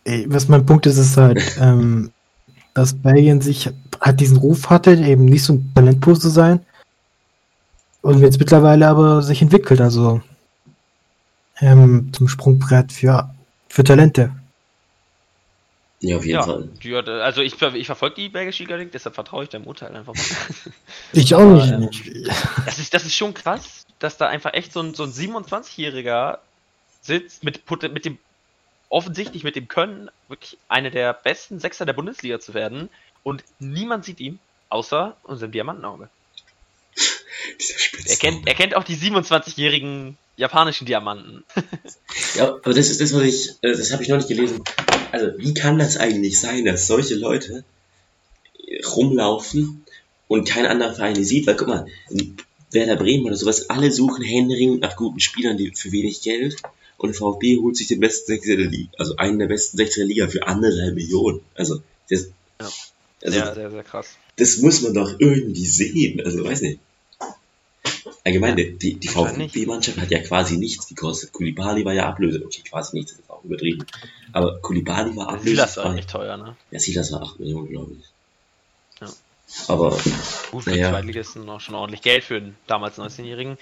ey, 0.03 0.25
was 0.27 0.47
mein 0.47 0.65
Punkt 0.65 0.85
ist, 0.85 0.97
ist 0.97 1.17
halt, 1.17 1.41
ähm, 1.59 2.11
dass 2.73 2.93
Belgien 2.93 3.41
sich 3.41 3.69
halt 4.01 4.19
diesen 4.19 4.37
Ruf 4.37 4.69
hatte, 4.69 4.93
eben 4.95 5.25
nicht 5.25 5.43
so 5.43 5.53
ein 5.53 5.71
Talentpool 5.73 6.19
zu 6.19 6.29
sein. 6.29 6.65
Und 8.01 8.19
jetzt 8.21 8.39
mittlerweile 8.39 8.87
aber 8.87 9.21
sich 9.21 9.41
entwickelt, 9.41 9.81
also 9.81 10.21
ähm, 11.59 12.09
zum 12.13 12.27
Sprungbrett 12.27 12.91
für, 12.91 13.33
für 13.69 13.83
Talente. 13.83 14.31
ja, 16.01 16.17
auf 16.17 16.25
jeden 16.25 16.35
Ja, 16.39 16.43
Fall. 16.43 16.69
die 16.83 16.93
also 16.93 17.41
ich, 17.41 17.59
ich 17.61 17.85
verfolge 17.87 18.15
die 18.17 18.29
belgische 18.29 18.63
Liga 18.63 18.77
nicht, 18.77 18.93
deshalb 18.93 19.15
vertraue 19.15 19.43
ich 19.45 19.49
deinem 19.49 19.65
Urteil 19.65 19.95
einfach 19.95 20.13
mal. 20.13 20.23
Ich 21.13 21.33
auch 21.33 21.39
Aber, 21.39 21.65
nicht. 21.77 22.05
ähm, 22.07 22.27
Das 22.65 22.77
ist, 22.77 22.93
das 22.93 23.05
ist 23.05 23.15
schon 23.15 23.33
krass, 23.33 23.85
dass 23.99 24.17
da 24.17 24.27
einfach 24.27 24.53
echt 24.53 24.73
so 24.73 24.81
ein, 24.81 24.93
so 24.93 25.03
ein 25.03 25.11
27-Jähriger 25.11 26.39
sitzt 27.05 27.43
mit, 27.43 27.61
mit 27.93 28.05
dem, 28.05 28.17
offensichtlich 28.89 29.43
mit 29.43 29.55
dem 29.55 29.67
Können, 29.67 30.09
wirklich 30.27 30.57
eine 30.67 30.91
der 30.91 31.13
besten 31.13 31.59
Sechser 31.59 31.85
der 31.85 31.93
Bundesliga 31.93 32.39
zu 32.39 32.53
werden 32.53 32.89
und 33.23 33.43
niemand 33.59 34.05
sieht 34.05 34.19
ihn, 34.19 34.39
außer 34.69 35.15
unserem 35.23 35.51
Diamantenauge. 35.51 36.09
Er 38.07 38.17
kennt, 38.17 38.47
er 38.47 38.53
kennt 38.55 38.75
auch 38.75 38.83
die 38.83 38.97
27-jährigen 38.97 40.17
japanischen 40.35 40.85
Diamanten. 40.85 41.43
Ja, 42.35 42.55
aber 42.55 42.73
das 42.73 42.89
ist 42.89 43.01
das, 43.01 43.13
was 43.13 43.23
ich, 43.23 43.49
äh, 43.61 43.71
das 43.71 43.91
habe 43.91 44.03
ich 44.03 44.09
noch 44.09 44.17
nicht 44.17 44.27
gelesen. 44.27 44.63
Also, 45.11 45.37
wie 45.37 45.53
kann 45.53 45.79
das 45.79 45.97
eigentlich 45.97 46.39
sein, 46.39 46.65
dass 46.65 46.87
solche 46.87 47.15
Leute 47.15 47.63
rumlaufen 48.95 49.85
und 50.27 50.47
kein 50.47 50.65
anderer 50.65 50.93
Verein 50.93 51.23
sieht? 51.23 51.47
Weil, 51.47 51.55
guck 51.55 51.67
mal, 51.67 51.87
Werder 52.71 52.95
Bremen 52.95 53.25
oder 53.25 53.35
sowas, 53.35 53.69
alle 53.69 53.91
suchen 53.91 54.23
händeringend 54.23 54.81
nach 54.81 54.95
guten 54.95 55.19
Spielern 55.19 55.57
die 55.57 55.71
für 55.71 55.91
wenig 55.91 56.21
Geld 56.21 56.61
und 56.97 57.15
VfB 57.15 57.57
holt 57.57 57.75
sich 57.77 57.87
den 57.87 57.99
besten 57.99 58.27
Sechser 58.27 58.55
der 58.57 58.67
Liga, 58.67 58.89
also 58.97 59.15
einen 59.17 59.39
der 59.39 59.47
besten 59.47 59.77
Sechser 59.77 60.01
der 60.01 60.07
Liga 60.07 60.27
für 60.27 60.47
anderthalb 60.47 60.95
Millionen. 60.95 61.41
Also, 61.55 61.81
das, 62.09 62.29
Ja. 62.59 62.65
also 62.65 62.75
sehr, 63.21 63.53
sehr, 63.55 63.71
sehr 63.71 63.83
krass. 63.83 64.07
das 64.37 64.57
muss 64.57 64.81
man 64.81 64.93
doch 64.93 65.15
irgendwie 65.19 65.65
sehen. 65.65 66.21
Also, 66.23 66.43
weiß 66.43 66.61
nicht. 66.61 66.79
Allgemein, 68.23 68.55
die, 68.55 68.71
die, 68.77 68.95
die. 68.95 69.07
VfB-Mannschaft 69.07 69.97
hat 69.99 70.09
ja 70.09 70.19
quasi 70.19 70.57
nichts 70.57 70.87
gekostet. 70.87 71.31
Kulibali 71.31 71.85
war 71.85 71.93
ja 71.93 72.07
Ablöse. 72.07 72.43
Okay, 72.43 72.63
quasi 72.67 72.97
nichts, 72.97 73.11
das 73.11 73.19
ist 73.21 73.29
auch 73.29 73.43
übertrieben. 73.43 73.85
Aber 74.31 74.59
Kulibali 74.61 75.15
war 75.15 75.39
Silas 75.39 75.77
war 75.77 75.93
nicht 75.93 76.09
teuer, 76.09 76.35
ne? 76.37 76.57
Ja, 76.71 76.79
Silas 76.79 77.11
war 77.11 77.21
8 77.21 77.39
Millionen, 77.39 77.69
glaube 77.69 77.93
ich. 77.99 78.05
Ja. 79.47 79.73
Aber, 79.73 79.91
Gut 80.51 80.63
für 80.63 80.71
Naja. 80.71 80.89
Zweitligisten 80.89 81.49
auch 81.49 81.59
schon 81.59 81.75
ordentlich 81.75 82.01
Geld 82.01 82.23
für 82.23 82.37
einen 82.37 82.57
damals 82.67 82.97
19-Jährigen. 82.97 83.57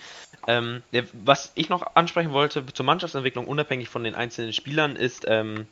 Ähm, 0.48 0.84
was 1.14 1.52
ich 1.56 1.70
noch 1.70 1.96
ansprechen 1.96 2.32
wollte 2.32 2.66
zur 2.66 2.86
Mannschaftsentwicklung, 2.86 3.48
unabhängig 3.48 3.90
von 3.90 4.04
den 4.04 4.16
einzelnen 4.16 4.54
Spielern, 4.54 4.96
ist, 4.96 5.26
ähm, 5.28 5.68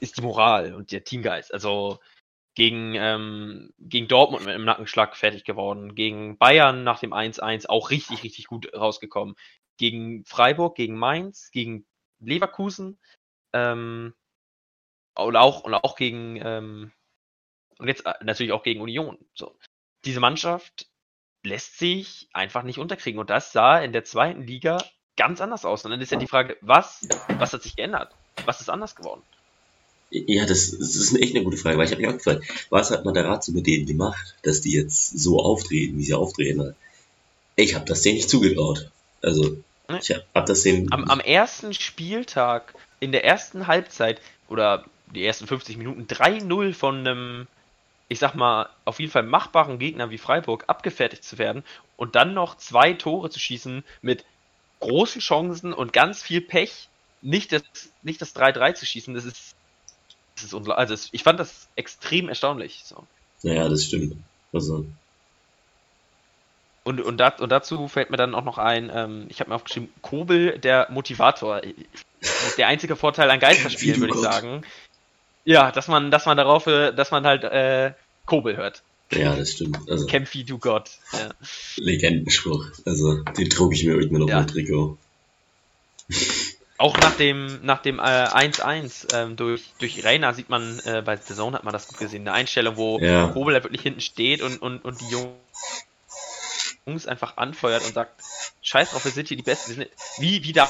ist 0.00 0.16
die 0.16 0.22
Moral 0.22 0.74
und 0.74 0.92
der 0.92 1.04
Teamgeist. 1.04 1.52
Also 1.52 1.98
gegen, 2.54 2.94
ähm, 2.96 3.72
gegen 3.78 4.08
Dortmund 4.08 4.44
mit 4.44 4.54
einem 4.54 4.64
Nackenschlag 4.64 5.16
fertig 5.16 5.44
geworden, 5.44 5.94
gegen 5.94 6.38
Bayern 6.38 6.82
nach 6.82 6.98
dem 6.98 7.12
1-1 7.12 7.68
auch 7.68 7.90
richtig, 7.90 8.24
richtig 8.24 8.46
gut 8.46 8.74
rausgekommen. 8.74 9.36
Gegen 9.76 10.24
Freiburg, 10.24 10.74
gegen 10.74 10.98
Mainz, 10.98 11.50
gegen 11.52 11.86
Leverkusen 12.18 12.98
ähm, 13.52 14.12
und 15.14 15.36
auch, 15.36 15.60
und 15.62 15.74
auch 15.74 15.94
gegen 15.94 16.40
ähm, 16.42 16.92
und 17.78 17.88
jetzt 17.88 18.06
äh, 18.06 18.14
natürlich 18.22 18.52
auch 18.52 18.62
gegen 18.62 18.80
Union. 18.80 19.18
So. 19.34 19.56
Diese 20.04 20.20
Mannschaft 20.20 20.86
lässt 21.44 21.78
sich 21.78 22.28
einfach 22.32 22.62
nicht 22.62 22.78
unterkriegen. 22.78 23.20
Und 23.20 23.30
das 23.30 23.52
sah 23.52 23.78
in 23.78 23.92
der 23.92 24.04
zweiten 24.04 24.42
Liga 24.42 24.82
ganz 25.16 25.40
anders 25.40 25.64
aus. 25.64 25.84
Und 25.84 25.90
dann 25.90 26.00
ist 26.00 26.12
ja 26.12 26.18
die 26.18 26.26
Frage, 26.26 26.56
was, 26.60 27.06
was 27.38 27.52
hat 27.52 27.62
sich 27.62 27.76
geändert? 27.76 28.14
Was 28.44 28.60
ist 28.60 28.70
anders 28.70 28.94
geworden? 28.94 29.22
Ja, 30.10 30.46
das, 30.46 30.70
das 30.70 30.96
ist 30.96 31.14
echt 31.20 31.34
eine 31.34 31.44
gute 31.44 31.58
Frage, 31.58 31.76
weil 31.76 31.84
ich 31.84 31.92
habe 31.92 32.00
mich 32.00 32.10
auch 32.10 32.16
gefragt, 32.16 32.66
was 32.70 32.90
hat 32.90 33.04
Matarazzo 33.04 33.52
mit 33.52 33.66
denen 33.66 33.86
gemacht, 33.86 34.36
dass 34.42 34.62
die 34.62 34.72
jetzt 34.72 35.18
so 35.18 35.38
auftreten, 35.38 35.98
wie 35.98 36.04
sie 36.04 36.14
auftreten? 36.14 36.74
Ich 37.56 37.74
habe 37.74 37.84
das 37.84 38.02
denen 38.02 38.16
nicht 38.16 38.30
zugetraut. 38.30 38.90
Also, 39.20 39.58
ich 40.00 40.10
habe 40.10 40.24
hab 40.34 40.46
das 40.46 40.62
denen... 40.62 40.90
Am, 40.92 41.04
am 41.10 41.20
ersten 41.20 41.74
Spieltag, 41.74 42.74
in 43.00 43.12
der 43.12 43.24
ersten 43.24 43.66
Halbzeit, 43.66 44.20
oder 44.48 44.86
die 45.14 45.24
ersten 45.24 45.46
50 45.46 45.76
Minuten, 45.76 46.06
3-0 46.06 46.72
von 46.72 47.06
einem, 47.06 47.46
ich 48.08 48.18
sag 48.18 48.34
mal, 48.34 48.68
auf 48.84 49.00
jeden 49.00 49.12
Fall 49.12 49.22
machbaren 49.22 49.78
Gegner 49.78 50.10
wie 50.10 50.18
Freiburg 50.18 50.64
abgefertigt 50.66 51.24
zu 51.24 51.38
werden 51.38 51.62
und 51.96 52.14
dann 52.14 52.34
noch 52.34 52.56
zwei 52.56 52.94
Tore 52.94 53.30
zu 53.30 53.38
schießen 53.38 53.84
mit 54.00 54.24
großen 54.80 55.20
Chancen 55.20 55.72
und 55.72 55.92
ganz 55.92 56.22
viel 56.22 56.40
Pech, 56.40 56.88
nicht 57.20 57.52
das, 57.52 57.62
nicht 58.02 58.22
das 58.22 58.34
3-3 58.34 58.74
zu 58.74 58.86
schießen, 58.86 59.14
das 59.14 59.24
ist 59.24 59.56
das 60.38 60.44
ist 60.44 60.54
unglaublich. 60.54 60.78
Also 60.78 60.94
es, 60.94 61.08
ich 61.12 61.24
fand 61.24 61.40
das 61.40 61.68
extrem 61.74 62.28
erstaunlich. 62.28 62.82
So. 62.84 63.04
Naja, 63.42 63.68
das 63.68 63.84
stimmt. 63.84 64.16
Also. 64.52 64.86
Und, 66.84 67.00
und, 67.00 67.18
dat, 67.18 67.40
und 67.40 67.50
dazu 67.50 67.88
fällt 67.88 68.10
mir 68.10 68.16
dann 68.16 68.34
auch 68.34 68.44
noch 68.44 68.56
ein, 68.56 68.90
ähm, 68.94 69.26
ich 69.28 69.40
habe 69.40 69.50
mir 69.50 69.56
aufgeschrieben, 69.56 69.90
Kobel, 70.00 70.58
der 70.58 70.86
Motivator. 70.90 71.60
Der 72.56 72.66
einzige 72.66 72.96
Vorteil 72.96 73.30
an 73.30 73.38
Geisterspielen, 73.38 74.00
würde 74.00 74.14
ich 74.14 74.20
sagen. 74.20 74.62
Ja, 75.48 75.72
dass 75.72 75.88
man, 75.88 76.10
dass 76.10 76.26
man 76.26 76.36
darauf, 76.36 76.66
äh, 76.66 76.92
dass 76.92 77.10
man 77.10 77.24
halt 77.24 77.42
äh, 77.42 77.94
Kobel 78.26 78.58
hört. 78.58 78.82
Ja, 79.10 79.34
das 79.34 79.52
stimmt. 79.52 79.78
Also, 79.88 80.04
Kämpf 80.04 80.34
wie 80.34 80.44
du 80.44 80.58
Gott. 80.58 80.90
Ja. 81.14 81.30
Legendenspruch. 81.76 82.66
Also, 82.84 83.22
den 83.22 83.48
drucke 83.48 83.74
ich 83.74 83.84
mir 83.84 83.94
irgendwann 83.94 84.20
noch 84.20 84.28
ja. 84.28 84.40
auf 84.40 84.46
Trikot. 84.46 84.98
Auch 86.76 86.98
nach 86.98 87.16
dem 87.16 87.60
nach 87.62 87.80
dem 87.80 87.98
1-1 87.98 89.14
äh, 89.14 89.22
ähm, 89.22 89.36
durch, 89.36 89.72
durch 89.78 90.04
Reina 90.04 90.34
sieht 90.34 90.50
man, 90.50 90.80
äh, 90.84 91.00
bei 91.00 91.16
The 91.16 91.34
Zone 91.34 91.56
hat 91.56 91.64
man 91.64 91.72
das 91.72 91.88
gut 91.88 91.96
gesehen, 91.96 92.28
eine 92.28 92.32
Einstellung, 92.32 92.76
wo 92.76 93.00
ja. 93.00 93.28
Kobel 93.28 93.54
wirklich 93.62 93.80
hinten 93.80 94.02
steht 94.02 94.42
und, 94.42 94.60
und, 94.60 94.84
und 94.84 95.00
die 95.00 95.08
Jungs 96.86 97.06
einfach 97.06 97.38
anfeuert 97.38 97.86
und 97.86 97.94
sagt, 97.94 98.20
scheiß 98.60 98.90
drauf, 98.90 99.02
wir 99.02 99.12
sind 99.12 99.28
hier 99.28 99.38
die 99.38 99.42
Besten. 99.42 99.70
Wir 99.70 99.76
sind, 99.86 99.90
wie, 100.18 100.44
wie 100.44 100.52
da 100.52 100.68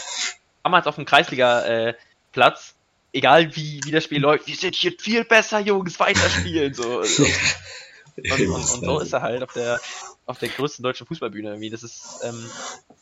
damals 0.62 0.86
auf 0.86 0.94
dem 0.94 1.04
Kreisliga-Platz, 1.04 2.70
äh, 2.70 2.77
egal 3.18 3.54
wie, 3.54 3.80
wie 3.84 3.90
das 3.90 4.04
Spiel 4.04 4.20
läuft, 4.20 4.46
wir 4.46 4.56
sind 4.56 4.74
hier 4.74 4.92
viel 4.98 5.24
besser, 5.24 5.60
Jungs, 5.60 5.98
weiterspielen. 6.00 6.74
So. 6.74 7.00
und, 7.00 8.30
und, 8.30 8.50
und, 8.50 8.64
so 8.66 9.00
ist 9.00 9.12
er 9.12 9.22
halt 9.22 9.42
auf 9.42 9.52
der, 9.52 9.80
auf 10.26 10.38
der 10.38 10.48
größten 10.48 10.82
deutschen 10.82 11.06
Fußballbühne 11.06 11.50
irgendwie. 11.50 11.70
Das 11.70 11.82
ist 11.82 12.20
ähm, 12.24 12.50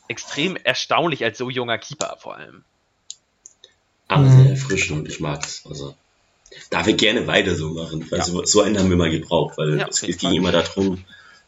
extrem 0.07 0.55
erstaunlich 0.57 1.23
als 1.23 1.37
so 1.37 1.49
junger 1.49 1.77
Keeper 1.77 2.17
vor 2.19 2.35
allem 2.35 2.63
aber 4.07 4.29
sehr 4.29 4.49
erfrischend 4.51 4.99
und 4.99 5.07
ich 5.07 5.19
mag 5.19 5.45
es. 5.45 5.63
Also 5.69 5.95
darf 6.69 6.87
ich 6.87 6.97
gerne 6.97 7.27
weiter 7.27 7.55
so 7.55 7.69
machen. 7.69 8.07
Also 8.11 8.39
ja. 8.39 8.45
so 8.45 8.61
einen 8.61 8.77
haben 8.77 8.89
wir 8.89 8.97
mal 8.97 9.11
gebraucht, 9.11 9.57
weil 9.57 9.77
ja, 9.77 9.87
es, 9.87 10.03
es 10.03 10.17
ging 10.17 10.33
immer 10.33 10.51
darum, 10.51 11.03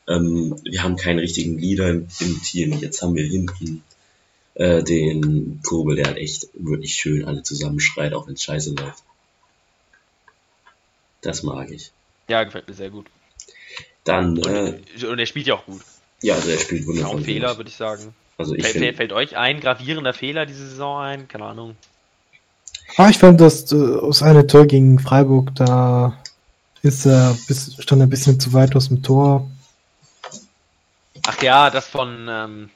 ähm, 0.08 0.56
wir 0.64 0.84
haben 0.84 0.98
keinen 0.98 1.20
richtigen 1.20 1.58
Leader 1.58 1.90
im, 1.90 2.08
im 2.20 2.42
Team. 2.42 2.78
Jetzt 2.80 3.02
haben 3.02 3.16
wir 3.16 3.26
hinten 3.26 3.84
äh, 4.56 4.84
den 4.84 5.62
Kobel, 5.66 5.96
der 5.96 6.08
halt 6.08 6.18
echt 6.18 6.48
wirklich 6.54 6.96
schön 6.96 7.26
alle 7.26 7.44
zusammenschreit, 7.44 8.14
auch 8.14 8.28
wenn 8.28 8.34
es 8.34 8.44
scheiße 8.44 8.74
läuft. 8.76 9.04
Das 11.22 11.44
mag 11.44 11.70
ich. 11.70 11.92
Ja, 12.28 12.44
gefällt 12.44 12.68
mir 12.68 12.74
sehr 12.74 12.90
gut. 12.90 13.08
Dann, 14.04 14.38
und, 14.38 14.48
äh, 14.48 15.06
und 15.06 15.20
er 15.20 15.26
spielt 15.26 15.48
ja 15.48 15.56
auch 15.56 15.66
gut. 15.66 15.82
Ja, 16.22 16.36
also 16.36 16.50
er 16.50 16.58
spielt 16.58 16.86
wunderbar. 16.88 17.12
Kaum 17.12 17.24
Fehler, 17.24 17.58
würde 17.58 17.70
ich 17.70 17.76
sagen. 17.76 18.14
Also 18.38 18.56
ich 18.56 18.66
fällt, 18.66 18.84
find, 18.84 18.96
fällt 18.96 19.14
euch 19.14 19.36
ein 19.38 19.60
gravierender 19.60 20.14
Fehler 20.14 20.46
diese 20.46 20.68
Saison 20.68 21.02
ein? 21.02 21.28
Keine 21.28 21.46
Ahnung. 21.46 21.76
Ah, 22.98 23.10
ich 23.10 23.18
fand 23.18 23.40
das 23.40 23.72
äh, 23.72 23.76
aus 23.76 24.24
einem 24.24 24.48
Tor 24.48 24.66
gegen 24.66 25.00
Freiburg, 25.00 25.54
da 25.56 26.18
ist 26.82 27.06
er 27.06 27.38
bis, 27.48 27.76
stand 27.80 28.02
er 28.02 28.08
ein 28.08 28.10
bisschen 28.10 28.40
zu 28.40 28.54
weit 28.54 28.76
aus 28.76 28.88
dem 28.88 29.04
Tor. 29.04 29.50
Ach 31.28 31.42
ja, 31.42 31.70
das 31.70 31.88
von 31.88 32.28
ähm, 32.30 32.70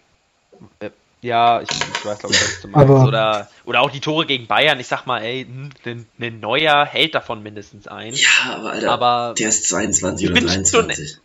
äh, 0.80 0.90
ja, 1.24 1.62
ich, 1.62 1.70
ich 1.70 2.06
weiß 2.06 2.20
glaube 2.20 2.36
ich, 2.36 2.42
was 2.42 2.62
du 2.62 2.68
meinst. 2.68 2.90
Aber, 2.90 3.08
oder, 3.08 3.50
oder 3.66 3.82
auch 3.82 3.90
die 3.90 4.00
Tore 4.00 4.26
gegen 4.26 4.46
Bayern. 4.48 4.80
Ich 4.80 4.88
sag 4.88 5.06
mal, 5.06 5.22
ey, 5.22 5.42
ein, 5.42 6.06
ein 6.20 6.40
neuer 6.40 6.86
hält 6.86 7.16
davon 7.16 7.42
mindestens 7.42 7.88
ein. 7.88 8.14
Ja, 8.14 8.56
aber 8.56 8.72
Alter, 8.72 8.92
aber 8.92 9.34
der 9.38 9.50
ist 9.50 9.68
22 9.70 10.30
oder 10.30 10.42
23. 10.42 11.10
Schon, 11.12 11.20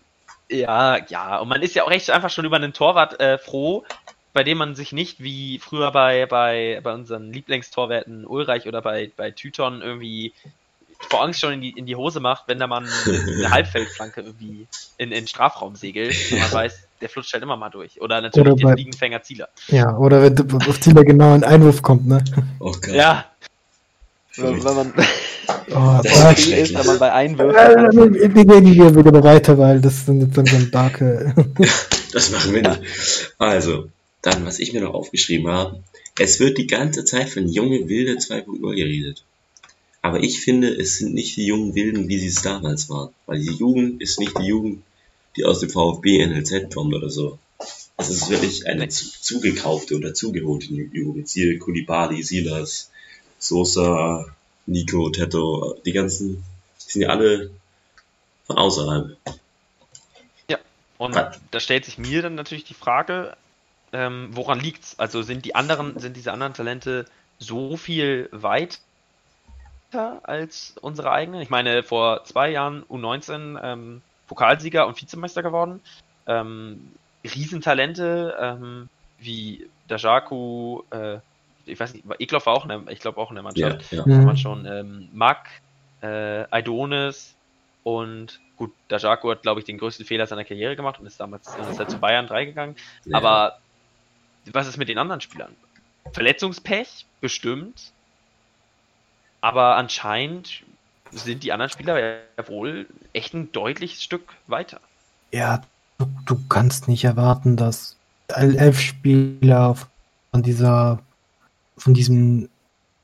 ja, 0.51 1.05
ja, 1.09 1.39
und 1.39 1.49
man 1.49 1.63
ist 1.63 1.75
ja 1.75 1.85
auch 1.85 1.91
echt 1.91 2.11
einfach 2.11 2.31
schon 2.31 2.47
über 2.47 2.57
einen 2.57 2.73
Torwart 2.73 3.21
äh, 3.21 3.37
froh, 3.37 3.85
bei 4.33 4.45
dem 4.45 4.59
man 4.59 4.75
sich 4.75 4.93
nicht 4.93 5.23
wie 5.23 5.59
früher 5.59 5.91
bei, 5.91 6.27
bei, 6.27 6.81
bei 6.83 6.95
unseren 6.95 7.33
Lieblingstorwerten 7.33 8.25
Ulreich 8.25 8.67
oder 8.67 8.81
bei, 8.81 9.11
bei 9.17 9.31
Tyton 9.31 9.83
irgendwie 9.83 10.33
vor 11.11 11.23
Angst 11.23 11.41
schon 11.41 11.55
in 11.55 11.61
die, 11.61 11.71
in 11.71 11.87
die 11.87 11.97
Hose 11.97 12.21
macht, 12.21 12.45
wenn 12.47 12.59
da 12.59 12.67
man 12.67 12.89
eine 13.07 13.51
Halbfeldflanke 13.51 14.23
irgendwie 14.23 14.67
in, 14.97 15.13
in 15.13 15.27
Strafraum 15.27 15.77
segelt 15.77 16.17
und 16.33 16.39
man 16.39 16.53
weiß, 16.53 16.88
der 17.01 17.09
flutscht 17.09 17.33
halt 17.33 17.43
immer 17.43 17.57
mal 17.57 17.71
durch. 17.71 18.01
Oder 18.01 18.21
natürlich 18.21 18.53
oder 18.53 18.57
bei, 18.57 18.71
den 18.71 18.77
Fliegenfänger 18.77 19.23
Zieler. 19.23 19.49
Ja, 19.69 19.97
oder 19.97 20.23
wenn 20.23 20.53
auf 20.69 20.81
Zieler 20.81 21.05
genau 21.05 21.35
ein 21.35 21.45
Einwurf 21.45 21.83
kommt, 21.83 22.07
ne? 22.07 22.23
Oh 22.61 22.73
Gott. 22.73 22.89
Ja. 22.89 23.27
Wenn, 24.37 24.65
wenn 24.65 24.75
man 24.75 24.93
oh, 25.71 26.01
das 26.03 26.47
ist, 26.47 26.75
wenn 26.75 26.87
man 26.87 26.99
bei 26.99 27.13
Einwürfen. 27.13 28.35
Wir 28.35 28.45
gehen 28.45 28.67
hier 28.67 28.95
wieder 28.95 29.23
weiter, 29.25 29.59
weil 29.59 29.81
das 29.81 30.07
sind 30.07 30.21
jetzt 30.21 30.37
langsam 30.37 30.71
dark. 30.71 30.99
das 32.13 32.31
machen 32.31 32.55
wir 32.55 32.63
nicht. 32.63 32.81
Also, 33.39 33.89
dann, 34.23 34.45
was 34.47 34.59
ich 34.59 34.73
mir 34.73 34.81
noch 34.81 34.95
aufgeschrieben 34.95 35.49
habe, 35.51 35.81
es 36.19 36.41
wird 36.41 36.59
die 36.59 36.67
ganze 36.67 37.05
Zeit 37.05 37.29
von 37.29 37.49
junge 37.49 37.89
Wilde 37.89 38.15
2.0 38.15 38.75
geredet. 38.75 39.25
Aber 40.03 40.21
ich 40.21 40.41
finde, 40.41 40.69
es 40.69 40.99
sind 40.99 41.15
nicht 41.15 41.37
die 41.37 41.47
jungen 41.47 41.75
Wilden, 41.75 42.09
wie 42.09 42.19
sie 42.19 42.29
es 42.29 42.43
damals 42.43 42.89
waren. 42.89 43.11
Weil 43.27 43.41
die 43.41 43.53
Jugend 43.53 44.01
ist 44.01 44.21
nicht 44.21 44.39
die 44.39 44.47
Jugend, 44.47 44.83
die 45.39 45.45
aus 45.45 45.61
dem 45.61 45.71
VfB 45.71 46.27
NLZ 46.27 46.75
kommt 46.75 46.95
oder 46.95 47.09
so. 47.09 47.39
Es 47.97 48.11
ist 48.11 48.29
wirklich 48.29 48.67
eine 48.67 48.89
zugekaufte 48.89 49.97
oder 49.97 50.15
zugeholte 50.15 50.67
Jugend. 50.67 51.29
Siehe 51.29 51.59
Kulibali, 51.59 52.23
Silas, 52.23 52.91
Sosa, 53.39 54.27
Nico, 54.67 55.11
Tetto, 55.11 55.77
die 55.85 55.93
ganzen, 55.93 56.45
die 56.87 56.93
sind 56.93 57.03
ja 57.03 57.09
alle 57.11 57.51
von 58.47 58.59
außerhalb. 58.59 59.17
Ja, 60.49 60.59
und 60.99 61.15
da 61.15 61.61
stellt 61.61 61.85
sich 61.85 61.99
mir 61.99 62.23
dann 62.23 62.35
natürlich 62.35 62.65
die 62.65 62.75
Frage, 62.75 63.37
ähm, 63.93 64.29
woran 64.33 64.61
liegt's? 64.61 64.99
Also 64.99 65.23
sind 65.23 65.45
die 65.45 65.55
anderen, 65.55 65.99
sind 65.99 66.17
diese 66.17 66.33
anderen 66.33 66.55
Talente 66.55 67.07
so 67.39 67.77
viel 67.77 68.29
weiter 68.33 68.79
als 70.23 70.75
unsere 70.81 71.11
eigenen? 71.13 71.41
Ich 71.41 71.51
meine, 71.51 71.83
vor 71.83 72.25
zwei 72.25 72.51
Jahren 72.51 72.85
U19 72.85 73.59
ähm, 73.63 74.03
Pokalsieger 74.29 74.87
und 74.87 75.01
Vizemeister 75.01 75.43
geworden. 75.43 75.81
Ähm, 76.27 76.93
Riesentalente 77.25 78.37
ähm, 78.41 78.89
wie 79.19 79.69
Dajaku, 79.89 80.83
äh, 80.91 81.19
ich 81.67 81.81
weiß 81.81 81.95
nicht, 81.95 82.05
Ekloff 82.19 82.47
war 82.47 82.55
auch 82.55 82.65
in 82.65 82.69
der, 82.69 82.83
ich 82.89 83.01
glaube 83.01 83.19
auch 83.19 83.31
in 83.31 83.35
der 83.35 83.43
Mannschaft, 83.43 83.91
ja, 83.91 83.99
ja. 83.99 84.05
kann 84.05 84.25
man 84.25 84.37
schon, 84.37 84.65
ähm, 84.67 85.09
Mack, 85.13 85.49
äh, 86.01 86.45
Aidonis 86.51 87.35
und 87.83 88.41
gut, 88.57 88.73
Dajaku 88.89 89.31
hat, 89.31 89.43
glaube 89.43 89.61
ich, 89.61 89.67
den 89.67 89.79
größten 89.79 90.07
Fehler 90.07 90.27
seiner 90.27 90.45
Karriere 90.45 90.77
gemacht 90.77 91.01
und 91.01 91.07
ist 91.07 91.19
damals 91.19 91.49
ist 91.49 91.79
halt 91.79 91.91
zu 91.91 91.99
Bayern 91.99 92.27
3 92.27 92.45
gegangen. 92.45 92.77
Ja. 93.05 93.17
Aber 93.17 93.59
was 94.53 94.69
ist 94.69 94.77
mit 94.77 94.89
den 94.89 94.99
anderen 94.99 95.21
Spielern? 95.21 95.55
Verletzungspech, 96.13 97.07
bestimmt. 97.21 97.93
Aber 99.41 99.77
anscheinend 99.77 100.63
sind 101.13 101.43
die 101.43 101.53
anderen 101.53 101.71
Spieler 101.71 101.99
ja 101.99 102.49
wohl 102.49 102.87
echt 103.13 103.35
ein 103.35 103.53
deutliches 103.53 104.03
Stück 104.03 104.35
weiter. 104.47 104.81
Ja, 105.33 105.63
du, 105.99 106.07
du 106.27 106.39
kannst 106.49 106.89
nicht 106.89 107.05
erwarten, 107.05 107.57
dass 107.57 107.97
elf 108.29 108.81
Spieler 108.81 109.77
von 110.31 110.43
dieser, 110.43 111.01
von 111.77 111.95
diesem 111.95 112.49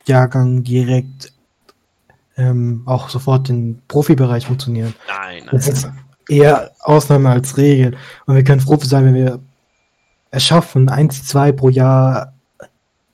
Jahrgang 0.06 0.64
direkt 0.64 1.32
ähm, 2.36 2.82
auch 2.86 3.08
sofort 3.08 3.48
im 3.48 3.80
Profibereich 3.88 4.46
funktionieren. 4.46 4.94
Nein, 5.06 5.38
nein. 5.38 5.48
Das 5.52 5.68
ist 5.68 5.88
eher 6.28 6.72
Ausnahme 6.80 7.30
als 7.30 7.56
Regel. 7.56 7.96
Und 8.26 8.34
wir 8.34 8.44
können 8.44 8.60
froh 8.60 8.78
sein, 8.82 9.06
wenn 9.06 9.14
wir 9.14 9.40
es 10.30 10.44
schaffen, 10.44 10.88
eins, 10.88 11.24
zwei 11.26 11.52
pro 11.52 11.68
Jahr 11.68 12.34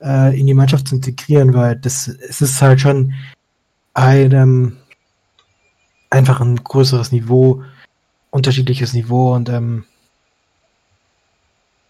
äh, 0.01 0.37
in 0.39 0.47
die 0.47 0.53
Mannschaft 0.53 0.87
zu 0.87 0.95
integrieren, 0.95 1.53
weil 1.53 1.75
das 1.75 2.07
es 2.07 2.41
ist 2.41 2.61
halt 2.61 2.81
schon 2.81 3.13
ein 3.93 4.77
einfach 6.11 6.41
ein 6.41 6.63
größeres 6.63 7.11
Niveau, 7.11 7.63
unterschiedliches 8.29 8.93
Niveau 8.93 9.33
und 9.33 9.49
ähm, 9.49 9.85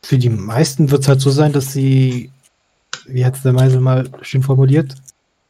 für 0.03 0.17
die 0.17 0.29
meisten 0.29 0.89
wird 0.89 1.01
es 1.01 1.07
halt 1.07 1.21
so 1.21 1.29
sein, 1.29 1.51
dass 1.51 1.73
sie, 1.73 2.31
wie 3.05 3.25
hat 3.25 3.35
es 3.35 3.43
der 3.43 3.53
Meisel 3.53 3.81
mal 3.81 4.09
schön 4.21 4.41
formuliert, 4.41 4.95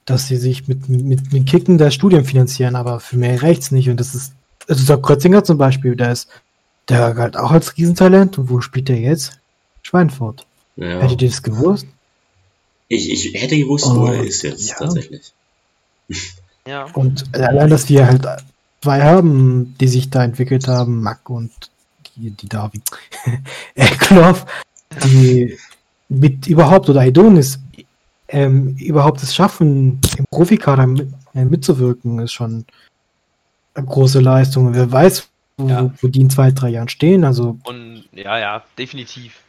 dass 0.05 0.27
sie 0.27 0.37
sich 0.37 0.67
mit, 0.67 0.89
mit, 0.89 1.31
mit 1.31 1.47
Kicken 1.47 1.77
der 1.77 1.91
Studien 1.91 2.25
finanzieren, 2.25 2.75
aber 2.75 2.99
für 2.99 3.17
mehr 3.17 3.43
reicht's 3.43 3.71
nicht 3.71 3.89
und 3.89 3.99
das 3.99 4.15
ist, 4.15 4.33
also 4.67 4.85
der 4.85 5.01
Krötzinger 5.01 5.43
zum 5.43 5.57
Beispiel, 5.57 5.95
der 5.95 6.13
ist, 6.13 6.29
der 6.89 7.13
galt 7.13 7.37
auch 7.37 7.51
als 7.51 7.77
Riesentalent 7.77 8.37
und 8.37 8.49
wo 8.49 8.61
spielt 8.61 8.89
er 8.89 8.99
jetzt? 8.99 9.39
Schweinfurt. 9.83 10.45
Ja. 10.75 10.99
Hättet 11.01 11.21
ihr 11.21 11.29
das 11.29 11.43
gewusst? 11.43 11.87
Ich, 12.87 13.09
ich 13.11 13.41
hätte 13.41 13.57
gewusst, 13.57 13.85
wo 13.85 14.01
Oh, 14.01 14.07
er 14.07 14.23
ist 14.23 14.43
jetzt 14.43 14.69
ja. 14.69 14.75
tatsächlich. 14.77 15.33
Ja. 16.67 16.85
Und 16.93 17.23
allein, 17.35 17.71
dass 17.71 17.89
wir 17.89 18.05
halt 18.05 18.23
zwei 18.81 19.01
haben, 19.01 19.75
die 19.79 19.87
sich 19.87 20.09
da 20.09 20.23
entwickelt 20.23 20.67
haben, 20.67 21.01
Mack 21.01 21.29
und 21.29 21.51
die, 22.15 22.31
die 22.31 22.49
Davi, 22.49 22.81
Eckloff, 23.75 24.45
die 25.03 25.57
mit 26.09 26.47
überhaupt 26.47 26.89
oder 26.89 27.05
Idonis 27.05 27.59
ähm, 28.27 28.75
überhaupt 28.77 29.21
es 29.23 29.35
schaffen, 29.35 29.99
im 30.17 30.25
Profikader 30.31 30.87
mit, 30.87 31.13
äh, 31.33 31.45
mitzuwirken, 31.45 32.19
ist 32.19 32.31
schon 32.33 32.65
eine 33.73 33.85
große 33.85 34.19
Leistung. 34.19 34.67
Und 34.67 34.75
wer 34.75 34.91
weiß, 34.91 35.29
wo, 35.57 35.67
Ja. 35.67 35.91
wo 36.01 36.07
die 36.07 36.21
in 36.21 36.29
zwei, 36.29 36.51
drei 36.51 36.69
Jahren 36.69 36.89
stehen. 36.89 37.23
Also, 37.23 37.57
Und 37.63 38.05
ja, 38.13 38.39
ja, 38.39 38.63
definitiv. 38.77 39.41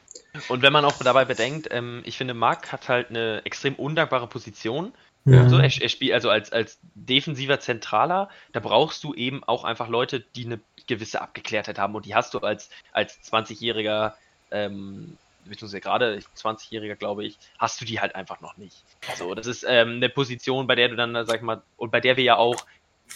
Und 0.49 0.62
wenn 0.62 0.72
man 0.72 0.85
auch 0.85 0.95
dabei 1.03 1.24
bedenkt, 1.24 1.68
ähm, 1.70 2.01
ich 2.05 2.16
finde, 2.16 2.35
Marc 2.35 2.72
hat 2.72 2.89
halt 2.89 3.11
eine 3.11 3.43
extrem 3.45 3.74
undankbare 3.74 4.26
Position. 4.26 4.93
Ja. 5.25 5.49
So, 5.49 5.57
er, 5.57 5.64
er 5.64 5.89
spielt 5.89 6.12
also 6.12 6.31
als, 6.31 6.53
als 6.53 6.79
defensiver 6.95 7.61
Zentraler, 7.61 8.29
da 8.53 8.61
brauchst 8.61 9.05
du 9.05 9.14
eben 9.14 9.45
auch 9.45 9.64
einfach 9.64 9.89
Leute, 9.89 10.20
die 10.20 10.45
eine 10.47 10.61
gewisse 10.87 11.20
Abgeklärtheit 11.20 11.79
haben 11.79 11.95
und 11.95 12.07
die 12.07 12.14
hast 12.14 12.35
du 12.35 12.39
als, 12.41 12.70
als 12.93 13.18
20-jähriger, 13.33 14.14
ähm, 14.51 15.16
beziehungsweise 15.45 15.81
gerade 15.81 16.20
20-jähriger, 16.37 16.97
glaube 16.97 17.25
ich, 17.25 17.39
hast 17.59 17.81
du 17.81 17.85
die 17.85 18.01
halt 18.01 18.14
einfach 18.14 18.41
noch 18.41 18.57
nicht. 18.57 18.85
So, 19.16 19.35
das 19.35 19.47
ist 19.47 19.64
ähm, 19.68 19.97
eine 19.97 20.09
Position, 20.09 20.66
bei 20.66 20.75
der 20.75 20.89
du 20.89 20.97
dann, 20.97 21.14
sag 21.27 21.37
ich 21.37 21.43
mal, 21.43 21.62
und 21.77 21.93
bei 21.93 22.01
der 22.01 22.16
wir 22.16 22.25
ja 22.25 22.37
auch 22.37 22.66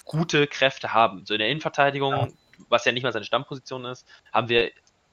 gute 0.04 0.46
Kräfte 0.46 0.92
haben. 0.94 1.24
So 1.24 1.34
in 1.34 1.38
der 1.40 1.48
Innenverteidigung, 1.48 2.12
Ja. 2.12 2.28
was 2.68 2.84
ja 2.84 2.92
nicht 2.92 3.02
mal 3.02 3.12
seine 3.12 3.24
Stammposition 3.24 3.84
ist, 3.84 4.06
haben 4.32 4.48
wir, 4.48 4.70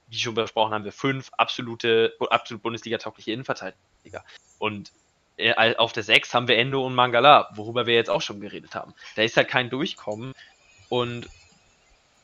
wie 0.07 0.17
schon 0.17 0.35
besprochen, 0.35 0.73
haben 0.73 0.85
wir 0.85 0.91
fünf 0.91 1.31
absolute, 1.37 2.13
absolut 2.29 2.61
Bundesliga-taugliche 2.61 3.31
Innenverteidiger. 3.31 4.23
Und 4.59 4.91
auf 5.77 5.93
der 5.93 6.03
6 6.03 6.33
haben 6.33 6.47
wir 6.47 6.57
Endo 6.57 6.85
und 6.85 6.95
Mangala, 6.95 7.49
worüber 7.55 7.85
wir 7.85 7.95
jetzt 7.95 8.09
auch 8.09 8.21
schon 8.21 8.39
geredet 8.39 8.75
haben. 8.75 8.93
Da 9.15 9.23
ist 9.23 9.35
halt 9.35 9.47
kein 9.47 9.69
Durchkommen. 9.69 10.33
Und 10.89 11.27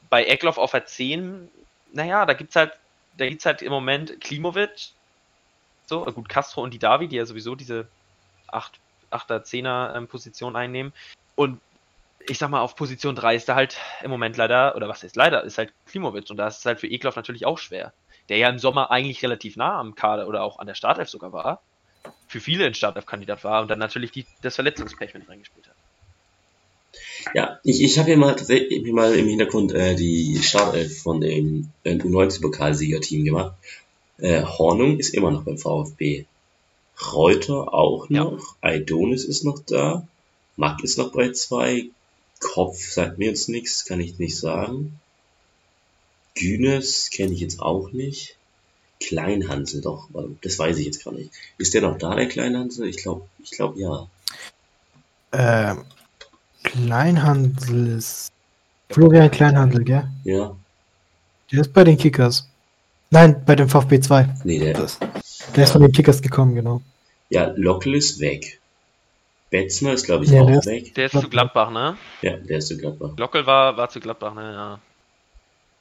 bei 0.10 0.26
Eckloff 0.26 0.58
auf 0.58 0.72
der 0.72 0.86
10, 0.86 1.50
naja, 1.92 2.26
da 2.26 2.34
gibt's 2.34 2.56
halt, 2.56 2.74
da 3.18 3.28
gibt's 3.28 3.46
halt 3.46 3.62
im 3.62 3.72
Moment 3.72 4.22
Klimovic, 4.22 4.92
so, 5.88 6.06
äh, 6.06 6.12
gut, 6.12 6.30
Castro 6.30 6.62
und 6.62 6.74
die 6.74 6.80
Davi, 6.80 7.08
die 7.08 7.16
ja 7.16 7.26
sowieso 7.26 7.56
diese 7.56 7.88
8, 8.48 8.80
8er, 9.12 9.44
10er 9.44 9.96
ähm, 9.96 10.08
Position 10.08 10.56
einnehmen. 10.56 10.94
Und 11.36 11.60
ich 12.28 12.38
sag 12.38 12.50
mal, 12.50 12.62
auf 12.62 12.76
Position 12.76 13.16
3 13.16 13.36
ist 13.36 13.50
da 13.50 13.56
halt 13.56 13.78
im 14.04 14.12
Moment 14.12 14.38
leider, 14.38 14.76
oder 14.76 14.88
was 14.88 15.04
ist 15.04 15.16
leider, 15.16 15.44
ist 15.44 15.58
halt 15.58 15.74
Klimovic. 15.88 16.30
Und 16.30 16.38
da 16.38 16.48
ist 16.48 16.60
es 16.60 16.66
halt 16.66 16.80
für 16.80 16.90
Eckloff 16.90 17.16
natürlich 17.16 17.46
auch 17.46 17.58
schwer. 17.58 17.94
Der 18.30 18.38
ja 18.38 18.50
im 18.50 18.60
Sommer 18.60 18.92
eigentlich 18.92 19.24
relativ 19.24 19.56
nah 19.56 19.80
am 19.80 19.96
Kader 19.96 20.28
oder 20.28 20.44
auch 20.44 20.60
an 20.60 20.68
der 20.68 20.76
Startelf 20.76 21.10
sogar 21.10 21.34
war. 21.34 21.62
Für 22.28 22.40
viele 22.40 22.66
ein 22.66 22.74
Startelf-Kandidat 22.74 23.44
war 23.44 23.62
und 23.62 23.70
dann 23.70 23.80
natürlich 23.80 24.12
die, 24.12 24.26
das 24.42 24.56
Verletzungspech 24.56 25.14
mit 25.14 25.28
reingespielt 25.28 25.68
hat. 25.68 25.76
Ja, 27.36 27.60
ich, 27.64 27.82
ich 27.82 27.98
habe 28.00 28.08
hier 28.08 28.18
mal 28.18 28.36
tatsächlich 28.36 28.82
mir 28.84 28.94
mal 28.94 29.14
im 29.16 29.28
Hintergrund 29.28 29.74
äh, 29.74 29.96
die 29.96 30.40
Startelf 30.42 31.02
von 31.02 31.22
dem 31.22 31.72
äh, 31.84 31.96
U19-Pokalsiegerteam 31.96 33.24
gemacht. 33.24 33.56
Äh, 34.20 34.44
Hornung 34.44 35.00
ist 35.00 35.14
immer 35.14 35.32
noch 35.32 35.44
beim 35.44 35.58
VfB. 35.58 36.26
Reuter 37.14 37.74
auch 37.74 38.10
Ja. 38.10 38.24
noch. 38.26 38.56
Aidonis 38.62 39.26
ist 39.26 39.44
noch 39.44 39.60
da. 39.60 40.08
Mack 40.56 40.84
ist 40.84 40.98
noch 40.98 41.12
bei 41.14 41.32
zwei. 41.32 41.86
Kopf 42.40 42.80
sagt 42.92 43.18
mir 43.18 43.30
jetzt 43.30 43.50
nichts, 43.50 43.86
kann 43.86 44.00
ich 44.00 44.18
nicht 44.18 44.38
sagen. 44.38 45.00
Günes 46.36 47.10
kenne 47.10 47.34
ich 47.34 47.40
jetzt 47.42 47.60
auch 47.60 47.92
nicht. 47.92 48.36
Kleinhansel 49.02 49.82
doch, 49.82 50.10
aber 50.14 50.28
das 50.42 50.60
weiß 50.60 50.78
ich 50.78 50.86
jetzt 50.88 51.04
gar 51.04 51.14
nicht. 51.14 51.32
Ist 51.58 51.74
der 51.74 51.82
noch 51.82 51.98
da, 51.98 52.16
der 52.16 52.28
Kleinhansel? 52.28 52.88
Ich 52.88 52.98
glaube, 52.98 53.26
ich 53.44 53.52
glaube 53.52 53.80
ja. 53.80 54.08
ähm, 55.32 55.86
Kleinhandel 56.64 57.98
ist. 57.98 58.32
Florian 58.90 59.30
Kleinhandel, 59.32 59.84
gell? 59.84 60.08
Ja. 60.24 60.56
Der 61.52 61.62
ist 61.62 61.74
bei 61.74 61.84
den 61.84 61.98
Kickers. 61.98 62.48
Nein, 63.12 63.44
bei 63.46 63.56
dem 63.56 63.70
VfB 63.70 64.00
2. 64.00 64.36
Nee, 64.44 64.60
der, 64.60 64.74
Das, 64.74 65.00
der 65.56 65.64
ist 65.64 65.72
von 65.72 65.82
den 65.82 65.92
Kickers 65.92 66.22
gekommen, 66.22 66.56
genau. 66.56 66.82
Ja, 67.30 67.54
Lockel 67.56 67.96
ist 67.96 68.20
weg. 68.20 68.60
Betzner 69.52 69.94
ist, 69.94 70.06
glaube 70.06 70.26
ich, 70.26 70.32
Ja, 70.32 70.42
auch 70.42 70.48
der 70.48 70.60
ist- 70.60 70.66
weg. 70.68 70.94
Der 70.96 71.06
ist 71.06 71.20
zu 71.20 71.30
Gladbach, 71.30 71.72
ne? 71.72 71.98
Ja, 72.22 72.38
der 72.38 72.58
ist 72.60 72.68
zu 72.68 72.78
Gladbach. 72.78 73.16
Glockel 73.16 73.46
war, 73.46 73.78
war 73.78 73.90
zu 73.90 74.00
Gladbach, 74.00 74.34
ne? 74.36 74.42
Ja. 74.54 74.80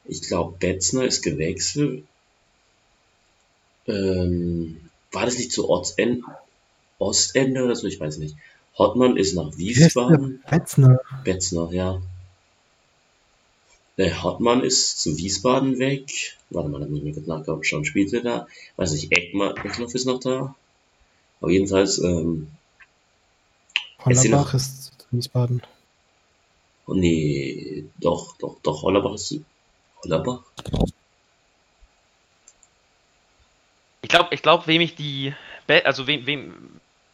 Ich 0.04 0.22
glaube, 0.22 0.56
Betzner 0.58 1.04
ist 1.04 1.22
gewechselt. 1.22 2.04
Ähm, 3.88 4.80
war 5.12 5.24
das 5.24 5.38
nicht 5.38 5.52
zu 5.52 5.68
Ortsend 5.68 6.22
Ostende 6.98 7.64
oder 7.64 7.76
so? 7.76 7.86
Ich 7.86 7.98
weiß 7.98 8.18
nicht. 8.18 8.36
Hottmann 8.76 9.16
ist 9.16 9.34
nach 9.34 9.56
Wiesbaden. 9.56 10.42
Betzner? 10.48 11.00
Betzner, 11.24 11.70
ja. 11.72 12.00
Der 13.96 14.22
Hottmann 14.22 14.62
ist 14.62 15.00
zu 15.00 15.16
Wiesbaden 15.16 15.78
weg. 15.78 16.36
Warte 16.50 16.68
mal, 16.68 16.80
da 16.80 16.86
muss 16.86 16.98
ich 16.98 17.04
mir 17.04 17.14
kurz 17.14 17.26
nachgucken. 17.26 17.64
Schon 17.64 17.84
spielt 17.84 18.12
er 18.12 18.22
da. 18.22 18.46
Weiß 18.76 18.92
nicht, 18.92 19.10
Eckloff 19.10 19.94
ist 19.94 20.06
noch 20.06 20.20
da. 20.20 20.54
Aber 21.40 21.50
jedenfalls, 21.50 21.98
ähm, 21.98 22.48
Hollerbach 24.04 24.54
ist 24.54 24.92
Wiesbaden. 25.10 25.62
oh 26.86 26.94
nee, 26.94 27.84
doch, 27.98 28.36
doch, 28.38 28.56
doch, 28.62 28.82
Hollerbach 28.82 29.14
ist 29.14 29.26
zu, 29.26 29.44
Hollerbach? 30.02 30.42
Ich 34.08 34.14
glaube, 34.14 34.34
ich 34.34 34.40
glaube, 34.40 34.66
wem 34.66 34.80
ich 34.80 34.94
die, 34.94 35.34
also 35.84 36.06
wem, 36.06 36.24
wem, 36.24 36.54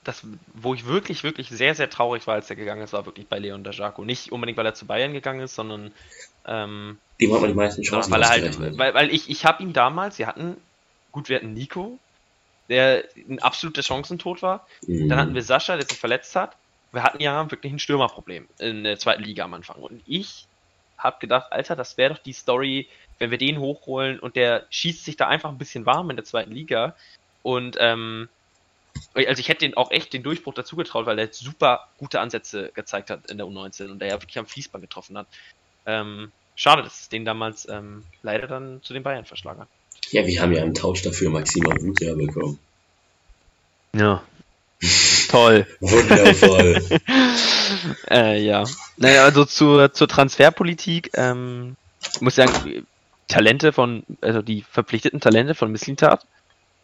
das, 0.04 0.24
wo 0.52 0.74
ich 0.74 0.86
wirklich, 0.86 1.24
wirklich 1.24 1.48
sehr, 1.48 1.74
sehr 1.74 1.90
traurig 1.90 2.28
war, 2.28 2.34
als 2.34 2.48
er 2.48 2.54
gegangen 2.54 2.82
ist, 2.82 2.92
war 2.92 3.04
wirklich 3.04 3.26
bei 3.26 3.40
Leon 3.40 3.64
Dajaco. 3.64 4.04
Nicht 4.04 4.30
unbedingt, 4.30 4.56
weil 4.56 4.66
er 4.66 4.74
zu 4.74 4.86
Bayern 4.86 5.12
gegangen 5.12 5.40
ist, 5.40 5.56
sondern 5.56 5.90
ähm, 6.46 6.98
Dem 7.20 7.34
hat 7.34 7.40
man 7.40 7.50
die 7.50 7.56
meisten 7.56 7.82
Chancen 7.82 8.12
weil 8.12 8.24
halt, 8.24 8.78
weil, 8.78 8.94
weil 8.94 9.12
ich, 9.12 9.28
ich 9.28 9.44
habe 9.44 9.60
ihn 9.64 9.72
damals, 9.72 10.20
wir 10.20 10.28
hatten, 10.28 10.56
gut, 11.10 11.28
wir 11.28 11.38
hatten 11.38 11.52
Nico, 11.52 11.98
der 12.68 13.02
ein 13.28 13.40
absoluter 13.40 13.82
Chancentod 13.82 14.40
war. 14.42 14.64
Mhm. 14.86 15.08
Dann 15.08 15.18
hatten 15.18 15.34
wir 15.34 15.42
Sascha, 15.42 15.76
der 15.76 15.88
sich 15.88 15.98
verletzt 15.98 16.36
hat. 16.36 16.56
Wir 16.92 17.02
hatten 17.02 17.20
ja 17.20 17.50
wirklich 17.50 17.72
ein 17.72 17.80
Stürmerproblem 17.80 18.46
in 18.60 18.84
der 18.84 19.00
zweiten 19.00 19.24
Liga 19.24 19.42
am 19.42 19.54
Anfang. 19.54 19.82
Und 19.82 20.00
ich 20.06 20.46
habe 20.96 21.16
gedacht, 21.18 21.50
Alter, 21.50 21.74
das 21.74 21.96
wäre 21.96 22.14
doch 22.14 22.22
die 22.22 22.32
Story, 22.32 22.88
wenn 23.18 23.30
wir 23.30 23.38
den 23.38 23.58
hochholen 23.58 24.18
und 24.18 24.36
der 24.36 24.66
schießt 24.70 25.04
sich 25.04 25.16
da 25.16 25.28
einfach 25.28 25.50
ein 25.50 25.58
bisschen 25.58 25.86
warm 25.86 26.10
in 26.10 26.16
der 26.16 26.24
zweiten 26.24 26.52
Liga. 26.52 26.94
Und 27.42 27.76
ähm, 27.78 28.28
also 29.14 29.40
ich 29.40 29.48
hätte 29.48 29.60
den 29.60 29.76
auch 29.76 29.90
echt 29.90 30.12
den 30.12 30.22
Durchbruch 30.22 30.54
dazu 30.54 30.76
getraut, 30.76 31.06
weil 31.06 31.18
er 31.18 31.32
super 31.32 31.88
gute 31.98 32.20
Ansätze 32.20 32.70
gezeigt 32.74 33.10
hat 33.10 33.30
in 33.30 33.38
der 33.38 33.46
U19 33.46 33.90
und 33.90 33.98
der 33.98 34.08
ja 34.08 34.22
wirklich 34.22 34.38
am 34.38 34.46
Fließband 34.46 34.82
getroffen 34.82 35.16
hat. 35.18 35.26
Ähm, 35.86 36.32
schade, 36.56 36.82
dass 36.82 37.02
es 37.02 37.08
den 37.08 37.24
damals 37.24 37.68
ähm, 37.68 38.04
leider 38.22 38.46
dann 38.46 38.82
zu 38.82 38.92
den 38.92 39.02
Bayern 39.02 39.24
verschlagen 39.24 39.60
hat. 39.60 39.68
Ja, 40.10 40.26
wir 40.26 40.40
haben 40.40 40.52
ja 40.52 40.62
im 40.62 40.74
Tausch 40.74 41.02
dafür 41.02 41.30
Maxima 41.30 41.70
Wutja 41.80 42.14
bekommen. 42.14 42.58
Ja. 43.94 44.22
Toll. 45.28 45.66
Wundervoll. 45.80 46.82
äh, 48.10 48.42
ja. 48.42 48.64
Naja, 48.96 49.24
also 49.24 49.44
zur, 49.44 49.92
zur 49.92 50.08
Transferpolitik, 50.08 51.10
ähm, 51.14 51.76
ich 52.14 52.20
muss 52.20 52.34
sagen, 52.34 52.86
Talente 53.34 53.72
von, 53.72 54.04
also 54.20 54.42
die 54.42 54.62
verpflichteten 54.62 55.20
Talente 55.20 55.56
von 55.56 55.72
Misslintat 55.72 56.24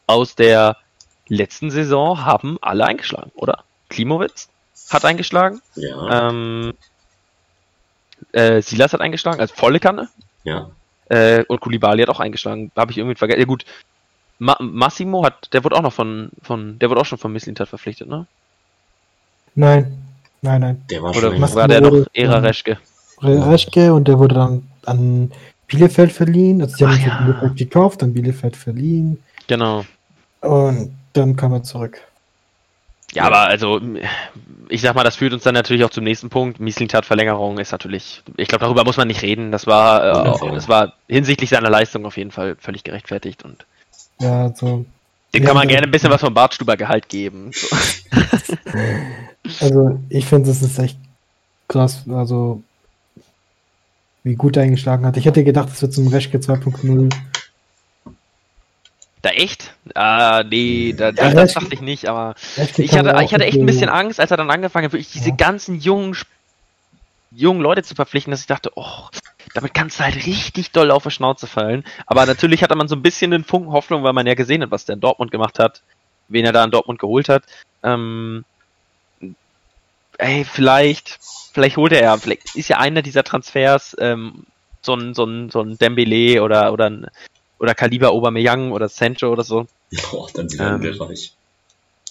aus 0.08 0.34
der 0.34 0.76
letzten 1.28 1.70
Saison 1.70 2.24
haben 2.24 2.58
alle 2.60 2.84
eingeschlagen, 2.86 3.30
oder? 3.36 3.62
Klimowitz 3.88 4.48
hat 4.90 5.04
eingeschlagen, 5.04 5.62
ja, 5.76 6.28
ähm, 6.28 6.74
äh, 8.32 8.60
Silas 8.62 8.92
hat 8.92 9.00
eingeschlagen, 9.00 9.38
also 9.40 9.54
volle 9.54 9.78
Kanne, 9.78 10.08
ja. 10.42 10.70
äh, 11.08 11.44
und 11.44 11.60
Kulibali 11.60 12.02
hat 12.02 12.08
auch 12.08 12.18
eingeschlagen, 12.18 12.72
habe 12.76 12.90
ich 12.90 12.98
irgendwie 12.98 13.14
vergessen. 13.16 13.38
Ja 13.38 13.46
gut, 13.46 13.64
Ma 14.40 14.56
Massimo 14.58 15.24
hat, 15.24 15.52
der 15.52 15.62
wurde 15.62 15.76
auch 15.76 15.82
noch 15.82 15.92
von, 15.92 16.30
von, 16.42 16.80
der 16.80 16.90
wurde 16.90 17.00
auch 17.00 17.06
schon 17.06 17.18
von 17.18 17.32
Misslintat 17.32 17.68
verpflichtet, 17.68 18.08
ne? 18.08 18.26
Nein, 19.54 20.02
nein, 20.42 20.60
nein. 20.60 20.84
Der 20.90 21.00
war 21.00 21.10
Oder 21.10 21.30
schon 21.30 21.54
war 21.54 21.68
der 21.68 21.80
noch 21.80 22.06
Era 22.12 22.38
Reschke? 22.38 22.78
Reschke 23.22 23.94
und 23.94 24.08
der 24.08 24.18
wurde 24.18 24.34
dann 24.34 24.68
an 24.84 25.30
Bielefeld 25.70 26.12
verliehen. 26.12 26.60
Also 26.60 26.76
sie 26.76 26.86
haben 26.86 26.94
ihn 26.94 27.06
ja. 27.06 27.20
Bielefeld 27.22 27.56
gekauft, 27.56 28.02
dann 28.02 28.12
Bielefeld 28.12 28.56
verliehen 28.56 29.22
Genau. 29.46 29.84
und 30.40 30.94
dann 31.12 31.36
kam 31.36 31.52
er 31.52 31.62
zurück. 31.62 32.00
Ja, 33.12 33.24
aber 33.24 33.40
also, 33.40 33.80
ich 34.68 34.80
sag 34.82 34.94
mal, 34.94 35.02
das 35.02 35.16
führt 35.16 35.32
uns 35.32 35.42
dann 35.42 35.54
natürlich 35.54 35.84
auch 35.84 35.90
zum 35.90 36.04
nächsten 36.04 36.30
Punkt. 36.30 36.60
Mieslintat 36.60 37.04
Verlängerung 37.04 37.58
ist 37.58 37.72
natürlich, 37.72 38.22
ich 38.36 38.46
glaube, 38.46 38.64
darüber 38.64 38.84
muss 38.84 38.96
man 38.96 39.08
nicht 39.08 39.22
reden. 39.22 39.50
Das 39.50 39.66
war, 39.66 40.44
äh, 40.44 40.52
das 40.52 40.68
war 40.68 40.92
hinsichtlich 41.08 41.50
seiner 41.50 41.70
Leistung 41.70 42.06
auf 42.06 42.16
jeden 42.16 42.30
Fall 42.30 42.56
völlig 42.60 42.84
gerechtfertigt 42.84 43.44
und 43.44 43.66
Ja, 44.20 44.44
also, 44.44 44.84
dem 45.34 45.44
kann 45.44 45.56
man 45.56 45.66
gerne 45.66 45.86
ein 45.86 45.90
bisschen 45.90 46.10
was 46.10 46.20
vom 46.20 46.34
Bartstuber 46.34 46.76
Gehalt 46.76 47.08
geben. 47.08 47.50
So. 47.52 47.66
also 49.60 50.00
ich 50.08 50.26
finde, 50.26 50.50
es 50.50 50.62
ist 50.62 50.78
echt 50.78 50.98
krass, 51.66 52.04
also 52.08 52.62
wie 54.22 54.34
gut 54.34 54.56
er 54.56 54.64
eingeschlagen 54.64 55.06
hat. 55.06 55.16
Ich 55.16 55.24
hätte 55.24 55.44
gedacht, 55.44 55.68
es 55.70 55.82
wird 55.82 55.92
zum 55.92 56.08
Reschke 56.08 56.38
2.0. 56.38 57.14
Da 59.22 59.30
echt? 59.30 59.74
Ah, 59.94 60.42
nee, 60.48 60.94
da, 60.96 61.10
Ja, 61.10 61.30
das, 61.30 61.54
dachte 61.54 61.74
ich 61.74 61.82
nicht, 61.82 62.06
aber 62.06 62.34
ich 62.78 62.96
hatte, 62.96 63.22
ich 63.22 63.34
hatte 63.34 63.44
echt 63.44 63.58
ein 63.58 63.66
bisschen 63.66 63.90
Angst, 63.90 64.18
als 64.18 64.30
er 64.30 64.38
dann 64.38 64.50
angefangen 64.50 64.86
hat, 64.86 64.92
wirklich 64.92 65.12
diese 65.12 65.30
Ja. 65.30 65.36
ganzen 65.36 65.78
jungen, 65.78 66.16
jungen 67.30 67.60
Leute 67.60 67.82
zu 67.82 67.94
verpflichten, 67.94 68.30
dass 68.30 68.40
ich 68.40 68.46
dachte, 68.46 68.72
oh, 68.76 69.08
damit 69.52 69.74
kannst 69.74 69.98
du 69.98 70.04
halt 70.04 70.16
richtig 70.26 70.72
doll 70.72 70.90
auf 70.90 71.02
die 71.02 71.10
Schnauze 71.10 71.46
fallen. 71.46 71.84
Aber 72.06 72.24
natürlich 72.24 72.62
hatte 72.62 72.76
man 72.76 72.88
so 72.88 72.96
ein 72.96 73.02
bisschen 73.02 73.30
den 73.30 73.44
Funken 73.44 73.72
Hoffnung, 73.72 74.04
weil 74.04 74.14
man 74.14 74.26
ja 74.26 74.34
gesehen 74.34 74.62
hat, 74.62 74.70
was 74.70 74.86
der 74.86 74.94
in 74.94 75.00
Dortmund 75.00 75.30
gemacht 75.30 75.58
hat, 75.58 75.82
wen 76.28 76.44
er 76.46 76.52
da 76.52 76.64
in 76.64 76.70
Dortmund 76.70 76.98
geholt 76.98 77.28
hat. 77.28 77.44
Ähm, 77.82 78.44
ey, 80.16 80.44
vielleicht, 80.44 81.18
vielleicht 81.52 81.76
holt 81.76 81.92
er 81.92 82.02
ja, 82.02 82.16
vielleicht 82.16 82.54
ist 82.56 82.68
ja 82.68 82.78
einer 82.78 83.02
dieser 83.02 83.24
Transfers 83.24 83.96
ähm, 84.00 84.44
so 84.82 84.94
ein, 84.94 85.14
so 85.14 85.24
ein, 85.24 85.50
so 85.50 85.60
ein 85.60 85.78
Dembele 85.78 86.42
oder, 86.42 86.72
oder 86.72 86.86
ein, 86.86 87.06
oder 87.58 87.74
Kaliber 87.74 88.10
Aubameyang 88.10 88.72
oder 88.72 88.88
Sancho 88.88 89.28
oder 89.30 89.44
so. 89.44 89.66
Boah, 90.10 90.28
dann 90.32 90.50
werden 90.58 90.76
Ähm. 90.76 90.82
wir 90.82 91.00
reich. 91.00 91.32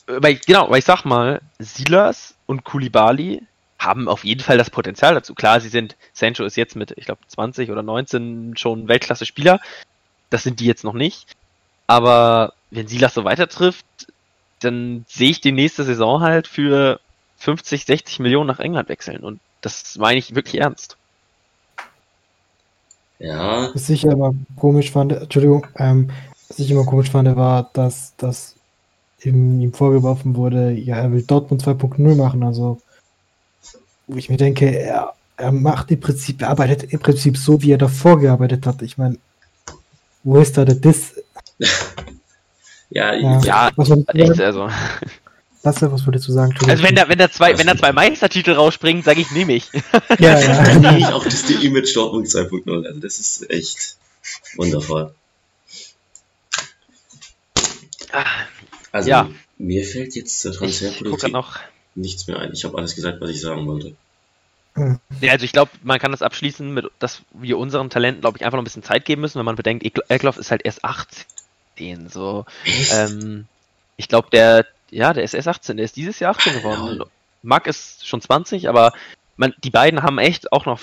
weil, 0.08 0.36
genau, 0.36 0.70
weil 0.70 0.80
ich 0.80 0.86
sag 0.86 1.06
mal, 1.06 1.42
Silas 1.58 2.36
und 2.46 2.64
Kulibali 2.64 3.42
haben 3.80 4.10
auf 4.10 4.26
jeden 4.26 4.42
Fall 4.42 4.58
das 4.58 4.70
Potenzial 4.70 5.14
dazu. 5.14 5.34
Klar, 5.34 5.62
sie 5.62 5.70
sind, 5.70 5.96
Sancho 6.14 6.44
ist 6.44 6.58
jetzt 6.58 6.76
mit, 6.76 6.94
ich 6.98 7.06
glaube, 7.06 7.22
20 7.28 7.72
oder 7.72 7.82
19 7.82 8.58
schon 8.58 8.88
Weltklasse-Spieler. 8.88 9.60
Das 10.30 10.44
sind 10.44 10.60
die 10.60 10.66
jetzt 10.66 10.84
noch 10.84 10.94
nicht. 10.94 11.28
Aber 11.88 12.54
wenn 12.72 12.88
Silas 12.88 13.14
so 13.14 13.24
weiter 13.24 13.48
trifft, 13.48 13.86
dann 14.60 15.06
sehe 15.08 15.32
ich 15.32 15.42
die 15.42 15.54
nächste 15.54 15.86
Saison 15.86 16.22
halt 16.22 16.48
für 16.48 17.00
50, 17.40 17.86
60 17.86 18.20
Millionen 18.20 18.48
nach 18.48 18.60
England 18.60 18.90
wechseln. 18.90 19.24
Und 19.24 19.40
das 19.62 19.98
meine 19.98 20.20
ich 20.20 20.36
wirklich 20.36 20.62
ernst. 20.62 20.98
Ja, 23.20 23.70
Was 23.74 23.90
ich 23.90 24.10
aber 24.10 24.34
komisch 24.56 24.92
fand, 24.92 25.12
Entschuldigung, 25.12 25.68
ähm, 25.76 26.10
was 26.48 26.60
ich 26.60 26.72
immer 26.72 26.86
komisch 26.86 27.12
fand, 27.12 27.36
war, 27.36 27.70
dass, 27.74 28.16
dass 28.16 28.56
ihm, 29.22 29.60
ihm 29.60 29.74
vorgeworfen 29.74 30.36
wurde, 30.36 30.72
ja, 30.72 30.98
er 30.98 31.12
will 31.12 31.24
Dortmund 31.24 31.62
2.0 31.64 32.16
machen, 32.16 32.44
also 32.44 32.82
wo 34.08 34.18
ich 34.18 34.30
mir 34.30 34.38
denke, 34.38 34.68
er, 34.68 35.14
er 35.38 35.52
macht 35.52 35.92
im 35.92 36.00
Prinzip, 36.00 36.42
er 36.42 36.50
arbeitet 36.50 36.92
im 36.92 37.00
Prinzip 37.00 37.38
so, 37.38 37.62
wie 37.62 37.74
er 37.74 37.78
davor 37.78 38.20
gearbeitet 38.20 38.66
hat. 38.66 38.82
Ich 38.82 38.98
meine, 38.98 39.18
wo 40.24 40.38
ist 40.38 40.58
da 40.58 40.66
der 40.66 40.76
Diss? 40.76 41.22
ja, 42.90 43.14
Ja. 43.14 43.40
Ja, 43.42 43.72
echt, 44.14 44.42
also. 44.42 44.70
Lasse, 45.64 45.92
was 45.92 46.06
wolltest 46.06 46.28
du 46.28 46.32
sagen? 46.32 46.56
Also 46.68 46.84
wenn 46.84 46.96
da, 46.96 47.10
wenn 47.10 47.18
da 47.18 47.30
zwei, 47.30 47.58
wenn 47.58 47.68
da 47.68 47.76
zwei 47.78 47.92
Meistertitel 47.92 48.52
rausspringen, 48.54 49.04
sage 49.04 49.20
ich, 49.22 49.32
nehme 49.32 49.54
ich. 49.54 49.70
ja, 50.20 50.40
ja. 50.40 50.64
Dann 50.64 50.82
nehme 50.82 51.00
ich 51.00 51.06
auch 51.08 51.24
das 51.26 51.44
die 51.46 51.66
Image 51.66 51.94
Dortmund 51.96 52.28
2.0. 52.28 52.86
Also 52.86 53.00
das 53.00 53.20
ist 53.20 53.50
echt 53.50 53.98
wundervoll. 54.56 55.14
Also 58.92 59.10
Ja. 59.10 59.30
mir 59.58 59.86
fällt 59.86 60.16
jetzt 60.16 60.40
zur 60.40 60.54
Transferpolitik 60.54 61.32
noch. 61.32 61.60
nichts 61.96 62.28
mehr 62.28 62.40
ein. 62.40 62.54
Ich 62.54 62.64
habe 62.64 62.78
alles 62.78 62.96
gesagt, 62.96 63.22
was 63.22 63.30
ich 63.30 63.42
sagen 63.42 63.68
wollte. 63.68 63.96
Ja, 65.20 65.32
also 65.34 65.44
ich 65.44 65.52
glaube, 65.52 65.72
man 65.84 66.00
kann 66.00 66.12
das 66.12 66.22
abschließen 66.22 66.74
mit, 66.74 66.86
dass 67.00 67.22
wir 67.34 67.58
unseren 67.58 67.90
Talenten, 67.90 68.22
glaube 68.22 68.38
ich, 68.38 68.46
einfach 68.46 68.56
noch 68.56 68.62
ein 68.62 68.66
bisschen 68.66 68.84
Zeit 68.84 69.04
geben 69.04 69.22
müssen, 69.22 69.38
wenn 69.38 69.46
man 69.46 69.58
bedenkt, 69.58 69.84
Ekl- 69.86 70.04
Ekloff 70.08 70.38
ist 70.38 70.52
halt 70.52 70.62
erst 70.64 70.86
18, 70.86 72.08
so. 72.10 72.46
Ähm, 72.94 73.46
ich 73.98 74.08
glaube, 74.08 74.30
der, 74.32 74.66
ja, 74.92 75.14
der 75.14 75.24
ist 75.24 75.34
erst 75.34 75.48
18, 75.48 75.78
der 75.78 75.86
ist 75.86 75.96
dieses 75.96 76.20
Jahr 76.20 76.32
18 76.32 76.54
geworden. 76.54 76.98
Lol. 76.98 77.08
Marc 77.42 77.68
ist 77.68 78.08
schon 78.08 78.22
20, 78.22 78.70
aber 78.70 78.94
man, 79.38 79.54
die 79.64 79.70
beiden 79.70 80.04
haben 80.04 80.18
echt 80.18 80.52
auch 80.52 80.66
noch 80.66 80.82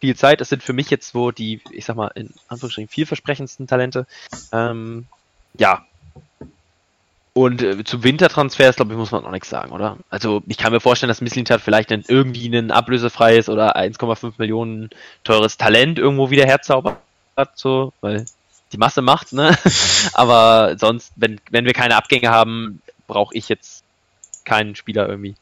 viel 0.00 0.16
Zeit. 0.16 0.40
Es 0.40 0.48
sind 0.48 0.62
für 0.62 0.72
mich 0.72 0.90
jetzt 0.90 1.12
so 1.12 1.30
die, 1.30 1.60
ich 1.70 1.84
sag 1.84 1.96
mal, 1.96 2.10
in 2.14 2.32
Anführungsstrichen 2.48 2.88
vielversprechendsten 2.88 3.66
Talente. 3.66 4.06
Ähm, 4.52 5.06
ja. 5.58 5.84
Und 7.32 7.62
äh, 7.62 7.84
zu 7.84 8.02
Wintertransfers, 8.02 8.76
glaube 8.76 8.92
ich, 8.92 8.98
muss 8.98 9.10
man 9.10 9.22
noch 9.22 9.30
nichts 9.30 9.50
sagen, 9.50 9.72
oder? 9.72 9.98
Also 10.08 10.42
ich 10.46 10.56
kann 10.56 10.72
mir 10.72 10.80
vorstellen, 10.80 11.08
dass 11.08 11.20
Misslintat 11.20 11.60
vielleicht 11.60 11.92
ein, 11.92 12.04
irgendwie 12.06 12.46
ein 12.54 12.70
ablösefreies 12.70 13.48
oder 13.48 13.76
1,5 13.76 14.34
Millionen 14.38 14.90
teures 15.24 15.56
Talent 15.58 15.98
irgendwo 15.98 16.30
wieder 16.30 16.46
herzaubert, 16.46 16.98
so, 17.54 17.92
weil 18.00 18.24
die 18.72 18.78
Masse 18.78 19.02
macht, 19.02 19.32
ne? 19.32 19.56
Aber 20.14 20.76
sonst, 20.78 21.12
wenn, 21.16 21.40
wenn 21.50 21.66
wir 21.66 21.72
keine 21.72 21.96
Abgänge 21.96 22.30
haben, 22.30 22.80
brauche 23.06 23.34
ich 23.36 23.48
jetzt 23.48 23.84
keinen 24.44 24.74
Spieler 24.76 25.08
irgendwie. 25.08 25.34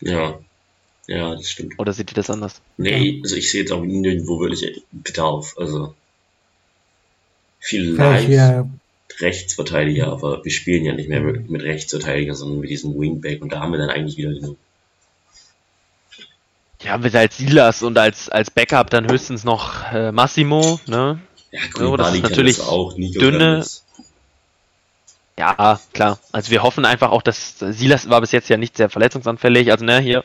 Ja. 0.00 0.38
Ja, 1.06 1.34
das 1.34 1.50
stimmt. 1.50 1.78
Oder 1.78 1.92
seht 1.92 2.10
ihr 2.12 2.14
das 2.14 2.30
anders? 2.30 2.60
Nee, 2.76 3.20
also 3.22 3.34
ich 3.36 3.50
sehe 3.50 3.62
jetzt 3.62 3.72
auch 3.72 3.82
nirgendwo 3.82 4.40
wirklich 4.40 4.82
Bedarf. 4.92 5.54
Also 5.58 5.94
Vielleicht 7.58 7.96
vielleicht 7.96 8.28
wieder 8.28 8.68
Rechtsverteidiger, 9.18 10.06
aber 10.08 10.42
wir 10.44 10.50
spielen 10.52 10.84
ja 10.84 10.94
nicht 10.94 11.08
mehr 11.08 11.20
mit 11.20 11.62
Rechtsverteidiger, 11.62 12.34
sondern 12.34 12.60
mit 12.60 12.70
diesem 12.70 12.98
Wingback 12.98 13.42
und 13.42 13.52
da 13.52 13.60
haben 13.60 13.72
wir 13.72 13.78
dann 13.78 13.90
eigentlich 13.90 14.16
wieder 14.16 14.32
genug. 14.32 14.56
Ja, 16.82 16.96
mit 16.96 17.14
als 17.14 17.36
Silas 17.36 17.82
und 17.82 17.98
als, 17.98 18.30
als 18.30 18.50
Backup 18.50 18.88
dann 18.88 19.10
höchstens 19.10 19.44
noch 19.44 19.92
äh, 19.92 20.12
Massimo, 20.12 20.80
ne? 20.86 21.20
Ja, 21.50 21.60
Oh, 21.60 21.66
das 21.66 21.66
ist 21.68 21.74
Koulibaly 21.74 22.20
kann 22.22 22.30
natürlich 22.30 22.56
das 22.56 22.66
auch, 22.68 22.96
Nico 22.96 23.18
dünne- 23.20 23.38
Fernandes. 23.38 23.84
Ja, 25.40 25.80
klar. 25.94 26.18
Also 26.32 26.50
wir 26.50 26.62
hoffen 26.62 26.84
einfach 26.84 27.10
auch, 27.10 27.22
dass 27.22 27.58
Silas 27.58 28.10
war 28.10 28.20
bis 28.20 28.30
jetzt 28.30 28.50
ja 28.50 28.58
nicht 28.58 28.76
sehr 28.76 28.90
verletzungsanfällig. 28.90 29.72
Also 29.72 29.86
ne, 29.86 29.98
hier 29.98 30.22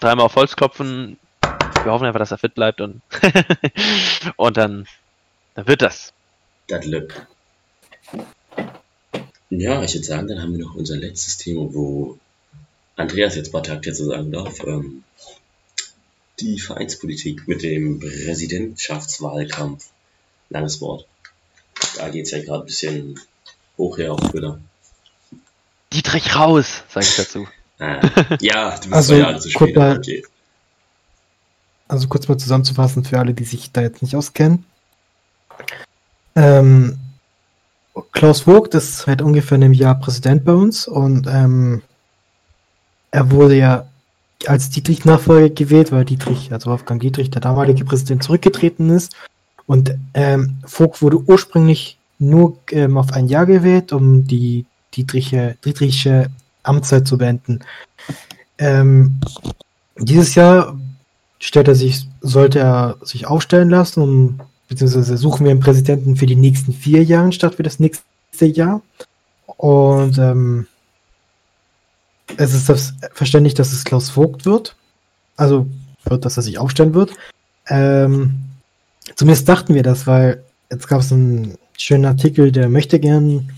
dreimal 0.00 0.26
auf 0.26 0.36
Holz 0.36 0.54
klopfen. 0.54 1.18
Wir 1.82 1.92
hoffen 1.92 2.04
einfach, 2.04 2.18
dass 2.18 2.30
er 2.30 2.36
fit 2.36 2.54
bleibt 2.54 2.82
und 2.82 3.00
und 4.36 4.58
dann, 4.58 4.86
dann 5.54 5.66
wird 5.66 5.80
das. 5.80 6.12
Das 6.68 6.84
Glück. 6.84 7.26
Ja, 9.48 9.82
ich 9.82 9.94
würde 9.94 10.06
sagen, 10.06 10.28
dann 10.28 10.42
haben 10.42 10.52
wir 10.52 10.66
noch 10.66 10.74
unser 10.74 10.98
letztes 10.98 11.38
Thema, 11.38 11.72
wo 11.72 12.18
Andreas 12.96 13.36
jetzt 13.36 13.48
ein 13.48 13.52
paar 13.52 13.62
Takte 13.62 13.94
zu 13.94 14.04
sagen 14.04 14.30
darf. 14.30 14.62
Ähm, 14.66 15.04
die 16.38 16.60
Vereinspolitik 16.60 17.48
mit 17.48 17.62
dem 17.62 17.98
Präsidentschaftswahlkampf. 17.98 19.86
Langes 20.50 20.82
Wort. 20.82 21.06
Da 21.96 22.10
geht's 22.10 22.32
ja 22.32 22.42
gerade 22.42 22.64
ein 22.64 22.66
bisschen 22.66 23.18
hoch 23.80 23.98
her 23.98 24.12
auf 24.12 24.20
Twitter. 24.20 24.58
Dietrich 25.92 26.36
raus, 26.36 26.84
sage 26.88 27.06
ich 27.06 27.16
dazu. 27.16 27.48
Ah, 27.82 27.98
ja, 28.42 28.72
du 28.76 28.80
bist 28.82 28.92
Also, 28.92 29.14
zwei 29.14 29.20
Jahre 29.20 29.40
zu 29.40 29.48
spät. 29.48 29.74
mal. 29.74 29.96
Okay. 29.96 30.22
Also 31.88 32.08
kurz 32.08 32.28
mal 32.28 32.36
zusammenzufassen 32.36 33.04
für 33.06 33.18
alle, 33.18 33.32
die 33.32 33.44
sich 33.44 33.72
da 33.72 33.80
jetzt 33.80 34.02
nicht 34.02 34.14
auskennen. 34.14 34.66
Ähm, 36.36 36.98
Klaus 38.12 38.42
Vogt 38.42 38.74
ist 38.74 38.98
seit 38.98 39.22
ungefähr 39.22 39.54
einem 39.54 39.72
Jahr 39.72 39.98
Präsident 39.98 40.44
bei 40.44 40.52
uns 40.52 40.86
und 40.86 41.26
ähm, 41.26 41.80
er 43.12 43.30
wurde 43.30 43.56
ja 43.56 43.86
als 44.46 44.68
Dietrich-Nachfolger 44.68 45.48
gewählt, 45.48 45.90
weil 45.90 46.04
Dietrich, 46.04 46.52
also 46.52 46.68
Wolfgang 46.70 47.00
Dietrich, 47.00 47.30
der 47.30 47.40
damalige 47.40 47.86
Präsident, 47.86 48.22
zurückgetreten 48.22 48.90
ist. 48.90 49.16
Und 49.66 49.94
ähm, 50.12 50.58
Vogt 50.66 51.00
wurde 51.00 51.16
ursprünglich 51.16 51.98
nur 52.20 52.58
ähm, 52.70 52.96
auf 52.96 53.12
ein 53.12 53.28
Jahr 53.28 53.46
gewählt, 53.46 53.92
um 53.92 54.26
die 54.26 54.66
Dietriche, 54.94 55.56
Dietrichsche 55.64 56.30
Amtszeit 56.62 57.08
zu 57.08 57.18
beenden. 57.18 57.60
Ähm, 58.58 59.20
dieses 59.96 60.34
Jahr 60.34 60.78
stellt 61.38 61.68
er 61.68 61.74
sich, 61.74 62.06
sollte 62.20 62.58
er 62.58 62.98
sich 63.02 63.26
aufstellen 63.26 63.70
lassen, 63.70 64.02
um, 64.02 64.40
beziehungsweise 64.68 65.16
suchen 65.16 65.44
wir 65.44 65.50
einen 65.50 65.60
Präsidenten 65.60 66.16
für 66.16 66.26
die 66.26 66.36
nächsten 66.36 66.72
vier 66.72 67.02
Jahre 67.02 67.32
statt 67.32 67.54
für 67.54 67.62
das 67.62 67.80
nächste 67.80 68.46
Jahr. 68.46 68.82
Und 69.56 70.18
ähm, 70.18 70.66
es 72.36 72.54
ist 72.54 72.68
das 72.68 72.94
verständlich, 73.12 73.54
dass 73.54 73.72
es 73.72 73.84
Klaus 73.84 74.10
Vogt 74.10 74.44
wird. 74.44 74.76
Also 75.36 75.66
wird, 76.04 76.24
dass 76.24 76.36
er 76.36 76.42
sich 76.42 76.58
aufstellen 76.58 76.94
wird. 76.94 77.12
Ähm, 77.68 78.40
zumindest 79.16 79.48
dachten 79.48 79.74
wir 79.74 79.82
das, 79.82 80.06
weil 80.06 80.42
jetzt 80.70 80.88
gab 80.88 81.00
es 81.00 81.12
einen 81.12 81.56
schönen 81.82 82.04
Artikel 82.04 82.52
der 82.52 82.68
möchte 82.68 82.98
gern 82.98 83.50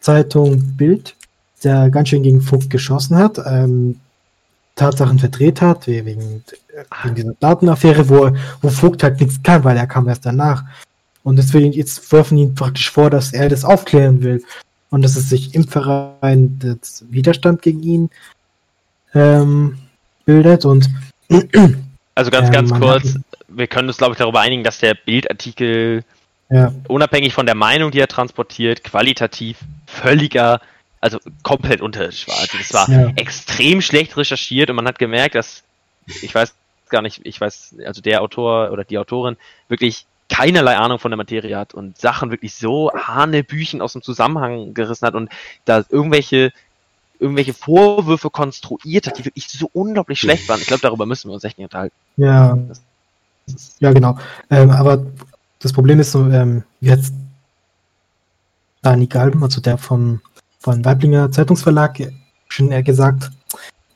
Zeitung 0.00 0.76
Bild, 0.76 1.14
der 1.62 1.90
ganz 1.90 2.08
schön 2.08 2.22
gegen 2.22 2.40
Vogt 2.40 2.70
geschossen 2.70 3.16
hat. 3.16 3.38
Ähm, 3.46 4.00
Tatsachen 4.76 5.18
verdreht 5.18 5.60
hat, 5.60 5.86
wegen, 5.86 6.04
wegen 6.04 7.14
dieser 7.14 7.34
Datenaffäre, 7.40 8.08
wo, 8.08 8.30
wo 8.62 8.68
Vogt 8.70 9.02
halt 9.02 9.20
nichts 9.20 9.42
kann, 9.42 9.62
weil 9.64 9.76
er 9.76 9.86
kam 9.86 10.08
erst 10.08 10.24
danach. 10.24 10.64
Und 11.22 11.36
deswegen 11.36 11.72
jetzt 11.72 12.10
werfen 12.12 12.38
ihn 12.38 12.54
praktisch 12.54 12.90
vor, 12.90 13.10
dass 13.10 13.32
er 13.32 13.48
das 13.48 13.64
aufklären 13.64 14.22
will. 14.22 14.42
Und 14.88 15.02
dass 15.02 15.16
es 15.16 15.28
sich 15.28 15.54
im 15.54 15.68
Verein 15.68 16.58
das 16.58 17.04
Widerstand 17.10 17.62
gegen 17.62 17.82
ihn 17.82 18.10
ähm, 19.14 19.78
bildet. 20.24 20.64
Und 20.64 20.88
Also 22.14 22.30
ganz, 22.30 22.48
Ähm, 22.48 22.52
ganz 22.52 22.70
man 22.70 22.80
kurz, 22.80 23.18
wir 23.48 23.66
können 23.66 23.88
uns, 23.88 23.98
glaube 23.98 24.12
ich, 24.12 24.18
darüber 24.18 24.40
einigen, 24.40 24.64
dass 24.64 24.78
der 24.78 24.94
Bildartikel 24.94 26.04
ja, 26.50 26.72
unabhängig 26.88 27.32
von 27.32 27.46
der 27.46 27.54
Meinung, 27.54 27.90
die 27.90 28.00
er 28.00 28.08
transportiert, 28.08 28.84
qualitativ 28.84 29.58
völliger, 29.86 30.60
also 31.00 31.18
komplett 31.42 31.80
unterirdisch 31.80 32.28
war. 32.28 32.36
Also 32.38 32.58
das 32.58 32.74
war 32.74 32.90
Ja. 32.90 33.12
extrem 33.16 33.80
schlecht 33.80 34.16
recherchiert 34.16 34.68
und 34.68 34.76
man 34.76 34.86
hat 34.86 34.98
gemerkt, 34.98 35.34
dass, 35.36 35.62
ich 36.06 36.34
weiß 36.34 36.54
gar 36.88 37.02
nicht, 37.02 37.20
ich 37.24 37.40
weiß, 37.40 37.76
also 37.86 38.02
der 38.02 38.20
Autor 38.20 38.72
oder 38.72 38.84
die 38.84 38.98
Autorin 38.98 39.36
wirklich 39.68 40.06
keinerlei 40.28 40.76
Ahnung 40.76 40.98
von 40.98 41.10
der 41.10 41.16
Materie 41.16 41.56
hat 41.56 41.74
und 41.74 41.98
Sachen 41.98 42.30
wirklich 42.30 42.54
so 42.54 42.92
Hanebüchen 42.92 43.80
aus 43.80 43.92
dem 43.92 44.02
Zusammenhang 44.02 44.74
gerissen 44.74 45.06
hat 45.06 45.14
und 45.14 45.30
da 45.64 45.84
irgendwelche 45.88 46.52
irgendwelche 47.20 47.52
Vorwürfe 47.52 48.30
konstruiert 48.30 49.06
hat, 49.06 49.18
die 49.18 49.24
wirklich 49.26 49.46
so 49.46 49.68
unglaublich 49.72 50.18
schlecht 50.18 50.48
waren. 50.48 50.60
Ich 50.60 50.66
glaube, 50.66 50.80
darüber 50.80 51.04
müssen 51.04 51.28
wir 51.28 51.34
uns 51.34 51.44
echt 51.44 51.58
nicht 51.58 51.66
unterhalten. 51.66 51.94
Ja, 52.16 52.56
ja 53.78 53.92
genau. 53.92 54.18
Ähm, 54.48 54.70
aber 54.70 55.04
das 55.60 55.72
Problem 55.72 56.00
ist 56.00 56.12
so, 56.12 56.28
ähm, 56.28 56.64
jetzt 56.80 57.14
Dani 58.82 59.06
Galben, 59.06 59.42
also 59.42 59.60
der 59.60 59.78
vom, 59.78 60.20
von 60.58 60.84
Weiblinger 60.84 61.30
Zeitungsverlag, 61.30 62.00
schon 62.48 62.84
gesagt, 62.84 63.30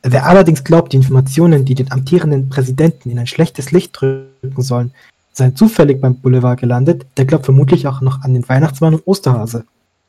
wer 0.03 0.25
allerdings 0.27 0.63
glaubt, 0.63 0.93
die 0.93 0.97
Informationen, 0.97 1.65
die 1.65 1.75
den 1.75 1.91
amtierenden 1.91 2.49
Präsidenten 2.49 3.09
in 3.09 3.19
ein 3.19 3.27
schlechtes 3.27 3.71
Licht 3.71 3.99
drücken 3.99 4.61
sollen, 4.61 4.91
seien 5.33 5.55
zufällig 5.55 5.99
beim 5.99 6.15
Boulevard 6.15 6.59
gelandet, 6.59 7.05
der 7.17 7.25
glaubt 7.25 7.45
vermutlich 7.45 7.87
auch 7.87 8.01
noch 8.01 8.21
an 8.21 8.33
den 8.33 8.47
Weihnachtsmann 8.47 8.95
und 8.95 9.07
Osterhase. 9.07 9.65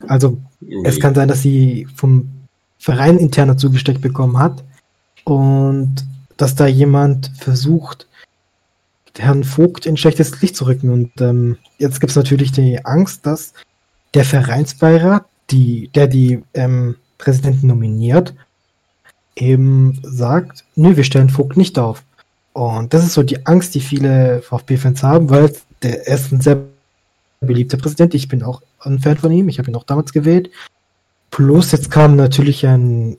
Also 0.07 0.37
nee. 0.61 0.75
es 0.85 0.99
kann 0.99 1.15
sein, 1.15 1.27
dass 1.27 1.41
sie 1.41 1.87
vom 1.95 2.29
Verein 2.77 3.17
interner 3.17 3.57
zugesteckt 3.57 4.01
bekommen 4.01 4.37
hat 4.37 4.63
und 5.23 6.05
dass 6.37 6.55
da 6.55 6.67
jemand 6.67 7.31
versucht, 7.35 8.06
Herrn 9.19 9.43
Vogt 9.43 9.85
in 9.85 9.97
schlechtes 9.97 10.41
Licht 10.41 10.55
zu 10.55 10.65
rücken. 10.65 10.89
Und 10.89 11.21
ähm, 11.21 11.57
jetzt 11.77 11.99
gibt 11.99 12.11
es 12.11 12.15
natürlich 12.15 12.51
die 12.51 12.83
Angst, 12.85 13.25
dass 13.25 13.53
der 14.13 14.25
Vereinsbeirat, 14.25 15.25
die, 15.49 15.89
der 15.93 16.07
die 16.07 16.43
ähm, 16.53 16.95
Präsidenten 17.17 17.67
nominiert, 17.67 18.33
eben 19.35 19.99
sagt, 20.03 20.65
nö, 20.75 20.95
wir 20.95 21.03
stellen 21.03 21.29
Vogt 21.29 21.57
nicht 21.57 21.77
auf. 21.77 22.03
Und 22.53 22.93
das 22.93 23.03
ist 23.05 23.13
so 23.13 23.23
die 23.23 23.45
Angst, 23.45 23.75
die 23.75 23.81
viele 23.81 24.41
VfB-Fans 24.41 25.03
haben, 25.03 25.29
weil 25.29 25.53
der 25.83 26.07
ist 26.07 26.31
ein 26.31 26.41
sehr 26.41 26.63
beliebter 27.39 27.77
Präsident. 27.77 28.15
Ich 28.15 28.27
bin 28.27 28.41
auch 28.41 28.61
ein 28.79 28.99
Fan 28.99 29.17
von 29.17 29.31
ihm. 29.31 29.47
Ich 29.47 29.59
habe 29.59 29.69
ihn 29.69 29.75
auch 29.75 29.83
damals 29.83 30.11
gewählt. 30.11 30.49
Plus 31.29 31.71
jetzt 31.71 31.91
kam 31.91 32.15
natürlich 32.15 32.65
ein, 32.65 33.17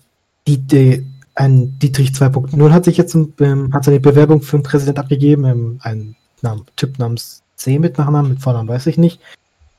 ein 1.39 1.78
Dietrich 1.78 2.11
2.0 2.11 2.72
hat 2.72 2.84
sich 2.84 2.97
jetzt 2.97 3.14
ähm, 3.14 3.72
hat 3.72 3.84
seine 3.84 4.01
Bewerbung 4.01 4.43
für 4.43 4.57
einen 4.57 4.64
Präsident 4.64 4.99
abgegeben, 4.99 5.45
ähm, 5.45 5.78
ein 5.82 6.16
Namen, 6.43 6.64
Typ 6.74 6.99
namens 6.99 7.43
C 7.55 7.78
mit 7.78 7.97
Nachnamen, 7.97 8.32
mit 8.32 8.41
Vornamen 8.41 8.68
weiß 8.68 8.89
ich 8.89 8.99
nicht. 8.99 9.20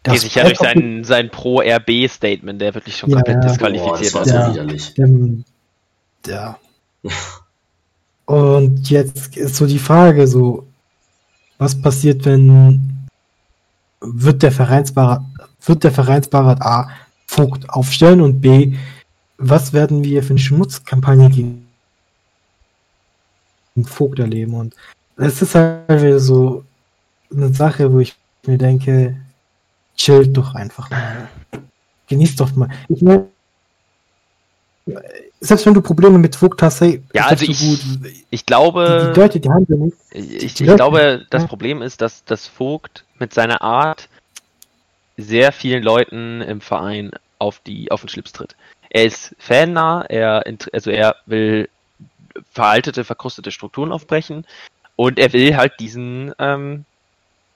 Das 0.04 0.14
nee, 0.14 0.20
sicher 0.20 0.46
durch 0.46 0.58
sein, 0.58 1.04
sein 1.04 1.30
Pro-RB-Statement, 1.30 2.62
der 2.62 2.76
wirklich 2.76 2.96
schon 2.96 3.10
ja, 3.10 3.18
komplett 3.18 3.44
disqualifiziert 3.44 4.14
Boah, 4.14 4.24
das 4.24 4.34
war 4.34 4.46
so 4.46 4.52
widerlich. 4.54 4.94
Ähm, 4.98 5.44
ja. 6.26 6.58
Und 8.26 8.90
jetzt 8.90 9.36
ist 9.36 9.58
so 9.58 9.66
die 9.66 9.80
Frage, 9.80 10.28
so, 10.28 10.66
was 11.58 11.82
passiert, 11.82 12.24
wenn 12.24 13.08
wird 14.00 14.44
der 14.44 14.54
Vereinsbeirat, 14.54 15.24
wird 15.66 15.84
der 15.84 15.92
Vereinsbeirat 15.92 16.62
A 16.62 16.90
Vogt 17.28 17.70
aufstellen 17.70 18.22
und 18.22 18.40
B, 18.40 18.76
was 19.40 19.74
werden 19.74 20.04
wir 20.04 20.22
für 20.22 20.32
eine 20.32 20.40
Schmutzkampagne 20.40 21.30
gegen 21.30 21.66
Vogt 23.86 24.20
erleben? 24.20 24.54
Und 24.54 24.76
es 25.16 25.42
ist 25.42 25.56
halt 25.56 25.88
wieder 25.90 26.20
so 26.20 26.66
eine 27.34 27.54
Sache, 27.54 27.92
wo 27.92 28.00
ich 28.00 28.16
mir 28.46 28.58
denke, 28.58 29.16
chillt 29.96 30.36
doch 30.36 30.56
einfach 30.56 30.90
mal. 30.90 31.30
Genießt 32.08 32.40
doch 32.40 32.54
mal. 32.56 32.70
Ich 32.90 33.02
meine, 33.02 33.28
selbst 35.40 35.66
wenn 35.66 35.74
du 35.74 35.82
Probleme 35.82 36.18
mit 36.18 36.36
Vogt 36.36 36.62
hast, 36.62 36.82
hey, 36.82 37.02
ja, 37.14 37.28
also 37.28 37.46
ich, 37.46 37.60
gut. 37.60 37.80
ich 38.30 38.46
glaube, 38.46 39.14
die, 39.16 39.20
Leute, 39.20 39.40
die 39.40 39.48
ja 39.48 39.60
nicht. 39.70 39.98
Ich, 40.12 40.60
ich 40.60 40.76
glaube, 40.76 41.26
das 41.30 41.48
Problem 41.48 41.82
ist, 41.82 42.02
dass 42.02 42.26
das 42.26 42.46
Vogt 42.46 43.06
mit 43.20 43.34
seiner 43.34 43.62
Art 43.62 44.10
sehr 45.16 45.54
vielen 45.54 45.84
Leuten 45.84 46.42
im 46.42 46.60
Verein 46.60 47.12
auf 47.38 47.60
die 47.66 47.90
auf 47.92 48.02
den 48.02 48.10
Schlips 48.10 48.34
tritt. 48.34 48.56
Er 48.90 49.06
ist 49.06 49.36
fannah, 49.38 50.06
er 50.08 50.44
also 50.74 50.90
er 50.90 51.16
will 51.26 51.70
veraltete, 52.52 53.04
verkrustete 53.04 53.52
Strukturen 53.52 53.92
aufbrechen 53.92 54.46
und 54.96 55.20
er 55.20 55.32
will 55.34 55.56
halt 55.56 55.74
diesen 55.80 56.34
ähm, 56.40 56.86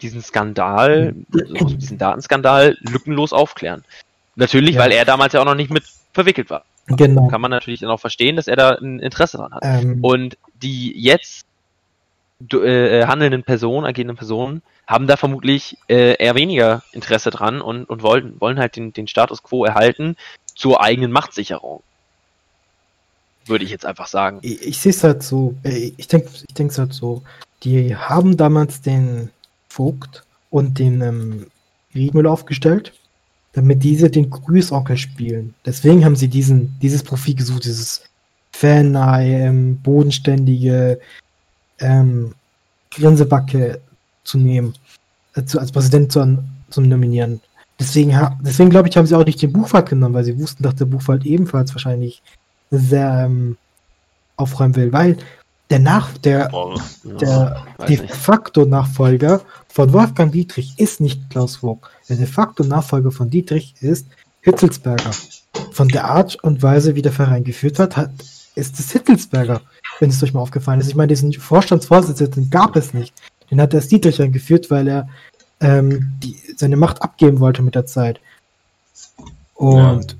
diesen 0.02 0.22
Skandal, 0.22 1.16
also 1.34 1.76
diesen 1.76 1.98
Datenskandal 1.98 2.78
lückenlos 2.82 3.34
aufklären. 3.34 3.84
Natürlich, 4.36 4.76
ja. 4.76 4.82
weil 4.82 4.92
er 4.92 5.06
damals 5.06 5.34
ja 5.34 5.42
auch 5.42 5.46
noch 5.46 5.56
nicht 5.56 5.72
mit 5.72 5.84
verwickelt 6.12 6.50
war. 6.50 6.66
Genau. 6.88 7.28
Kann 7.28 7.42
man 7.42 7.52
natürlich 7.52 7.80
dann 7.80 7.90
auch 7.90 8.00
verstehen, 8.00 8.36
dass 8.36 8.48
er 8.48 8.58
da 8.58 8.72
ein 8.72 9.00
Interesse 9.00 9.38
dran 9.38 9.54
hat. 9.54 9.64
Ähm. 9.64 10.00
Und 10.04 10.38
die 10.62 10.92
jetzt 11.00 11.46
äh, 12.52 13.06
handelnden 13.06 13.44
Personen, 13.44 13.86
agierenden 13.86 14.18
Personen, 14.18 14.62
haben 14.86 15.08
da 15.08 15.16
vermutlich 15.16 15.78
äh, 15.88 16.16
eher 16.16 16.36
weniger 16.36 16.84
Interesse 16.92 17.30
dran 17.30 17.62
und, 17.62 17.86
und 17.86 18.04
wollen, 18.04 18.40
wollen 18.42 18.60
halt 18.60 18.76
den, 18.76 18.92
den 18.92 19.08
Status 19.08 19.44
quo 19.44 19.64
erhalten 19.64 20.18
zur 20.56 20.82
eigenen 20.82 21.12
Machtsicherung. 21.12 21.82
Würde 23.46 23.66
ich 23.66 23.72
jetzt 23.72 23.86
einfach 23.86 24.08
sagen. 24.08 24.40
Ich, 24.42 24.62
ich 24.62 24.78
sehe 24.80 24.92
es 24.92 25.04
halt 25.04 25.24
so, 25.24 25.56
äh, 25.64 25.92
ich 25.98 26.08
denke 26.08 26.30
ich 26.34 26.60
es 26.60 26.78
halt 26.78 26.94
so, 26.94 27.22
die 27.64 27.96
haben 27.96 28.38
damals 28.38 28.82
den 28.82 29.30
Vogt 29.68 30.24
und 30.50 30.80
den 30.80 31.02
ähm, 31.02 31.48
Riedmüller 31.96 32.32
aufgestellt, 32.32 32.94
damit 33.54 33.84
diese 33.84 34.10
den 34.10 34.30
Grüßonkel 34.30 34.98
spielen. 34.98 35.54
Deswegen 35.66 36.06
haben 36.06 36.16
sie 36.16 36.28
diesen, 36.28 36.78
dieses 36.82 37.04
Profil 37.04 37.36
gesucht, 37.36 37.66
dieses 37.66 38.04
fannahe, 38.52 39.26
ähm, 39.26 39.78
bodenständige, 39.82 41.00
ähm, 41.80 42.34
Grinsebacke 42.92 43.82
zu 44.24 44.38
nehmen, 44.38 44.74
äh, 45.36 45.44
zu, 45.44 45.60
als 45.60 45.72
Präsident 45.72 46.12
zu, 46.12 46.44
zu 46.70 46.82
nominieren. 46.82 47.42
Deswegen, 47.80 48.16
deswegen 48.42 48.70
glaube 48.70 48.88
ich, 48.88 48.98
haben 48.98 49.06
sie 49.06 49.16
auch 49.16 49.26
nicht 49.26 49.42
den 49.42 49.52
Buchwald 49.52 49.90
genommen, 49.90 50.14
weil 50.14 50.24
sie 50.24 50.40
wussten, 50.40 50.64
dass 50.64 50.76
der 50.76 50.86
Buchwald 50.86 51.26
ebenfalls 51.26 51.74
wahrscheinlich 51.74 52.22
sehr 52.70 53.26
ähm, 53.26 53.58
aufräumen 54.36 54.76
will, 54.76 54.94
weil 54.94 55.18
der 55.70 55.80
Nach, 55.80 56.18
der, 56.20 56.54
oh, 56.54 56.78
der 57.04 57.66
de 57.88 57.98
facto 58.08 58.66
Nachfolger 58.66 59.42
von 59.70 59.92
Wolfgang 59.92 60.32
Dietrich 60.32 60.76
ist 60.78 61.02
nicht 61.02 61.30
Klaus 61.30 61.58
Vogt. 61.58 61.90
Der 62.10 62.18
de 62.18 62.28
facto 62.28 62.64
Nachfolger 62.64 63.12
von 63.12 63.30
Dietrich 63.30 63.74
ist 63.82 64.08
Hitzelsberger. 64.42 65.12
Von 65.72 65.88
der 65.88 66.06
Art 66.06 66.36
und 66.44 66.62
Weise, 66.62 66.96
wie 66.96 67.02
der 67.02 67.12
Verein 67.12 67.44
geführt 67.44 67.80
hat, 67.80 67.98
hat 67.98 68.12
ist 68.56 68.80
es 68.80 68.92
Hitzelsberger, 68.92 69.62
wenn 70.00 70.10
es 70.10 70.22
euch 70.22 70.34
mal 70.34 70.42
aufgefallen 70.42 70.80
ist. 70.80 70.90
Ich 70.90 70.96
meine, 70.96 71.08
diesen 71.08 71.34
Vorstandsvorsitzenden 71.34 72.50
gab 72.50 72.76
es 72.76 72.94
nicht. 72.94 73.14
Den 73.50 73.60
hat 73.62 73.74
erst 73.74 73.92
Dietrich 73.92 74.22
eingeführt, 74.22 74.70
weil 74.70 74.88
er 74.88 75.10
ähm, 75.60 76.14
die, 76.22 76.38
seine 76.56 76.78
Macht 76.78 77.02
abgeben 77.02 77.40
wollte 77.40 77.62
mit 77.62 77.76
der 77.76 77.86
Zeit. 77.86 78.20
Und 79.56 80.18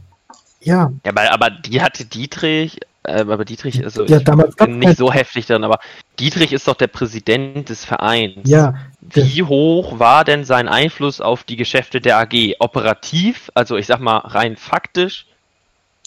ja. 0.62 0.92
Ja, 1.06 1.12
aber, 1.12 1.32
aber 1.32 1.50
die 1.50 1.82
hatte 1.82 2.06
Dietrich, 2.06 2.80
äh, 3.04 3.20
aber 3.22 3.44
Dietrich, 3.44 3.84
also 3.84 4.06
ja, 4.06 4.20
damals 4.20 4.56
bin 4.56 4.80
nicht 4.80 4.98
so 4.98 5.12
heftig 5.12 5.46
drin, 5.46 5.64
aber 5.64 5.80
Dietrich 6.20 6.54
ist 6.54 6.68
doch 6.68 6.76
der 6.76 6.88
Präsident 6.88 7.70
des 7.70 7.84
Vereins. 7.84 8.50
Ja. 8.50 8.76
Wie 9.02 9.44
hoch 9.44 10.00
war 10.00 10.24
denn 10.24 10.46
sein 10.46 10.70
Einfluss 10.70 11.20
auf 11.20 11.44
die 11.44 11.58
Geschäfte 11.58 12.00
der 12.00 12.18
AG? 12.18 12.56
Operativ, 12.60 13.52
also 13.54 13.76
ich 13.76 13.88
sag 13.88 14.00
mal 14.00 14.18
rein 14.18 14.56
faktisch, 14.56 15.28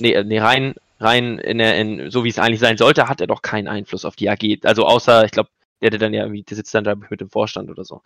nee, 0.01 0.12
äh, 0.12 0.24
nee 0.24 0.39
rein, 0.39 0.74
rein 1.01 1.39
in 1.39 1.59
der, 1.59 1.79
in, 1.79 2.11
so 2.11 2.24
wie 2.24 2.31
es 2.31 2.39
eigentlich 2.39 2.61
sein 2.61 2.79
sollte, 2.79 3.09
hat 3.09 3.20
er 3.20 3.27
doch 3.27 3.43
keinen 3.43 3.68
Einfluss 3.68 4.07
auf 4.07 4.16
die 4.16 4.31
AG. 4.31 4.61
Also 4.64 4.87
außer, 4.87 5.24
ich 5.24 5.33
glaube, 5.33 5.51
der, 5.83 5.91
der 5.91 5.99
dann 5.99 6.14
ja 6.14 6.22
irgendwie, 6.22 6.43
der 6.43 6.57
sitzt 6.57 6.74
dann 6.74 6.85
da 6.85 6.95
mit 6.95 7.20
dem 7.20 7.29
Vorstand 7.29 7.70
oder 7.70 7.85
so. 7.85 8.01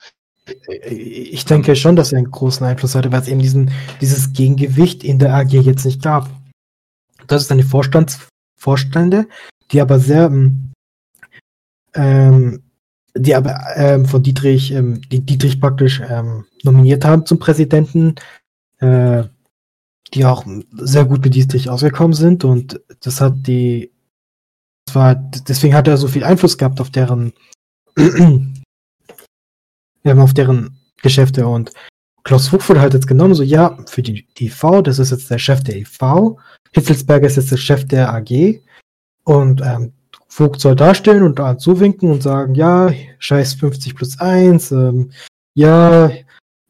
Ich 0.66 1.44
denke 1.44 1.76
schon, 1.76 1.96
dass 1.96 2.12
er 2.12 2.18
einen 2.18 2.30
großen 2.30 2.66
Einfluss 2.66 2.94
hatte, 2.94 3.12
weil 3.12 3.20
es 3.20 3.28
eben 3.28 3.40
diesen, 3.40 3.70
dieses 4.00 4.32
Gegengewicht 4.32 5.04
in 5.04 5.18
der 5.18 5.34
AG 5.34 5.50
jetzt 5.50 5.84
nicht 5.84 6.02
gab. 6.02 6.28
Das 7.26 7.42
ist 7.42 7.52
eine 7.52 7.62
Vorstands 7.62 8.18
Vorstände, 8.60 9.26
die 9.72 9.80
aber 9.80 9.98
sehr, 9.98 10.26
ähm, 10.26 10.72
ähm, 11.94 12.62
die 13.16 13.34
aber 13.34 13.58
ähm, 13.74 14.04
von 14.04 14.22
Dietrich, 14.22 14.72
ähm, 14.72 15.00
die 15.10 15.24
Dietrich 15.24 15.60
praktisch 15.60 16.02
ähm, 16.06 16.44
nominiert 16.62 17.04
haben 17.04 17.24
zum 17.24 17.38
Präsidenten, 17.38 18.16
äh, 18.78 19.24
die 20.12 20.26
auch 20.26 20.44
sehr 20.72 21.06
gut 21.06 21.24
mit 21.24 21.34
Dietrich 21.34 21.70
ausgekommen 21.70 22.12
sind 22.12 22.44
und 22.44 22.80
das 23.00 23.20
hat 23.20 23.46
die, 23.46 23.92
das 24.84 24.94
war, 24.94 25.14
deswegen 25.14 25.74
hat 25.74 25.88
er 25.88 25.96
so 25.96 26.08
viel 26.08 26.24
Einfluss 26.24 26.58
gehabt 26.58 26.80
auf 26.80 26.90
deren 26.90 27.32
wir 30.02 30.12
haben 30.12 30.20
auf 30.20 30.34
deren 30.34 30.78
Geschäfte 31.02 31.46
und 31.46 31.72
Klaus 32.22 32.48
Vogt 32.48 32.68
wurde 32.68 32.80
halt 32.80 32.94
jetzt 32.94 33.06
genommen, 33.06 33.34
so 33.34 33.42
ja, 33.42 33.78
für 33.86 34.02
die, 34.02 34.26
EV, 34.38 34.82
das 34.82 34.98
ist 34.98 35.10
jetzt 35.10 35.30
der 35.30 35.38
Chef 35.38 35.62
der 35.62 35.76
EV, 35.76 36.36
Hitzelsberger 36.72 37.26
ist 37.26 37.36
jetzt 37.36 37.50
der 37.50 37.56
Chef 37.56 37.86
der 37.86 38.12
AG 38.12 38.60
und 39.24 39.62
ähm, 39.62 39.92
Vogt 40.28 40.60
soll 40.60 40.76
dastehen 40.76 41.24
und 41.24 41.40
da 41.40 41.58
zuwinken 41.58 42.08
und 42.08 42.22
sagen, 42.22 42.54
ja, 42.54 42.92
scheiß 43.18 43.54
50 43.54 43.96
plus 43.96 44.20
1, 44.20 44.70
ähm, 44.70 45.10
ja, 45.54 46.06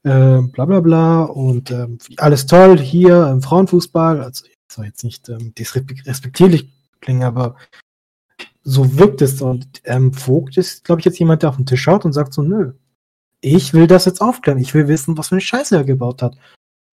äh, 0.02 0.40
bla 0.40 0.64
bla 0.64 0.80
bla. 0.80 1.24
Und 1.24 1.70
ähm, 1.70 1.98
alles 2.16 2.46
toll 2.46 2.78
hier 2.78 3.28
im 3.28 3.42
Frauenfußball, 3.42 4.22
also 4.22 4.46
soll 4.72 4.86
jetzt 4.86 5.04
nicht 5.04 5.28
ähm, 5.28 5.52
disrespektierlich 5.54 6.72
klingen, 7.00 7.22
aber 7.22 7.56
so 8.62 8.96
wirkt 8.98 9.20
es. 9.20 9.42
Und 9.42 9.82
ähm, 9.84 10.14
Vogt 10.14 10.56
ist, 10.56 10.84
glaube 10.84 11.00
ich, 11.00 11.04
jetzt 11.04 11.18
jemand, 11.18 11.42
der 11.42 11.50
auf 11.50 11.56
den 11.56 11.66
Tisch 11.66 11.82
schaut 11.82 12.06
und 12.06 12.14
sagt 12.14 12.32
so, 12.32 12.42
nö, 12.42 12.72
ich 13.40 13.72
will 13.72 13.86
das 13.86 14.04
jetzt 14.04 14.20
aufklären. 14.20 14.58
Ich 14.58 14.74
will 14.74 14.88
wissen, 14.88 15.16
was 15.16 15.28
für 15.28 15.36
eine 15.36 15.40
Scheiße 15.40 15.76
er 15.76 15.84
gebaut 15.84 16.22
hat. 16.22 16.36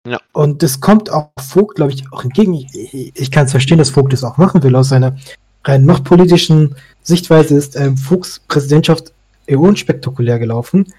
Ja. 0.07 0.21
Und 0.33 0.63
das 0.63 0.81
kommt 0.81 1.11
auch 1.11 1.31
Vogt, 1.41 1.77
glaube 1.77 1.93
ich, 1.93 2.05
auch 2.13 2.25
entgegen. 2.25 2.55
Ich, 2.55 3.13
ich, 3.15 3.31
kann 3.31 3.47
es 3.47 3.53
verstehen, 3.53 3.79
dass 3.79 3.91
Vogt 3.91 4.13
das 4.13 4.25
auch 4.25 4.37
machen 4.37 4.63
will. 4.63 4.77
Aus 4.77 4.91
seiner 4.91 5.17
rein 5.65 5.87
machtpolitischen 5.87 6.75
Sichtweise 7.03 7.57
ist 7.57 7.77
ähm, 7.77 7.97
Vogts 7.97 8.41
Präsidentschaft 8.41 9.13
eher 9.47 9.61
unspektakulär 9.61 10.39
gelaufen. 10.39 10.93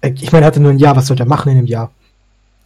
Äh, 0.00 0.12
Ich 0.16 0.32
meine, 0.32 0.44
er 0.44 0.48
hatte 0.48 0.60
nur 0.60 0.72
ein 0.72 0.78
Jahr, 0.78 0.96
was 0.96 1.06
soll 1.06 1.18
er 1.20 1.26
machen 1.26 1.52
in 1.52 1.58
einem 1.58 1.66
Jahr? 1.66 1.92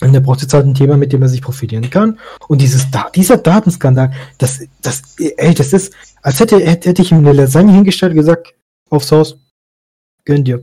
Und 0.00 0.14
er 0.14 0.20
braucht 0.20 0.42
jetzt 0.42 0.52
halt 0.52 0.66
ein 0.66 0.74
Thema, 0.74 0.96
mit 0.96 1.12
dem 1.12 1.22
er 1.22 1.28
sich 1.28 1.42
profilieren 1.42 1.88
kann. 1.88 2.18
Und 2.48 2.60
dieses 2.60 2.90
da 2.90 3.08
dieser 3.14 3.36
Datenskandal, 3.36 4.12
das, 4.38 4.64
das, 4.80 5.02
ey, 5.18 5.54
das 5.54 5.72
ist, 5.72 5.94
als 6.22 6.40
hätte, 6.40 6.58
hätte, 6.58 6.88
hätte 6.88 7.02
ich 7.02 7.12
ihm 7.12 7.18
eine 7.18 7.32
Lasagne 7.32 7.72
hingestellt 7.72 8.12
und 8.12 8.16
gesagt, 8.18 8.54
aufs 8.90 9.12
Haus, 9.12 9.36
gönn 10.24 10.42
dir. 10.42 10.62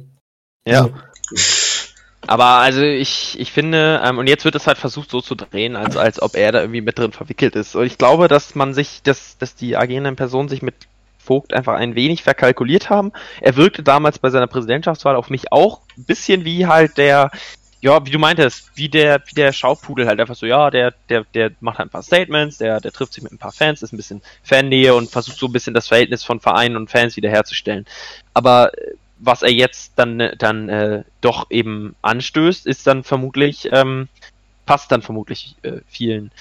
Ja. 0.65 0.83
So. 0.83 0.91
Aber 2.29 2.59
also 2.59 2.83
ich, 2.83 3.39
ich 3.39 3.51
finde, 3.51 4.03
ähm, 4.05 4.19
und 4.19 4.27
jetzt 4.27 4.45
wird 4.45 4.53
es 4.53 4.67
halt 4.67 4.77
versucht 4.77 5.09
so 5.09 5.19
zu 5.19 5.33
drehen, 5.33 5.75
als, 5.75 5.97
als 5.97 6.21
ob 6.21 6.35
er 6.35 6.51
da 6.51 6.61
irgendwie 6.61 6.81
mit 6.81 6.99
drin 6.99 7.11
verwickelt 7.11 7.55
ist. 7.55 7.75
Und 7.75 7.87
ich 7.87 7.97
glaube, 7.97 8.27
dass 8.27 8.53
man 8.53 8.75
sich, 8.75 9.01
dass, 9.01 9.39
dass 9.39 9.55
die 9.55 9.75
agierenden 9.75 10.15
Personen 10.15 10.47
sich 10.47 10.61
mit 10.61 10.75
Vogt 11.17 11.55
einfach 11.55 11.73
ein 11.73 11.95
wenig 11.95 12.21
verkalkuliert 12.21 12.91
haben. 12.91 13.13
Er 13.41 13.55
wirkte 13.55 13.81
damals 13.81 14.19
bei 14.19 14.29
seiner 14.29 14.45
Präsidentschaftswahl 14.45 15.15
auf 15.15 15.31
mich 15.31 15.51
auch 15.51 15.81
ein 15.97 16.03
bisschen 16.03 16.45
wie 16.45 16.67
halt 16.67 16.99
der, 16.99 17.31
ja, 17.81 18.05
wie 18.05 18.11
du 18.11 18.19
meintest, 18.19 18.69
wie 18.75 18.89
der, 18.89 19.23
wie 19.25 19.33
der 19.33 19.51
Schaupudel 19.51 20.05
halt 20.05 20.19
einfach 20.19 20.35
so, 20.35 20.45
ja, 20.45 20.69
der, 20.69 20.93
der, 21.09 21.25
der 21.33 21.49
macht 21.61 21.79
halt 21.79 21.87
ein 21.87 21.91
paar 21.91 22.03
Statements, 22.03 22.59
der, 22.59 22.79
der 22.79 22.91
trifft 22.91 23.13
sich 23.13 23.23
mit 23.23 23.31
ein 23.31 23.39
paar 23.39 23.53
Fans, 23.53 23.81
ist 23.81 23.91
ein 23.91 23.97
bisschen 23.97 24.21
Fannähe 24.43 24.93
und 24.93 25.09
versucht 25.09 25.39
so 25.39 25.47
ein 25.47 25.51
bisschen 25.51 25.73
das 25.73 25.87
Verhältnis 25.87 26.23
von 26.23 26.39
Vereinen 26.39 26.75
und 26.75 26.91
Fans 26.91 27.15
wiederherzustellen. 27.15 27.87
Aber 28.35 28.71
äh, 28.77 28.93
was 29.19 29.41
er 29.41 29.51
jetzt 29.51 29.93
dann, 29.97 30.31
dann 30.37 30.69
äh, 30.69 31.03
doch 31.21 31.51
eben 31.51 31.95
anstößt, 32.01 32.65
ist 32.65 32.87
dann 32.87 33.03
vermutlich, 33.03 33.69
ähm, 33.71 34.07
passt 34.65 34.91
dann 34.91 35.01
vermutlich 35.01 35.55
äh, 35.63 35.81
vielen 35.87 36.31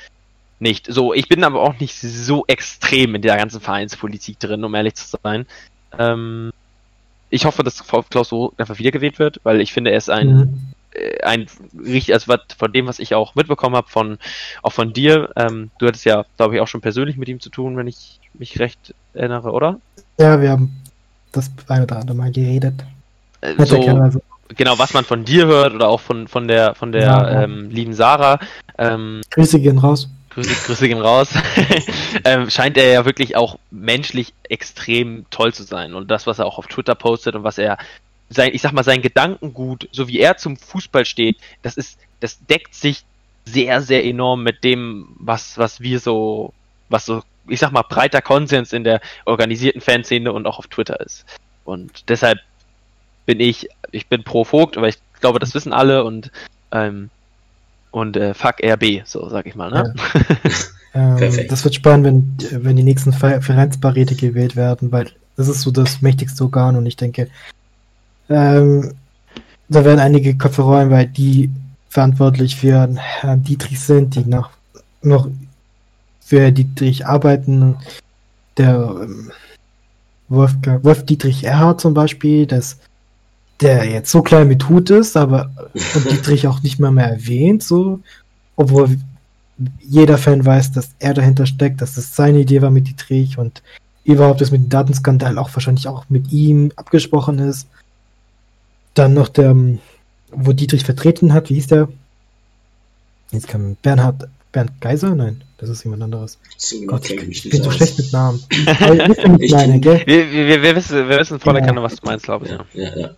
nicht. 0.61 0.87
So, 0.89 1.13
ich 1.13 1.29
bin 1.29 1.45
aber 1.45 1.61
auch 1.61 1.79
nicht 1.79 1.97
so 1.97 2.45
extrem 2.47 3.15
in 3.15 3.23
der 3.23 3.37
ganzen 3.37 3.61
Vereinspolitik 3.61 4.39
drin, 4.39 4.65
um 4.65 4.75
ehrlich 4.75 4.95
zu 4.95 5.17
sein. 5.23 5.47
Ähm, 5.99 6.53
ich 7.31 7.45
hoffe, 7.45 7.63
dass 7.63 7.85
Klaus 8.11 8.29
so 8.29 8.53
einfach 8.57 8.79
wiedergewählt 8.79 9.19
wird, 9.19 9.41
weil 9.45 9.61
ich 9.61 9.73
finde, 9.73 9.91
er 9.91 9.99
ist 9.99 10.11
ein, 10.11 10.29
Mhm. 10.29 10.59
äh, 10.93 11.23
ein 11.23 11.47
richtig, 11.79 12.15
also 12.15 12.29
was, 12.29 12.41
von 12.57 12.73
dem, 12.73 12.87
was 12.87 12.99
ich 12.99 13.15
auch 13.15 13.35
mitbekommen 13.35 13.77
habe, 13.77 13.89
von 13.89 14.19
auch 14.63 14.73
von 14.73 14.93
dir, 14.93 15.31
ähm, 15.37 15.71
du 15.79 15.87
hattest 15.87 16.05
ja, 16.05 16.25
glaube 16.37 16.55
ich, 16.55 16.61
auch 16.61 16.69
schon 16.69 16.81
persönlich 16.81 17.17
mit 17.17 17.29
ihm 17.29 17.41
zu 17.41 17.51
tun, 17.51 17.77
wenn 17.77 17.87
ich 17.87 18.19
mich 18.35 18.59
recht 18.59 18.95
erinnere, 19.15 19.53
oder? 19.53 19.81
Ja, 20.19 20.41
wir 20.41 20.51
haben 20.51 20.83
das 21.33 21.51
ein 21.69 21.83
oder 21.83 21.97
andere 21.97 22.17
Mal 22.17 22.33
geredet. 22.33 22.85
Äh, 23.41 23.65
so, 23.65 23.81
also. 23.81 24.21
genau, 24.57 24.79
was 24.79 24.95
man 24.95 25.05
von 25.05 25.25
dir 25.25 25.47
hört 25.47 25.75
oder 25.75 25.89
auch 25.89 26.01
von, 26.01 26.29
von 26.29 26.49
der 26.49 26.75
von 26.75 26.93
der 26.93 27.03
ja. 27.03 27.43
ähm, 27.43 27.71
lieben 27.71 27.95
Sarah, 27.95 28.39
ähm, 28.79 29.21
Grüße 29.31 29.61
gehen 29.61 29.79
raus. 29.79 30.09
Grüße, 30.31 30.67
Grüße 30.67 30.89
gehen 30.89 31.01
raus, 31.01 31.31
ähm, 32.25 32.49
scheint 32.49 32.77
er 32.77 32.93
ja 32.93 33.05
wirklich 33.05 33.37
auch 33.37 33.59
menschlich 33.71 34.35
extrem 34.49 35.27
toll 35.31 35.53
zu 35.53 35.65
sein. 35.65 35.95
Und 35.95 36.11
das, 36.11 36.27
was 36.27 36.39
er 36.39 36.47
auch 36.47 36.59
auf 36.59 36.67
Twitter 36.67 36.95
postet 36.95 37.35
und 37.35 37.43
was 37.43 37.59
er 37.59 37.79
sein, 38.31 38.51
ich 38.53 38.63
sag 38.63 38.73
mal, 38.73 38.85
sein 38.85 39.03
Gedankengut, 39.03 39.89
so 39.91 40.07
wie 40.07 40.21
er 40.21 40.37
zum 40.37 40.57
Fußball 40.57 41.05
steht, 41.05 41.39
das 41.63 41.77
ist, 41.77 41.99
das 42.21 42.39
deckt 42.47 42.75
sich 42.75 43.05
sehr, 43.47 43.81
sehr 43.81 44.05
enorm 44.05 44.43
mit 44.43 44.65
dem, 44.65 45.09
was, 45.19 45.57
was 45.57 45.81
wir 45.81 45.99
so, 45.99 46.53
was 46.89 47.07
so, 47.07 47.23
ich 47.49 47.61
sag 47.61 47.73
mal, 47.73 47.83
breiter 47.83 48.23
Konsens 48.23 48.73
in 48.73 48.85
der 48.85 49.01
organisierten 49.25 49.81
Fanszene 49.81 50.33
und 50.33 50.47
auch 50.47 50.59
auf 50.59 50.67
Twitter 50.69 51.01
ist. 51.01 51.25
Und 51.65 52.09
deshalb 52.09 52.39
bin 53.27 53.41
ich, 53.41 53.69
ich 53.91 54.07
bin 54.09 54.25
pro 54.25 54.45
Vogt, 54.45 54.77
aber 54.77 54.89
ich 54.89 54.99
glaube, 55.21 55.39
das 55.39 55.55
wissen 55.55 55.73
alle 55.73 56.05
und, 56.05 56.31
ähm, 56.73 57.11
und 57.91 58.17
äh, 58.17 58.35
fuck 58.35 58.63
RB, 58.63 59.03
so 59.05 59.29
sag 59.29 59.47
ich 59.47 59.55
mal, 59.55 59.71
ne? 59.71 59.95
Ähm, 60.95 61.17
Perfekt. 61.17 61.53
das 61.53 61.65
wird 61.65 61.75
spannend, 61.75 62.07
wenn, 62.51 62.65
wenn 62.65 62.77
die 62.77 62.83
nächsten 62.83 63.13
Ver- 63.13 63.43
Vereinsbeiräte 63.43 64.15
gewählt 64.15 64.57
werden, 64.57 64.91
weil 64.91 65.11
das 65.37 65.47
ist 65.47 65.61
so 65.61 65.71
das 65.71 66.01
mächtigste 66.01 66.43
Organ 66.45 66.77
und 66.77 66.87
ich 66.87 66.97
denke, 66.97 67.29
ähm, 68.31 68.95
da 69.69 69.85
werden 69.85 70.01
einige 70.01 70.35
Köpfe 70.37 70.63
rollen, 70.63 70.91
weil 70.91 71.07
die 71.07 71.51
verantwortlich 71.91 72.57
für 72.57 72.89
Herrn 72.97 73.45
Dietrich 73.45 73.79
sind, 73.81 74.15
die 74.15 74.25
noch, 74.25 74.49
noch 75.03 75.29
für 76.29 76.53
Dietrich 76.53 77.07
arbeiten. 77.07 77.77
Der 78.59 78.95
ähm, 79.03 79.33
Wolfgang, 80.29 80.85
Wolf 80.85 81.07
Dietrich 81.07 81.45
Erhard 81.45 81.81
zum 81.81 81.95
Beispiel, 81.95 82.47
das, 82.47 82.79
der 83.63 83.87
jetzt 83.87 84.11
so 84.11 84.21
klein 84.21 84.49
mit 84.49 84.69
Hut 84.69 84.91
ist, 84.91 85.17
aber 85.17 85.51
von 85.75 86.05
Dietrich 86.05 86.47
auch 86.47 86.63
nicht 86.63 86.79
mehr, 86.79 86.91
mehr 86.91 87.09
erwähnt, 87.09 87.63
so, 87.63 88.01
obwohl 88.57 88.99
jeder 89.81 90.19
Fan 90.19 90.45
weiß, 90.45 90.73
dass 90.73 90.91
er 90.99 91.15
dahinter 91.15 91.47
steckt, 91.47 91.81
dass 91.81 91.97
es 91.97 92.15
seine 92.15 92.41
Idee 92.41 92.61
war 92.61 92.71
mit 92.71 92.89
Dietrich 92.89 93.39
und 93.39 93.63
überhaupt 94.05 94.43
das 94.43 94.51
mit 94.51 94.63
dem 94.63 94.69
Datenskandal 94.69 95.39
auch 95.39 95.51
wahrscheinlich 95.55 95.89
auch 95.89 96.05
mit 96.11 96.31
ihm 96.31 96.73
abgesprochen 96.77 97.39
ist. 97.39 97.69
Dann 98.93 99.15
noch 99.15 99.29
der, 99.29 99.51
ähm, 99.51 99.79
wo 100.31 100.53
Dietrich 100.53 100.85
vertreten 100.85 101.33
hat, 101.33 101.49
wie 101.49 101.55
hieß 101.55 101.69
der? 101.69 101.89
Jetzt 103.31 103.49
kam 103.49 103.77
Bernhard, 103.83 104.29
Bernd 104.53 104.79
Geiser? 104.81 105.15
Nein, 105.15 105.43
das 105.59 105.69
ist 105.71 105.85
jemand 105.85 106.03
anderes. 106.03 106.39
So 106.57 106.81
Gott, 106.87 107.11
ich 107.11 107.21
ich 107.21 107.29
nicht 107.45 107.51
bin 107.51 107.63
so 107.63 107.69
aus. 107.69 107.77
schlecht 107.77 107.99
mit 107.99 108.13
Namen. 108.13 108.43
Aber 108.81 108.95
ihr 108.95 109.09
wisst 109.09 109.21
ja 109.21 109.29
mit 109.29 109.43
Ich 109.43 109.83
gell? 109.83 110.03
Wir, 110.07 110.31
wir, 110.33 110.63
wir 110.63 110.77
wissen, 110.77 111.09
wir 111.09 111.19
wissen 111.19 111.41
voller 111.41 111.61
Ja. 111.61 111.67
Kanne, 111.67 111.83
was 111.83 111.97
du 111.97 112.07
meinst, 112.07 112.25
glaube 112.25 112.47
ich. 112.47 112.53
Ja, 112.53 112.65
Ja, 112.75 112.89
ja, 112.91 112.99
ja. 113.01 113.11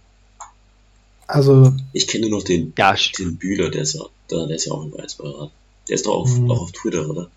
Also, 1.26 1.72
Ich 1.93 2.09
kenne 2.09 2.28
nur 2.28 2.38
noch 2.41 2.45
den, 2.45 2.72
ja 2.76 2.95
den 3.18 3.36
Bühler, 3.36 3.70
der 3.70 3.82
ist 3.82 3.95
ja, 3.95 4.01
der, 4.30 4.47
der 4.47 4.57
ist 4.57 4.66
ja 4.66 4.72
auch 4.72 4.82
im 4.84 4.93
Weißbeirat. 4.93 5.51
Der 5.88 5.95
ist 5.95 6.07
doch 6.07 6.14
auf, 6.14 6.30
Mhm. 6.36 6.51
auch 6.51 6.62
auf 6.62 6.72
Twitter, 6.72 7.09
oder? 7.09 7.28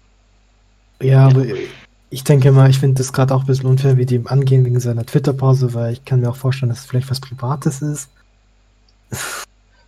ja, 1.01 1.27
aber 1.27 1.45
ich 2.09 2.23
denke 2.23 2.51
mal, 2.51 2.69
ich 2.69 2.79
finde 2.79 2.95
das 2.99 3.11
gerade 3.11 3.35
auch 3.35 3.41
ein 3.41 3.45
bisschen 3.47 3.65
unfair, 3.65 3.97
wie 3.97 4.05
die 4.05 4.15
ihm 4.15 4.27
angehen 4.27 4.63
wegen 4.65 4.79
seiner 4.79 5.05
Twitter-Pause, 5.05 5.73
weil 5.73 5.93
ich 5.93 6.05
kann 6.05 6.21
mir 6.21 6.29
auch 6.29 6.35
vorstellen, 6.37 6.69
dass 6.69 6.79
es 6.79 6.85
vielleicht 6.85 7.09
was 7.09 7.19
Privates 7.19 7.81
ist. 7.81 8.09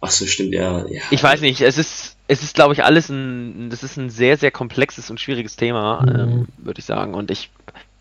Ach 0.01 0.11
so, 0.11 0.25
stimmt, 0.25 0.53
ja. 0.53 0.85
ja. 0.87 1.01
ich 1.09 1.23
weiß 1.23 1.41
nicht, 1.41 1.61
es 1.61 1.77
ist, 1.77 2.14
es 2.27 2.43
ist, 2.43 2.55
glaube 2.55 2.73
ich, 2.73 2.83
alles 2.83 3.09
ein, 3.09 3.69
das 3.69 3.83
ist 3.83 3.97
ein 3.97 4.09
sehr, 4.09 4.37
sehr 4.37 4.51
komplexes 4.51 5.09
und 5.09 5.19
schwieriges 5.19 5.55
Thema, 5.55 6.01
Mhm. 6.03 6.19
ähm, 6.19 6.47
würde 6.57 6.79
ich 6.79 6.85
sagen. 6.85 7.13
Und 7.13 7.29
ich, 7.31 7.49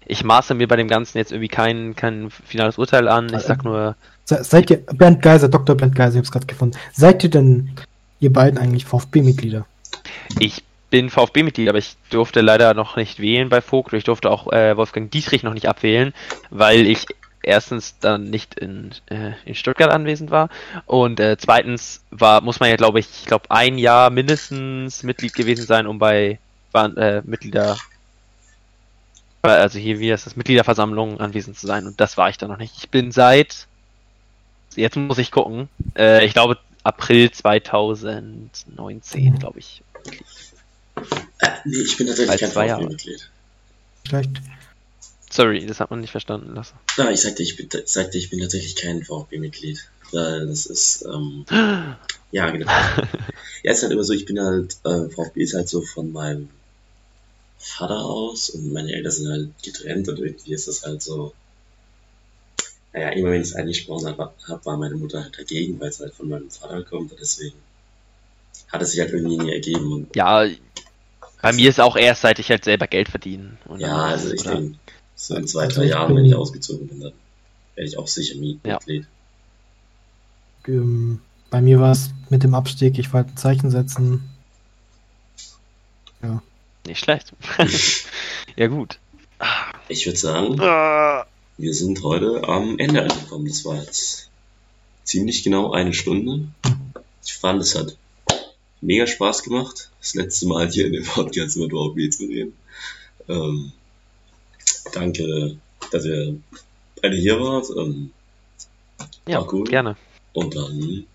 ich 0.06 0.24
maße 0.24 0.54
mir 0.54 0.68
bei 0.68 0.76
dem 0.76 0.88
Ganzen 0.88 1.18
jetzt 1.18 1.32
irgendwie 1.32 1.48
kein, 1.48 1.94
kein 1.96 2.30
finales 2.30 2.78
Urteil 2.78 3.08
an. 3.08 3.26
Ich 3.34 3.42
sag 3.42 3.64
nur, 3.64 3.96
Se- 4.24 4.42
Seid 4.42 4.70
ihr, 4.70 4.78
Bernd 4.78 5.20
Geiser, 5.20 5.48
Dr. 5.48 5.76
Bernd 5.76 5.94
Geiser, 5.94 6.14
ich 6.14 6.18
hab's 6.20 6.32
gerade 6.32 6.46
gefunden. 6.46 6.76
Seid 6.92 7.22
ihr 7.24 7.30
denn, 7.30 7.70
ihr 8.20 8.32
beiden 8.32 8.58
eigentlich 8.58 8.84
VfB-Mitglieder? 8.86 9.66
ich 10.40 10.62
bin 10.90 11.10
VfB-Mitglied, 11.10 11.68
aber 11.68 11.78
ich 11.78 11.96
durfte 12.10 12.40
leider 12.40 12.72
noch 12.72 12.96
nicht 12.96 13.18
wählen 13.20 13.48
bei 13.48 13.60
Vogt. 13.60 13.92
Ich 13.92 14.04
durfte 14.04 14.30
auch 14.30 14.52
äh, 14.52 14.76
Wolfgang 14.76 15.10
Dietrich 15.10 15.42
noch 15.42 15.52
nicht 15.54 15.66
abwählen, 15.68 16.14
weil 16.50 16.86
ich 16.86 17.06
erstens 17.44 17.98
dann 17.98 18.30
nicht 18.30 18.54
in, 18.54 18.92
äh, 19.06 19.32
in 19.44 19.54
Stuttgart 19.54 19.90
anwesend 19.90 20.30
war 20.30 20.48
und 20.86 21.20
äh, 21.20 21.36
zweitens 21.38 22.02
war 22.10 22.40
muss 22.40 22.60
man 22.60 22.70
ja 22.70 22.76
glaube 22.76 23.00
ich, 23.00 23.08
ich 23.20 23.26
glaube 23.26 23.50
ein 23.50 23.78
Jahr 23.78 24.10
mindestens 24.10 25.02
Mitglied 25.02 25.34
gewesen 25.34 25.66
sein, 25.66 25.86
um 25.86 25.98
bei 25.98 26.38
waren, 26.72 26.96
äh, 26.96 27.22
Mitglieder 27.24 27.76
äh, 29.42 29.48
also 29.48 29.78
hier 29.78 30.00
wie 30.00 30.12
heißt 30.12 30.26
das 30.26 30.36
Mitgliederversammlung 30.36 31.20
anwesend 31.20 31.58
zu 31.58 31.66
sein 31.66 31.86
und 31.86 32.00
das 32.00 32.16
war 32.16 32.30
ich 32.30 32.38
dann 32.38 32.50
noch 32.50 32.58
nicht. 32.58 32.74
Ich 32.78 32.90
bin 32.90 33.12
seit 33.12 33.66
jetzt 34.76 34.96
muss 34.96 35.18
ich 35.18 35.30
gucken. 35.30 35.68
Äh, 35.96 36.24
ich 36.24 36.32
glaube 36.32 36.58
April 36.82 37.30
2019, 37.30 39.38
glaube 39.38 39.58
ich. 39.58 39.82
Äh, 41.38 41.48
nee, 41.64 41.78
ich 41.78 41.96
bin 41.96 42.06
tatsächlich 42.06 42.40
kein 42.40 42.50
zwei 42.50 42.66
Jahre. 42.66 42.82
VfB-Mitglied. 42.82 43.30
Vielleicht? 44.06 44.30
Sorry, 45.34 45.66
das 45.66 45.80
hat 45.80 45.90
man 45.90 46.00
nicht 46.00 46.12
verstanden 46.12 46.54
lassen. 46.54 46.76
Na, 46.96 47.10
ich 47.10 47.20
sagte, 47.20 47.42
ich 47.42 47.56
bin, 47.56 47.68
ich 47.72 47.90
sagte, 47.90 48.18
ich 48.18 48.30
bin 48.30 48.38
tatsächlich 48.38 48.76
kein 48.76 49.02
VfB-Mitglied. 49.02 49.84
Weil 50.12 50.46
das 50.46 50.66
ist, 50.66 51.04
ähm, 51.12 51.44
ja, 52.30 52.50
genau. 52.50 52.70
ja, 53.64 53.72
ist 53.72 53.82
halt 53.82 53.90
immer 53.90 54.04
so, 54.04 54.12
ich 54.12 54.26
bin 54.26 54.38
halt, 54.38 54.76
äh, 54.84 55.08
VfB 55.08 55.42
ist 55.42 55.54
halt 55.54 55.68
so 55.68 55.82
von 55.82 56.12
meinem 56.12 56.50
Vater 57.58 58.04
aus 58.04 58.50
und 58.50 58.72
meine 58.72 58.92
Eltern 58.92 59.10
sind 59.10 59.28
halt 59.28 59.50
getrennt 59.60 60.08
und 60.08 60.20
irgendwie 60.20 60.54
ist 60.54 60.68
das 60.68 60.84
halt 60.84 61.02
so, 61.02 61.34
naja, 62.92 63.08
immer 63.08 63.30
wenn 63.30 63.40
ich 63.40 63.48
es 63.48 63.56
angesprochen 63.56 64.06
habe, 64.06 64.32
hab, 64.46 64.66
war 64.66 64.76
meine 64.76 64.94
Mutter 64.94 65.24
halt 65.24 65.36
dagegen, 65.36 65.80
weil 65.80 65.88
es 65.88 65.98
halt 65.98 66.14
von 66.14 66.28
meinem 66.28 66.48
Vater 66.50 66.84
kommt 66.84 67.10
und 67.10 67.20
deswegen 67.20 67.56
hat 68.68 68.82
es 68.82 68.92
sich 68.92 69.00
halt 69.00 69.12
irgendwie 69.12 69.38
nie 69.38 69.52
ergeben 69.52 70.08
Ja, 70.14 70.46
bei 71.42 71.52
mir 71.52 71.70
ist 71.70 71.80
auch 71.80 71.96
erst, 71.96 72.22
seit 72.22 72.38
ich 72.38 72.50
halt 72.50 72.64
selber 72.64 72.86
Geld 72.86 73.08
verdiene. 73.08 73.58
Ja, 73.78 74.04
also 74.04 74.32
ich 74.32 74.42
denke, 74.44 74.78
so 75.26 75.34
in 75.36 75.46
zwei, 75.46 75.66
drei 75.68 75.84
Jahren, 75.86 76.08
bin- 76.08 76.18
wenn 76.18 76.24
ich 76.26 76.34
ausgezogen 76.34 76.86
bin, 76.88 77.00
dann 77.00 77.12
werde 77.74 77.88
ich 77.88 77.98
auch 77.98 78.08
sicher 78.08 78.34
Ja. 78.36 78.74
Mitglied. 78.74 79.06
Ähm, 80.66 81.20
bei 81.50 81.60
mir 81.60 81.80
war 81.80 81.92
es 81.92 82.10
mit 82.30 82.42
dem 82.42 82.54
Abstieg, 82.54 82.98
ich 82.98 83.12
wollte 83.12 83.30
ein 83.30 83.36
Zeichen 83.36 83.70
setzen. 83.70 84.30
Nicht 86.86 87.00
schlecht. 87.00 87.32
ja, 88.56 88.66
gut. 88.66 88.98
Ich 89.88 90.04
würde 90.04 90.18
sagen, 90.18 90.58
wir 90.58 91.74
sind 91.74 92.02
heute 92.02 92.46
am 92.46 92.78
Ende 92.78 93.02
angekommen. 93.02 93.46
Das 93.48 93.64
war 93.64 93.76
jetzt 93.76 94.28
ziemlich 95.04 95.42
genau 95.42 95.72
eine 95.72 95.94
Stunde. 95.94 96.48
Ich 97.24 97.34
fand, 97.34 97.62
es 97.62 97.74
hat 97.74 97.96
mega 98.82 99.06
Spaß 99.06 99.44
gemacht. 99.44 99.90
Das 100.00 100.14
letzte 100.14 100.46
Mal 100.46 100.70
hier 100.70 100.86
in 100.86 100.92
dem 100.92 101.04
Podcast 101.04 101.56
über 101.56 101.68
Dwarf 101.68 101.94
zu 102.10 102.24
reden. 102.26 102.52
Ähm, 103.30 103.72
danke, 104.92 105.56
dass 105.90 106.04
ihr 106.04 106.36
beide 107.00 107.16
hier 107.16 107.40
wart. 107.40 107.66
Ähm, 107.76 108.12
Ja, 109.26 109.38
war 109.40 109.52
cool. 109.52 109.64
gerne. 109.64 109.96
Und 110.32 110.54
dann, 110.56 111.06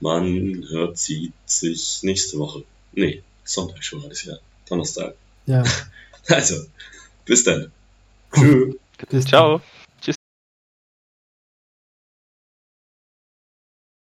man 0.00 0.64
hört, 0.70 0.98
sieht 0.98 1.32
sich 1.46 2.02
nächste 2.02 2.38
Woche. 2.38 2.64
Nee, 2.92 3.22
Sonntag 3.44 3.82
schon 3.82 4.04
alles 4.04 4.24
ja. 4.24 4.34
Donnerstag. 4.68 5.14
Ja. 5.46 5.64
Also, 6.28 6.54
bis 7.24 7.42
dann. 7.42 7.72
Tschüss. 8.32 8.76
Bis 9.08 9.24
dann. 9.24 9.26
Ciao. 9.26 9.60